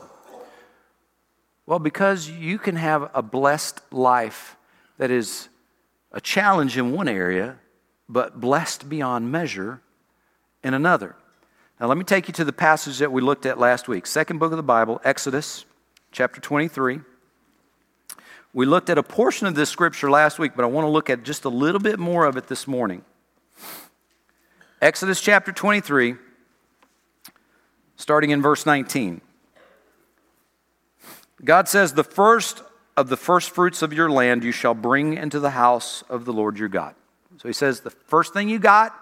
Well, 1.66 1.78
because 1.78 2.30
you 2.30 2.58
can 2.58 2.76
have 2.76 3.10
a 3.12 3.20
blessed 3.20 3.82
life 3.92 4.56
that 4.96 5.10
is 5.10 5.50
a 6.12 6.20
challenge 6.20 6.78
in 6.78 6.92
one 6.92 7.08
area, 7.08 7.58
but 8.08 8.40
blessed 8.40 8.88
beyond 8.88 9.30
measure 9.30 9.82
in 10.64 10.72
another. 10.72 11.14
Now, 11.78 11.88
let 11.88 11.98
me 11.98 12.04
take 12.04 12.26
you 12.26 12.32
to 12.32 12.44
the 12.44 12.54
passage 12.54 12.96
that 12.96 13.12
we 13.12 13.20
looked 13.20 13.44
at 13.44 13.58
last 13.58 13.86
week. 13.86 14.06
Second 14.06 14.38
book 14.38 14.52
of 14.52 14.56
the 14.56 14.62
Bible, 14.62 14.98
Exodus 15.04 15.66
chapter 16.10 16.40
23. 16.40 17.00
We 18.54 18.64
looked 18.64 18.88
at 18.88 18.96
a 18.96 19.02
portion 19.02 19.46
of 19.46 19.54
this 19.54 19.68
scripture 19.68 20.10
last 20.10 20.38
week, 20.38 20.52
but 20.56 20.64
I 20.64 20.68
want 20.68 20.86
to 20.86 20.90
look 20.90 21.10
at 21.10 21.22
just 21.22 21.44
a 21.44 21.50
little 21.50 21.82
bit 21.82 21.98
more 21.98 22.24
of 22.24 22.38
it 22.38 22.46
this 22.46 22.66
morning. 22.66 23.04
Exodus 24.80 25.20
chapter 25.20 25.52
23, 25.52 26.14
starting 27.96 28.30
in 28.30 28.40
verse 28.40 28.64
19. 28.64 29.20
God 31.44 31.68
says, 31.68 31.92
The 31.92 32.04
first 32.04 32.62
of 32.96 33.10
the 33.10 33.16
first 33.18 33.50
fruits 33.50 33.82
of 33.82 33.92
your 33.92 34.10
land 34.10 34.42
you 34.42 34.52
shall 34.52 34.72
bring 34.72 35.14
into 35.14 35.38
the 35.38 35.50
house 35.50 36.02
of 36.08 36.24
the 36.24 36.32
Lord 36.32 36.58
your 36.58 36.70
God. 36.70 36.94
So 37.36 37.46
he 37.46 37.52
says, 37.52 37.80
The 37.80 37.90
first 37.90 38.32
thing 38.32 38.48
you 38.48 38.58
got, 38.58 38.94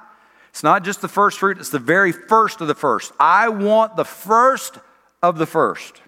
it's 0.50 0.64
not 0.64 0.82
just 0.82 1.00
the 1.00 1.06
first 1.06 1.38
fruit, 1.38 1.58
it's 1.58 1.70
the 1.70 1.78
very 1.78 2.10
first 2.10 2.60
of 2.60 2.66
the 2.66 2.74
first. 2.74 3.12
I 3.20 3.48
want 3.48 3.94
the 3.94 4.04
first 4.04 4.78
of 5.22 5.38
the 5.38 5.46
first. 5.46 6.02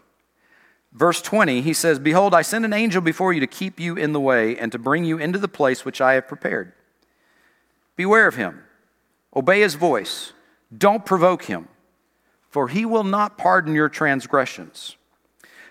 Verse 0.92 1.22
20, 1.22 1.60
he 1.60 1.74
says, 1.74 2.00
Behold, 2.00 2.34
I 2.34 2.42
send 2.42 2.64
an 2.64 2.72
angel 2.72 3.00
before 3.00 3.32
you 3.32 3.38
to 3.38 3.46
keep 3.46 3.78
you 3.78 3.94
in 3.94 4.12
the 4.12 4.18
way 4.18 4.58
and 4.58 4.72
to 4.72 4.78
bring 4.80 5.04
you 5.04 5.18
into 5.18 5.38
the 5.38 5.46
place 5.46 5.84
which 5.84 6.00
I 6.00 6.14
have 6.14 6.26
prepared. 6.26 6.72
Beware 7.94 8.26
of 8.26 8.34
him, 8.34 8.64
obey 9.35 9.61
his 9.61 9.74
voice, 9.74 10.33
don't 10.76 11.05
provoke 11.05 11.45
him, 11.45 11.68
for 12.49 12.68
he 12.68 12.85
will 12.85 13.05
not 13.05 13.39
pardon 13.39 13.74
your 13.74 13.89
transgressions 13.89 14.97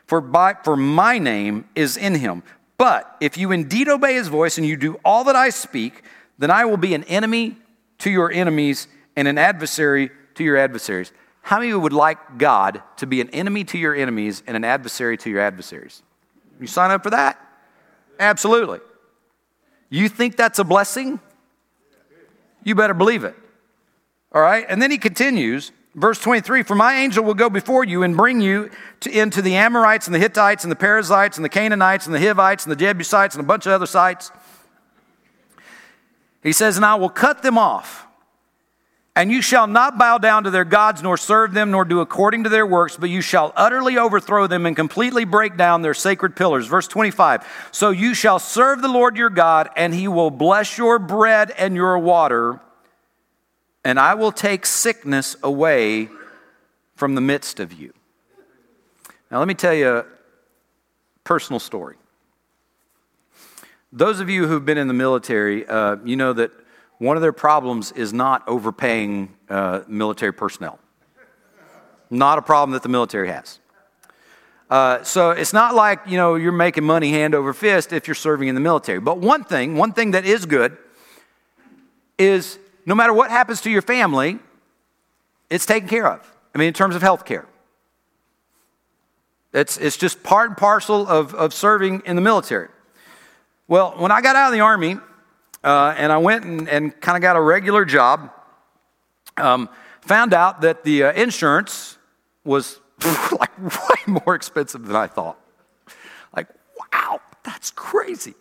for, 0.10 0.22
by, 0.22 0.56
for 0.64 0.76
my 0.76 1.20
name 1.20 1.66
is 1.76 1.96
in 1.96 2.16
him. 2.16 2.42
But 2.80 3.16
if 3.22 3.38
you 3.38 3.52
indeed 3.52 3.88
obey 3.88 4.16
his 4.16 4.28
voice 4.28 4.58
and 4.58 4.66
you 4.66 4.76
do 4.76 5.00
all 5.06 5.24
that 5.26 5.36
I 5.36 5.52
speak, 5.52 6.02
then 6.40 6.50
I 6.50 6.66
will 6.66 6.78
be 6.78 6.96
an 6.96 7.04
enemy 7.04 7.58
to 8.00 8.10
your 8.10 8.32
enemies 8.32 8.88
and 9.16 9.28
an 9.28 9.38
adversary 9.38 10.10
to 10.34 10.44
your 10.44 10.58
adversaries. 10.58 11.12
How 11.44 11.58
many 11.58 11.70
of 11.70 11.76
you 11.76 11.80
would 11.82 11.94
like 11.94 12.40
God 12.40 12.82
to 12.98 13.06
be 13.06 13.22
an 13.22 13.30
enemy 13.30 13.64
to 13.66 13.78
your 13.78 13.94
enemies 13.94 14.42
and 14.48 14.58
an 14.58 14.64
adversary 14.64 15.16
to 15.18 15.30
your 15.30 15.42
adversaries? 15.42 16.02
You 16.60 16.66
sign 16.66 16.90
up 16.90 17.04
for 17.04 17.12
that? 17.12 17.40
Absolutely. 18.20 18.80
You 19.92 20.10
think 20.10 20.38
that's 20.38 20.58
a 20.58 20.64
blessing? 20.64 21.20
You 22.64 22.74
better 22.74 22.96
believe 22.96 23.24
it. 23.24 23.36
All 24.32 24.42
right? 24.42 24.66
And 24.68 24.82
then 24.82 24.92
he 24.92 24.98
continues 24.98 25.72
Verse 25.96 26.20
23 26.20 26.64
For 26.64 26.76
my 26.76 26.96
angel 26.96 27.24
will 27.24 27.34
go 27.34 27.50
before 27.50 27.84
you 27.84 28.04
and 28.04 28.16
bring 28.16 28.42
you 28.42 28.70
to, 29.02 29.12
into 29.12 29.42
the 29.42 29.56
Amorites 29.56 30.08
and 30.08 30.16
the 30.16 30.20
Hittites 30.20 30.64
and 30.64 30.72
the 30.72 30.76
Perizzites 30.76 31.38
and 31.38 31.44
the 31.44 31.50
Canaanites 31.50 32.06
and 32.06 32.16
the 32.16 32.20
Hivites 32.20 32.66
and 32.66 32.72
the 32.72 32.76
Jebusites 32.76 33.36
and 33.36 33.44
a 33.44 33.48
bunch 33.48 33.66
of 33.66 33.74
other 33.74 33.86
sites. 33.86 34.32
He 36.44 36.54
says, 36.54 36.78
And 36.78 36.86
I 36.86 36.96
will 36.96 37.10
cut 37.10 37.42
them 37.42 37.58
off. 37.58 38.06
And 39.16 39.32
you 39.32 39.42
shall 39.42 39.68
not 39.68 39.98
bow 39.98 40.18
down 40.20 40.46
to 40.46 40.52
their 40.52 40.64
gods, 40.64 41.04
nor 41.04 41.18
serve 41.18 41.54
them, 41.54 41.72
nor 41.72 41.84
do 41.84 42.00
according 42.00 42.46
to 42.46 42.50
their 42.50 42.66
works, 42.66 42.96
but 42.96 43.10
you 43.10 43.20
shall 43.20 43.52
utterly 43.58 43.98
overthrow 43.98 44.48
them 44.48 44.66
and 44.66 44.76
completely 44.78 45.26
break 45.26 45.58
down 45.58 45.82
their 45.82 45.96
sacred 45.96 46.38
pillars. 46.38 46.68
Verse 46.68 46.88
25 46.88 47.46
So 47.72 47.90
you 47.90 48.14
shall 48.14 48.40
serve 48.40 48.82
the 48.82 48.88
Lord 48.88 49.18
your 49.18 49.32
God, 49.32 49.70
and 49.76 49.94
he 49.94 50.08
will 50.08 50.30
bless 50.30 50.78
your 50.78 51.00
bread 51.00 51.52
and 51.52 51.76
your 51.76 51.98
water 51.98 52.62
and 53.84 54.00
I 54.00 54.14
will 54.14 54.32
take 54.32 54.66
sickness 54.66 55.36
away 55.44 56.10
from 56.96 57.16
the 57.16 57.22
midst 57.22 57.60
of 57.60 57.74
you. 57.74 57.94
Now, 59.32 59.40
let 59.40 59.48
me 59.48 59.54
tell 59.54 59.74
you 59.74 59.98
a 59.98 60.06
personal 61.24 61.60
story. 61.60 61.96
Those 63.92 64.20
of 64.20 64.30
you 64.30 64.48
who've 64.48 64.66
been 64.66 64.78
in 64.78 64.88
the 64.88 64.94
military, 64.94 65.66
uh, 65.68 65.98
you 66.04 66.16
know 66.16 66.34
that 66.34 66.52
one 66.98 67.16
of 67.16 67.22
their 67.22 67.34
problems 67.34 67.92
is 67.94 68.12
not 68.14 68.48
overpaying 68.48 69.34
uh, 69.50 69.82
military 69.88 70.34
personnel. 70.34 70.80
Not 72.10 72.38
a 72.38 72.42
problem 72.42 72.74
that 72.74 72.84
the 72.84 72.90
military 72.90 73.30
has. 73.30 73.60
Uh, 74.70 75.02
so 75.04 75.32
it's 75.32 75.54
not 75.54 75.74
like 75.74 76.00
you 76.06 76.18
know 76.18 76.36
you're 76.36 76.52
making 76.52 76.84
money 76.84 77.12
hand 77.12 77.34
over 77.34 77.54
fist 77.54 77.92
if 77.92 78.08
you're 78.08 78.16
serving 78.16 78.48
in 78.48 78.56
the 78.56 78.62
military. 78.62 79.00
But 79.00 79.18
one 79.18 79.44
thing, 79.44 79.76
one 79.76 79.94
thing 79.94 80.12
that 80.12 80.26
is 80.26 80.46
good, 80.46 80.78
is 82.18 82.60
no 82.90 82.96
matter 82.96 83.14
what 83.14 83.30
happens 83.30 83.62
to 83.62 83.70
your 83.70 83.84
family, 83.84 84.40
it's 85.48 85.68
taken 85.68 85.88
care 85.88 86.08
of. 86.08 86.36
I 86.56 86.58
mean, 86.58 86.70
in 86.70 86.74
terms 86.74 86.96
of 86.96 87.04
health 87.04 87.24
care. 87.24 87.46
It's, 89.54 89.78
it's 89.78 89.96
just 89.96 90.24
part 90.24 90.50
and 90.50 90.58
parcel 90.58 91.08
of, 91.08 91.36
of 91.36 91.54
serving 91.54 92.02
in 92.08 92.16
the 92.16 92.22
military. 92.24 92.70
Well, 93.68 93.94
when 93.98 94.12
I 94.12 94.22
got 94.22 94.36
out 94.36 94.48
of 94.48 94.54
the 94.54 94.62
Army 94.62 94.98
uh, 95.64 95.94
and 95.98 96.12
I 96.12 96.18
went 96.18 96.46
and, 96.46 96.68
and 96.68 97.00
kind 97.00 97.16
of 97.16 97.22
got 97.22 97.36
a 97.36 97.42
regular 97.42 97.86
job, 97.86 98.32
um, 99.38 99.70
found 100.02 100.34
out 100.34 100.62
that 100.62 100.84
the 100.84 101.04
uh, 101.04 101.14
insurance 101.14 101.96
was 102.44 102.80
like 103.40 103.56
way 103.62 104.14
more 104.24 104.34
expensive 104.34 104.88
than 104.88 104.96
I 104.96 105.06
thought. 105.06 105.40
Like, 106.36 106.48
wow, 106.92 107.22
that's 107.44 107.70
crazy. 107.70 108.34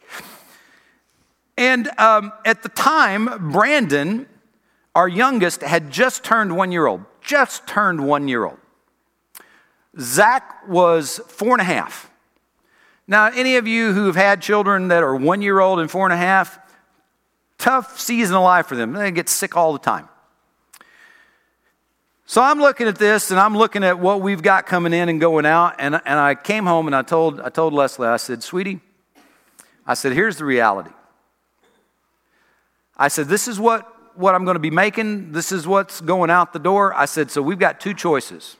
And 1.59 1.91
um, 1.99 2.33
at 2.47 2.63
the 2.63 2.71
time, 2.71 3.51
Brandon, 3.51 4.27
our 4.99 5.07
youngest, 5.07 5.63
had 5.63 5.93
just 5.93 6.25
turned 6.25 6.57
one 6.57 6.73
year 6.73 6.87
old, 6.87 7.05
just 7.21 7.69
turned 7.69 8.05
one 8.05 8.27
year 8.27 8.45
old. 8.45 8.59
Zach 9.97 10.67
was 10.67 11.21
four 11.29 11.53
and 11.53 11.61
a 11.61 11.65
half. 11.65 12.11
Now, 13.07 13.27
any 13.27 13.55
of 13.55 13.69
you 13.69 13.93
who've 13.93 14.17
had 14.17 14.43
children 14.43 14.89
that 14.89 15.05
are 15.05 15.15
one 15.15 15.41
year 15.41 15.61
old 15.61 15.79
and 15.79 15.89
four 15.89 16.05
and 16.05 16.13
a 16.13 16.17
half, 16.17 16.59
tough 17.59 18.01
season 18.01 18.35
of 18.35 18.43
life 18.43 18.67
for 18.67 18.75
them. 18.75 18.93
They 18.93 19.13
get 19.13 19.29
sick 19.29 19.57
all 19.57 19.73
the 19.73 19.79
time. 19.79 20.09
So 22.27 22.43
I'm 22.43 22.59
looking 22.59 22.89
at 22.89 22.97
this 22.97 23.31
and 23.31 23.39
I'm 23.39 23.57
looking 23.57 23.85
at 23.85 24.01
what 24.01 24.21
we've 24.21 24.43
got 24.43 24.67
coming 24.67 24.93
in 24.93 25.09
and 25.09 25.21
going 25.21 25.47
out. 25.47 25.77
And, 25.79 25.95
and 25.95 26.19
I 26.19 26.35
came 26.35 26.67
home 26.67 26.89
and 26.89 26.97
I 26.97 27.03
told, 27.03 27.41
I 27.41 27.51
told 27.51 27.73
Leslie, 27.73 28.09
I 28.09 28.17
said, 28.17 28.43
sweetie, 28.43 28.81
I 29.87 29.95
said, 29.95 30.13
here's 30.13 30.39
the 30.39 30.45
reality. 30.45 30.91
I 32.97 33.07
said, 33.07 33.29
this 33.29 33.47
is 33.47 33.61
what, 33.61 33.95
what 34.19 34.35
I'm 34.35 34.45
going 34.45 34.57
to 34.57 34.61
be 34.61 34.71
making. 34.71 35.31
This 35.31 35.53
is 35.53 35.67
what's 35.67 36.01
going 36.01 36.29
out 36.29 36.53
the 36.53 36.59
door. 36.59 36.93
I 36.93 37.05
said, 37.05 37.31
so 37.31 37.41
we've 37.41 37.59
got 37.59 37.79
two 37.79 37.95
choices. 37.95 38.57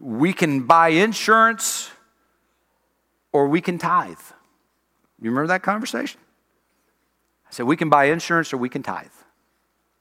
We 0.00 0.32
can 0.32 0.62
buy 0.62 0.88
insurance 0.88 1.90
or 3.30 3.46
we 3.46 3.60
can 3.60 3.76
tithe. 3.76 4.18
You 5.20 5.30
remember 5.30 5.48
that 5.48 5.62
conversation? 5.62 6.18
I 7.46 7.52
said, 7.52 7.66
we 7.66 7.76
can 7.76 7.90
buy 7.90 8.06
insurance 8.06 8.52
or 8.54 8.56
we 8.56 8.70
can 8.70 8.82
tithe, 8.82 9.06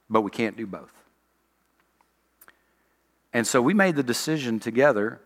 but 0.10 0.22
we 0.22 0.32
can't 0.32 0.56
do 0.56 0.66
both. 0.66 0.94
And 3.34 3.46
so 3.46 3.62
we 3.62 3.74
made 3.74 3.98
the 3.98 4.04
decision 4.04 4.62
together 4.62 5.20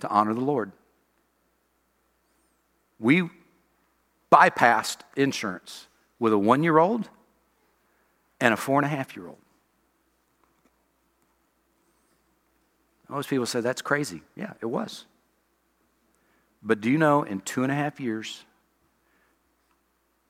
to 0.00 0.08
honor 0.08 0.32
the 0.32 0.40
Lord. 0.40 0.72
We 2.98 3.28
bypassed 4.32 5.00
insurance 5.14 5.88
with 6.22 6.32
a 6.32 6.38
one 6.38 6.62
year 6.62 6.78
old 6.78 7.08
and 8.40 8.54
a 8.54 8.56
four 8.56 8.78
and 8.78 8.86
a 8.86 8.88
half 8.88 9.16
year 9.16 9.26
old. 9.26 9.40
Most 13.08 13.28
people 13.28 13.44
say 13.44 13.60
that's 13.60 13.82
crazy. 13.82 14.22
Yeah, 14.36 14.52
it 14.60 14.66
was. 14.66 15.06
But 16.62 16.80
do 16.80 16.88
you 16.88 16.96
know, 16.96 17.24
in 17.24 17.40
two 17.40 17.64
and 17.64 17.72
a 17.72 17.74
half 17.74 17.98
years, 17.98 18.44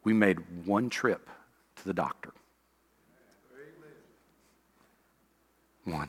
we 0.02 0.14
made 0.14 0.38
one 0.64 0.88
trip 0.88 1.28
to 1.76 1.84
the 1.84 1.92
doctor. 1.92 2.32
One. 5.84 6.08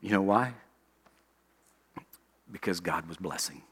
You 0.00 0.10
know 0.12 0.22
why? 0.22 0.54
Because 2.50 2.80
God 2.80 3.06
was 3.06 3.18
blessing. 3.18 3.62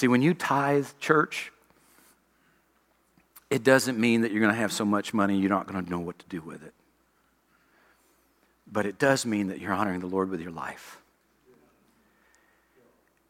See, 0.00 0.08
when 0.08 0.22
you 0.22 0.32
tithe 0.32 0.86
church, 0.98 1.52
it 3.50 3.62
doesn't 3.62 4.00
mean 4.00 4.22
that 4.22 4.32
you're 4.32 4.40
going 4.40 4.54
to 4.54 4.58
have 4.58 4.72
so 4.72 4.86
much 4.86 5.12
money 5.12 5.36
you're 5.36 5.50
not 5.50 5.70
going 5.70 5.84
to 5.84 5.90
know 5.90 6.00
what 6.00 6.18
to 6.20 6.26
do 6.30 6.40
with 6.40 6.64
it. 6.64 6.72
But 8.66 8.86
it 8.86 8.98
does 8.98 9.26
mean 9.26 9.48
that 9.48 9.60
you're 9.60 9.74
honoring 9.74 10.00
the 10.00 10.06
Lord 10.06 10.30
with 10.30 10.40
your 10.40 10.52
life. 10.52 10.96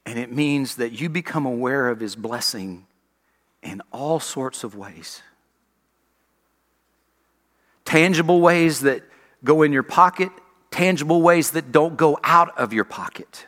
And 0.06 0.16
it 0.16 0.30
means 0.30 0.76
that 0.76 0.92
you 0.92 1.08
become 1.08 1.44
aware 1.44 1.88
of 1.88 1.98
His 1.98 2.14
blessing 2.14 2.86
in 3.64 3.82
all 3.90 4.20
sorts 4.20 4.62
of 4.62 4.76
ways 4.76 5.22
tangible 7.84 8.40
ways 8.40 8.82
that 8.82 9.02
go 9.42 9.62
in 9.62 9.72
your 9.72 9.82
pocket, 9.82 10.30
tangible 10.70 11.20
ways 11.20 11.50
that 11.50 11.72
don't 11.72 11.96
go 11.96 12.16
out 12.22 12.56
of 12.56 12.72
your 12.72 12.84
pocket, 12.84 13.44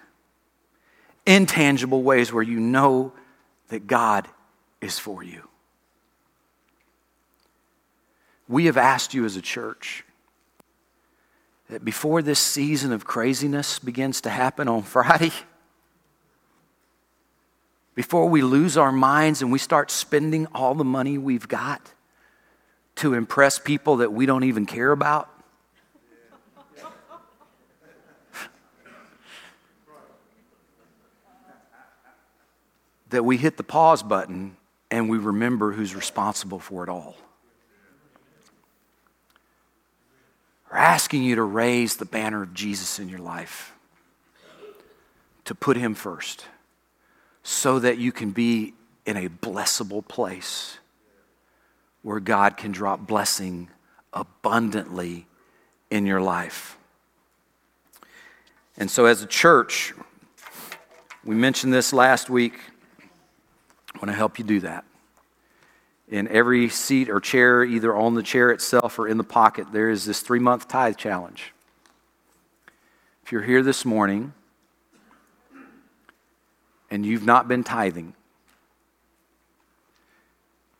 intangible 1.26 2.02
ways 2.02 2.32
where 2.32 2.42
you 2.42 2.58
know 2.60 3.12
that 3.68 3.86
God 3.86 4.28
is 4.80 4.98
for 4.98 5.22
you. 5.22 5.48
We 8.48 8.66
have 8.66 8.76
asked 8.76 9.14
you 9.14 9.24
as 9.24 9.36
a 9.36 9.42
church 9.42 10.04
that 11.70 11.84
before 11.84 12.20
this 12.20 12.38
season 12.38 12.92
of 12.92 13.06
craziness 13.06 13.78
begins 13.78 14.20
to 14.22 14.30
happen 14.30 14.68
on 14.68 14.82
Friday, 14.82 15.32
before 17.94 18.28
we 18.28 18.42
lose 18.42 18.76
our 18.76 18.92
minds 18.92 19.42
and 19.42 19.52
we 19.52 19.58
start 19.58 19.90
spending 19.90 20.46
all 20.54 20.74
the 20.74 20.84
money 20.84 21.18
we've 21.18 21.48
got 21.48 21.92
to 22.96 23.14
impress 23.14 23.58
people 23.58 23.96
that 23.96 24.12
we 24.12 24.26
don't 24.26 24.44
even 24.44 24.66
care 24.66 24.92
about? 24.92 25.31
That 33.12 33.24
we 33.24 33.36
hit 33.36 33.56
the 33.56 33.62
pause 33.62 34.02
button 34.02 34.56
and 34.90 35.08
we 35.08 35.16
remember 35.16 35.72
who's 35.72 35.94
responsible 35.94 36.58
for 36.58 36.82
it 36.82 36.88
all. 36.88 37.16
We're 40.70 40.78
asking 40.78 41.22
you 41.22 41.36
to 41.36 41.42
raise 41.42 41.96
the 41.96 42.04
banner 42.04 42.42
of 42.42 42.54
Jesus 42.54 42.98
in 42.98 43.08
your 43.08 43.18
life, 43.18 43.72
to 45.44 45.54
put 45.54 45.76
him 45.76 45.94
first 45.94 46.46
so 47.42 47.78
that 47.78 47.98
you 47.98 48.12
can 48.12 48.30
be 48.30 48.74
in 49.04 49.16
a 49.16 49.28
blessable 49.28 50.06
place 50.06 50.78
where 52.02 52.20
God 52.20 52.56
can 52.56 52.72
drop 52.72 53.06
blessing 53.06 53.68
abundantly 54.12 55.26
in 55.90 56.06
your 56.06 56.20
life. 56.20 56.76
And 58.76 58.90
so, 58.90 59.04
as 59.04 59.22
a 59.22 59.26
church, 59.26 59.92
we 61.24 61.34
mentioned 61.34 61.72
this 61.72 61.92
last 61.92 62.30
week. 62.30 62.54
Want 64.02 64.10
to 64.10 64.16
help 64.16 64.40
you 64.40 64.44
do 64.44 64.58
that. 64.60 64.84
In 66.08 66.26
every 66.26 66.68
seat 66.68 67.08
or 67.08 67.20
chair, 67.20 67.62
either 67.62 67.94
on 67.94 68.16
the 68.16 68.22
chair 68.24 68.50
itself 68.50 68.98
or 68.98 69.06
in 69.06 69.16
the 69.16 69.22
pocket, 69.22 69.68
there 69.72 69.90
is 69.90 70.04
this 70.04 70.18
three 70.18 70.40
month 70.40 70.66
tithe 70.66 70.96
challenge. 70.96 71.52
If 73.24 73.30
you're 73.30 73.42
here 73.42 73.62
this 73.62 73.84
morning 73.84 74.32
and 76.90 77.06
you've 77.06 77.24
not 77.24 77.46
been 77.46 77.62
tithing, 77.62 78.14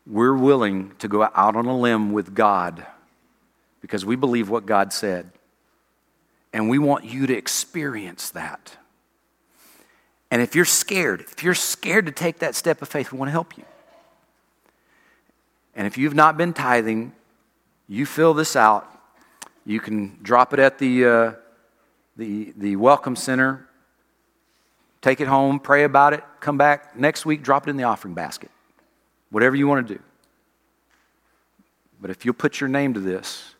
we're 0.05 0.35
willing 0.35 0.91
to 0.99 1.07
go 1.07 1.23
out 1.23 1.55
on 1.55 1.65
a 1.65 1.79
limb 1.79 2.11
with 2.11 2.35
God 2.35 2.85
because 3.79 4.03
we 4.03 4.17
believe 4.17 4.49
what 4.49 4.65
God 4.65 4.91
said. 4.91 5.31
And 6.51 6.69
we 6.69 6.77
want 6.77 7.05
you 7.05 7.25
to 7.27 7.33
experience 7.33 8.31
that. 8.31 8.75
And 10.33 10.41
if 10.41 10.55
you're 10.55 10.65
scared, 10.65 11.21
if 11.21 11.43
you're 11.43 11.53
scared 11.53 12.07
to 12.07 12.11
take 12.11 12.39
that 12.39 12.55
step 12.55 12.81
of 12.81 12.89
faith, 12.89 13.11
we 13.11 13.19
want 13.19 13.27
to 13.27 13.33
help 13.33 13.55
you. 13.55 13.65
And 15.75 15.85
if 15.85 15.95
you've 15.95 16.15
not 16.15 16.37
been 16.37 16.53
tithing, 16.53 17.13
you 17.87 18.07
fill 18.07 18.33
this 18.33 18.55
out. 18.55 18.89
You 19.63 19.79
can 19.79 20.17
drop 20.23 20.51
it 20.51 20.59
at 20.59 20.79
the, 20.79 21.05
uh, 21.05 21.31
the, 22.17 22.51
the 22.57 22.75
Welcome 22.77 23.15
Center 23.15 23.67
Take 25.03 25.19
it 25.19 25.27
home, 25.27 25.59
pray 25.59 25.83
about 25.83 26.13
it, 26.13 26.23
come 26.39 26.57
back 26.57 26.97
next 26.97 27.25
week, 27.25 27.43
drop 27.43 27.67
it 27.67 27.69
in 27.69 27.75
the 27.75 27.83
offering 27.83 28.13
basket. 28.13 28.49
Whatever 29.31 29.57
you 29.57 29.67
want 29.67 29.85
to 29.85 29.95
do. 29.95 30.01
But 31.99 32.09
if 32.09 32.23
you'll 32.23 32.33
put 32.35 32.61
your 32.61 32.69
name 32.69 32.93
to 32.93 33.01
this, 33.01 33.53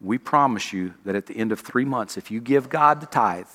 we 0.00 0.18
promise 0.18 0.72
you 0.72 0.94
that 1.04 1.14
at 1.14 1.26
the 1.26 1.36
end 1.36 1.52
of 1.52 1.60
three 1.60 1.84
months, 1.84 2.16
if 2.16 2.28
you 2.28 2.40
give 2.40 2.68
God 2.68 3.00
the 3.00 3.06
tithe 3.06 3.46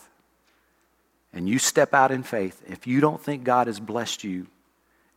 and 1.33 1.49
you 1.49 1.57
step 1.57 1.93
out 1.93 2.11
in 2.11 2.23
faith, 2.23 2.61
if 2.67 2.85
you 2.85 3.01
don't 3.01 3.21
think 3.21 3.43
God 3.43 3.67
has 3.67 3.79
blessed 3.79 4.23
you 4.23 4.47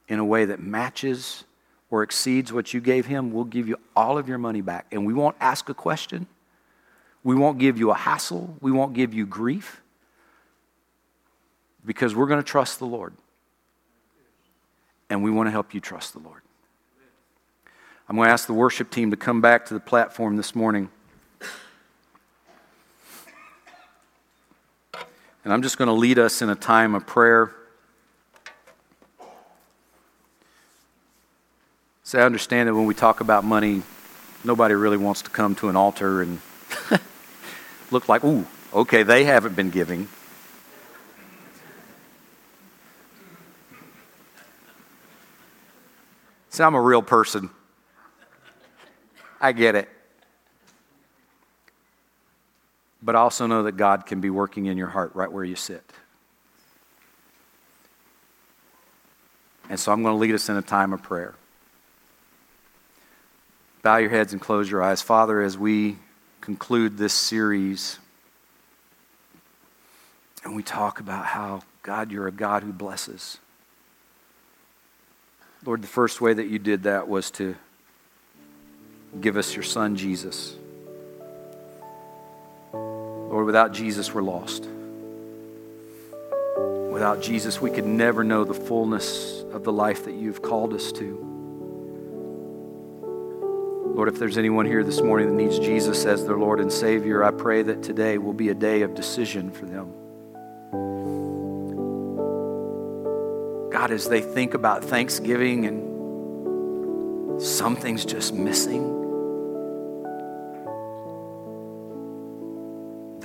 in 0.09 0.19
a 0.19 0.25
way 0.25 0.47
that 0.47 0.61
matches 0.61 1.45
or 1.91 2.03
exceeds 2.03 2.53
what 2.53 2.73
you 2.73 2.81
gave 2.81 3.07
Him, 3.07 3.33
we'll 3.33 3.45
give 3.45 3.69
you 3.69 3.77
all 3.95 4.17
of 4.19 4.29
your 4.29 4.39
money 4.39 4.63
back. 4.63 4.87
And 4.91 5.07
we 5.07 5.13
won't 5.13 5.37
ask 5.41 5.69
a 5.69 5.75
question, 5.75 6.27
we 7.23 7.35
won't 7.35 7.59
give 7.59 7.79
you 7.79 7.91
a 7.91 7.95
hassle, 7.95 8.57
we 8.61 8.73
won't 8.73 8.95
give 8.95 9.13
you 9.13 9.27
grief 9.27 9.83
because 11.85 12.15
we're 12.15 12.27
going 12.27 12.43
to 12.43 12.49
trust 12.49 12.79
the 12.79 12.87
Lord. 12.87 13.15
And 15.09 15.23
we 15.23 15.31
want 15.31 15.47
to 15.47 15.53
help 15.53 15.73
you 15.73 15.81
trust 15.81 16.15
the 16.15 16.19
Lord. 16.19 16.43
I'm 18.09 18.17
going 18.17 18.27
to 18.27 18.33
ask 18.33 18.47
the 18.47 18.55
worship 18.55 18.91
team 18.91 19.11
to 19.11 19.17
come 19.17 19.41
back 19.41 19.67
to 19.67 19.75
the 19.75 19.81
platform 19.81 20.37
this 20.37 20.55
morning. 20.55 20.91
And 25.47 25.53
I'm 25.53 25.63
just 25.63 25.79
going 25.79 25.87
to 25.87 25.95
lead 25.95 26.19
us 26.19 26.43
in 26.43 26.51
a 26.51 26.57
time 26.57 26.97
of 26.97 27.07
prayer. 27.07 27.55
So 32.03 32.19
I 32.19 32.23
understand 32.23 32.69
that 32.69 32.75
when 32.75 32.85
we 32.85 32.95
talk 32.95 33.21
about 33.21 33.45
money, 33.45 33.85
nobody 34.43 34.75
really 34.75 34.97
wants 34.97 35.23
to 35.23 35.31
come 35.31 35.55
to 35.55 35.69
an 35.69 35.77
altar 35.77 36.21
and 36.21 36.41
look 37.93 38.09
like, 38.09 38.25
ooh, 38.25 38.45
okay, 38.75 39.05
they 39.05 39.23
haven't 39.23 39.55
been 39.55 39.71
giving. 39.71 40.09
See, 46.51 46.65
I'm 46.65 46.75
a 46.75 46.83
real 46.83 47.03
person. 47.03 47.51
I 49.41 49.53
get 49.53 49.77
it. 49.77 49.89
But 53.03 53.15
also 53.15 53.47
know 53.47 53.63
that 53.65 53.73
God 53.73 54.07
can 54.07 54.21
be 54.21 54.31
working 54.31 54.67
in 54.67 54.77
your 54.77 54.89
heart 54.89 55.15
right 55.15 55.31
where 55.31 55.45
you 55.45 55.57
sit. 55.57 55.85
And 59.69 59.79
so 59.79 59.93
I'm 59.93 60.03
going 60.03 60.15
to 60.15 60.19
lead 60.19 60.35
us 60.35 60.49
in 60.49 60.57
a 60.57 60.63
time 60.63 60.93
of 60.93 61.03
prayer. 61.03 61.35
Bow 63.83 63.99
your 63.99 64.11
heads 64.11 64.33
and 64.33 64.41
close 64.41 64.71
your 64.71 64.83
eyes. 64.83 65.03
Father, 65.03 65.41
as 65.43 65.59
we 65.59 65.99
conclude 66.41 66.97
this 66.97 67.13
series, 67.13 67.99
and 70.45 70.55
we 70.55 70.63
talk 70.63 71.01
about 71.01 71.27
how, 71.27 71.61
God, 71.83 72.13
you're 72.13 72.29
a 72.29 72.33
God 72.33 72.63
who 72.63 72.73
blesses. 72.73 73.39
Lord, 75.65 75.83
the 75.83 75.89
first 75.89 76.21
way 76.21 76.33
that 76.33 76.47
you 76.47 76.61
did 76.61 76.85
that 76.85 77.09
was 77.09 77.33
to 77.33 77.57
give 79.21 79.37
us 79.37 79.55
your 79.57 79.65
son, 79.65 79.97
Jesus. 79.97 80.55
Lord, 83.29 83.47
without 83.47 83.73
Jesus, 83.73 84.15
we're 84.15 84.23
lost. 84.23 84.69
Without 86.91 87.21
Jesus, 87.21 87.61
we 87.61 87.71
could 87.71 87.85
never 87.85 88.25
know 88.25 88.45
the 88.45 88.55
fullness 88.55 89.43
of 89.53 89.65
the 89.65 89.73
life 89.73 90.05
that 90.05 90.15
you've 90.15 90.43
called 90.43 90.73
us 90.73 90.93
to. 90.93 91.23
Lord, 93.95 94.09
if 94.09 94.19
there's 94.19 94.39
anyone 94.39 94.67
here 94.67 94.85
this 94.85 95.01
morning 95.01 95.29
that 95.29 95.43
needs 95.43 95.59
Jesus 95.59 96.05
as 96.05 96.27
their 96.27 96.37
Lord 96.37 96.61
and 96.61 96.73
Savior, 96.73 97.25
I 97.25 97.31
pray 97.31 97.63
that 97.63 97.83
today 97.83 98.19
will 98.19 98.33
be 98.33 98.51
a 98.51 98.55
day 98.55 98.83
of 98.83 98.95
decision 98.95 99.51
for 99.51 99.67
them. 99.67 99.93
God, 103.71 103.91
as 103.91 104.09
they 104.09 104.21
think 104.21 104.55
about 104.55 104.85
Thanksgiving 104.85 105.67
and 105.67 107.43
something's 107.43 108.05
just 108.05 108.35
missing, 108.35 109.06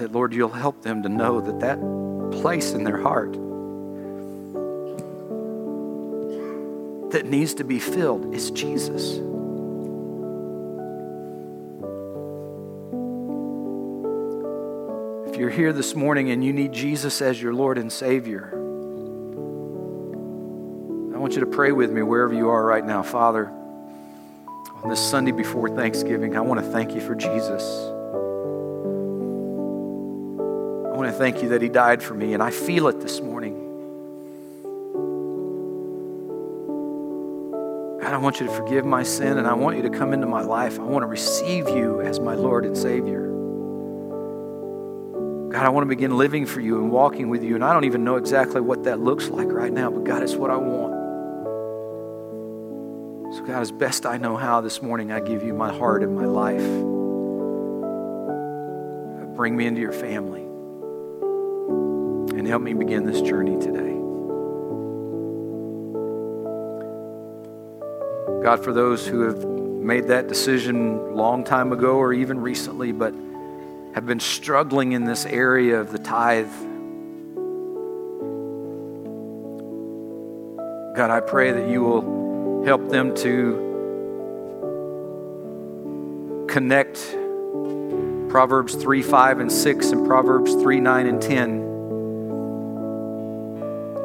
that, 0.01 0.11
Lord, 0.11 0.33
you'll 0.33 0.49
help 0.49 0.81
them 0.81 1.03
to 1.03 1.09
know 1.09 1.39
that 1.41 1.59
that 1.59 1.79
place 2.41 2.71
in 2.71 2.83
their 2.83 2.97
heart 2.97 3.33
that 7.11 7.27
needs 7.27 7.53
to 7.55 7.63
be 7.63 7.77
filled 7.77 8.33
is 8.33 8.49
Jesus. 8.49 9.11
If 15.29 15.37
you're 15.39 15.51
here 15.51 15.71
this 15.71 15.93
morning 15.93 16.31
and 16.31 16.43
you 16.43 16.51
need 16.51 16.73
Jesus 16.73 17.21
as 17.21 17.39
your 17.39 17.53
Lord 17.53 17.77
and 17.77 17.91
Savior, 17.91 18.49
I 21.13 21.19
want 21.19 21.35
you 21.35 21.41
to 21.41 21.45
pray 21.45 21.71
with 21.71 21.91
me 21.91 22.01
wherever 22.01 22.33
you 22.33 22.49
are 22.49 22.65
right 22.65 22.83
now. 22.83 23.03
Father, 23.03 23.49
on 23.49 24.89
this 24.89 24.99
Sunday 24.99 25.31
before 25.31 25.69
Thanksgiving, 25.69 26.35
I 26.35 26.41
want 26.41 26.59
to 26.59 26.65
thank 26.71 26.95
you 26.95 27.01
for 27.01 27.13
Jesus. 27.13 28.00
Want 31.01 31.13
to 31.13 31.17
thank 31.17 31.41
you 31.41 31.49
that 31.49 31.63
He 31.63 31.69
died 31.69 32.03
for 32.03 32.13
me, 32.13 32.35
and 32.35 32.43
I 32.43 32.51
feel 32.51 32.87
it 32.87 32.99
this 33.01 33.21
morning. 33.21 33.55
God, 37.99 38.13
I 38.13 38.17
want 38.17 38.39
you 38.39 38.45
to 38.45 38.53
forgive 38.53 38.85
my 38.85 39.01
sin, 39.01 39.39
and 39.39 39.47
I 39.47 39.53
want 39.53 39.77
you 39.77 39.83
to 39.83 39.89
come 39.89 40.13
into 40.13 40.27
my 40.27 40.43
life. 40.43 40.79
I 40.79 40.83
want 40.83 41.01
to 41.01 41.07
receive 41.07 41.67
you 41.69 42.01
as 42.01 42.19
my 42.19 42.35
Lord 42.35 42.65
and 42.65 42.77
Savior. 42.77 43.29
God, 45.51 45.65
I 45.65 45.69
want 45.69 45.85
to 45.85 45.89
begin 45.89 46.15
living 46.15 46.45
for 46.45 46.61
you 46.61 46.77
and 46.77 46.91
walking 46.91 47.29
with 47.29 47.43
you, 47.43 47.55
and 47.55 47.65
I 47.65 47.73
don't 47.73 47.85
even 47.85 48.03
know 48.03 48.17
exactly 48.17 48.61
what 48.61 48.83
that 48.83 48.99
looks 48.99 49.27
like 49.29 49.51
right 49.51 49.73
now, 49.73 49.89
but 49.89 50.03
God, 50.03 50.21
it's 50.21 50.35
what 50.35 50.51
I 50.51 50.57
want. 50.57 50.93
So, 53.35 53.41
God, 53.43 53.61
as 53.61 53.71
best 53.71 54.05
I 54.05 54.17
know 54.17 54.37
how 54.37 54.61
this 54.61 54.83
morning, 54.83 55.11
I 55.11 55.19
give 55.19 55.41
you 55.41 55.55
my 55.55 55.75
heart 55.75 56.03
and 56.03 56.15
my 56.15 56.25
life. 56.25 56.61
Bring 59.35 59.57
me 59.57 59.65
into 59.65 59.81
your 59.81 59.93
family 59.93 60.50
help 62.51 62.61
me 62.61 62.73
begin 62.73 63.05
this 63.05 63.21
journey 63.21 63.57
today. 63.61 63.93
God, 68.43 68.61
for 68.61 68.73
those 68.73 69.07
who 69.07 69.21
have 69.21 69.45
made 69.45 70.09
that 70.09 70.27
decision 70.27 71.15
long 71.15 71.45
time 71.45 71.71
ago 71.71 71.95
or 71.95 72.11
even 72.11 72.41
recently, 72.41 72.91
but 72.91 73.13
have 73.93 74.05
been 74.05 74.19
struggling 74.19 74.91
in 74.91 75.05
this 75.05 75.25
area 75.25 75.79
of 75.79 75.93
the 75.93 75.97
tithe, 75.97 76.51
God, 80.97 81.09
I 81.09 81.21
pray 81.21 81.53
that 81.53 81.69
you 81.69 81.81
will 81.81 82.65
help 82.65 82.89
them 82.89 83.15
to 83.15 83.69
connect 86.49 87.15
Proverbs 88.29 88.75
3, 88.75 89.01
5, 89.01 89.39
and 89.39 89.49
6, 89.49 89.91
and 89.91 90.05
Proverbs 90.05 90.53
3, 90.55 90.81
9, 90.81 91.07
and 91.07 91.21
10 91.21 91.60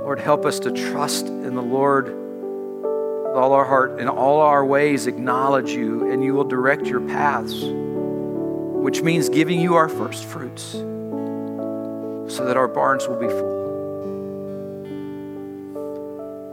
Lord, 0.07 0.21
help 0.21 0.47
us 0.47 0.61
to 0.61 0.71
trust 0.71 1.27
in 1.27 1.57
the 1.57 1.63
Lord 1.63 2.07
with 2.07 3.35
all 3.35 3.53
our 3.53 3.65
heart, 3.65 3.99
in 3.99 4.09
all 4.09 4.41
our 4.41 4.65
ways, 4.65 5.09
acknowledge 5.09 5.71
you, 5.71 6.09
and 6.13 6.23
you 6.23 6.33
will 6.33 6.45
direct 6.45 6.87
your 6.87 7.01
paths, 7.01 7.65
which 7.65 9.03
means 9.03 9.29
giving 9.29 9.61
you 9.61 9.75
our 9.75 9.89
first 9.89 10.25
fruits 10.27 10.63
so 10.73 12.45
that 12.45 12.57
our 12.57 12.69
barns 12.69 13.09
will 13.09 13.17
be 13.17 13.27
full. 13.27 13.57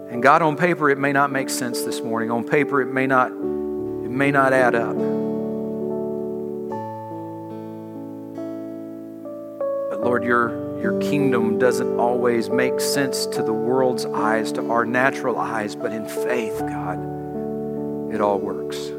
And 0.09 0.23
God, 0.23 0.41
on 0.41 0.57
paper, 0.57 0.89
it 0.89 0.97
may 0.97 1.11
not 1.11 1.31
make 1.31 1.51
sense 1.51 1.83
this 1.83 2.01
morning. 2.01 2.31
On 2.31 2.43
paper, 2.43 2.81
it 2.81 2.91
may 2.91 3.05
not, 3.05 3.27
it 3.27 4.09
may 4.09 4.31
not 4.31 4.51
add 4.51 4.73
up. 4.73 4.95
But 9.91 10.01
Lord, 10.01 10.23
you're 10.23 10.62
your 10.83 10.99
kingdom 10.99 11.57
doesn't 11.57 11.97
always 11.97 12.49
make 12.49 12.77
sense 12.77 13.25
to 13.25 13.41
the 13.41 13.53
world's 13.53 14.05
eyes, 14.05 14.51
to 14.51 14.69
our 14.69 14.85
natural 14.85 15.37
eyes, 15.37 15.77
but 15.77 15.93
in 15.93 16.05
faith, 16.05 16.59
God, 16.59 16.99
it 18.13 18.19
all 18.19 18.37
works. 18.37 18.89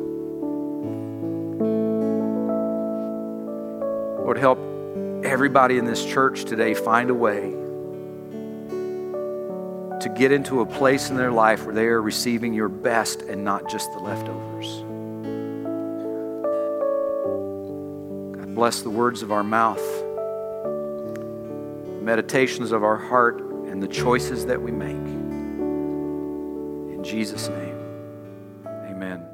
Lord, 4.24 4.39
help 4.39 4.59
everybody 5.26 5.76
in 5.76 5.85
this 5.85 6.03
church 6.07 6.47
today 6.47 6.72
find 6.72 7.11
a 7.11 7.14
way 7.14 7.51
to 10.01 10.09
get 10.16 10.32
into 10.32 10.62
a 10.62 10.66
place 10.66 11.11
in 11.11 11.16
their 11.16 11.32
life 11.32 11.66
where 11.66 11.74
they 11.74 11.89
are 11.89 12.01
receiving 12.01 12.55
your 12.55 12.70
best 12.70 13.20
and 13.20 13.45
not 13.45 13.68
just 13.68 13.93
the 13.93 13.99
leftovers. 13.99 14.78
God 18.39 18.55
bless 18.55 18.80
the 18.80 18.89
words 18.89 19.20
of 19.20 19.30
our 19.30 19.45
mouth 19.45 20.14
meditations 22.05 22.71
of 22.73 22.85
our 22.85 22.97
heart, 22.97 23.41
and 23.41 23.83
the 23.83 23.89
choices 23.89 24.47
that 24.47 24.61
we 24.61 24.71
make. 24.71 24.95
In 26.95 27.03
Jesus' 27.03 27.49
name, 27.49 27.79
amen. 28.67 29.34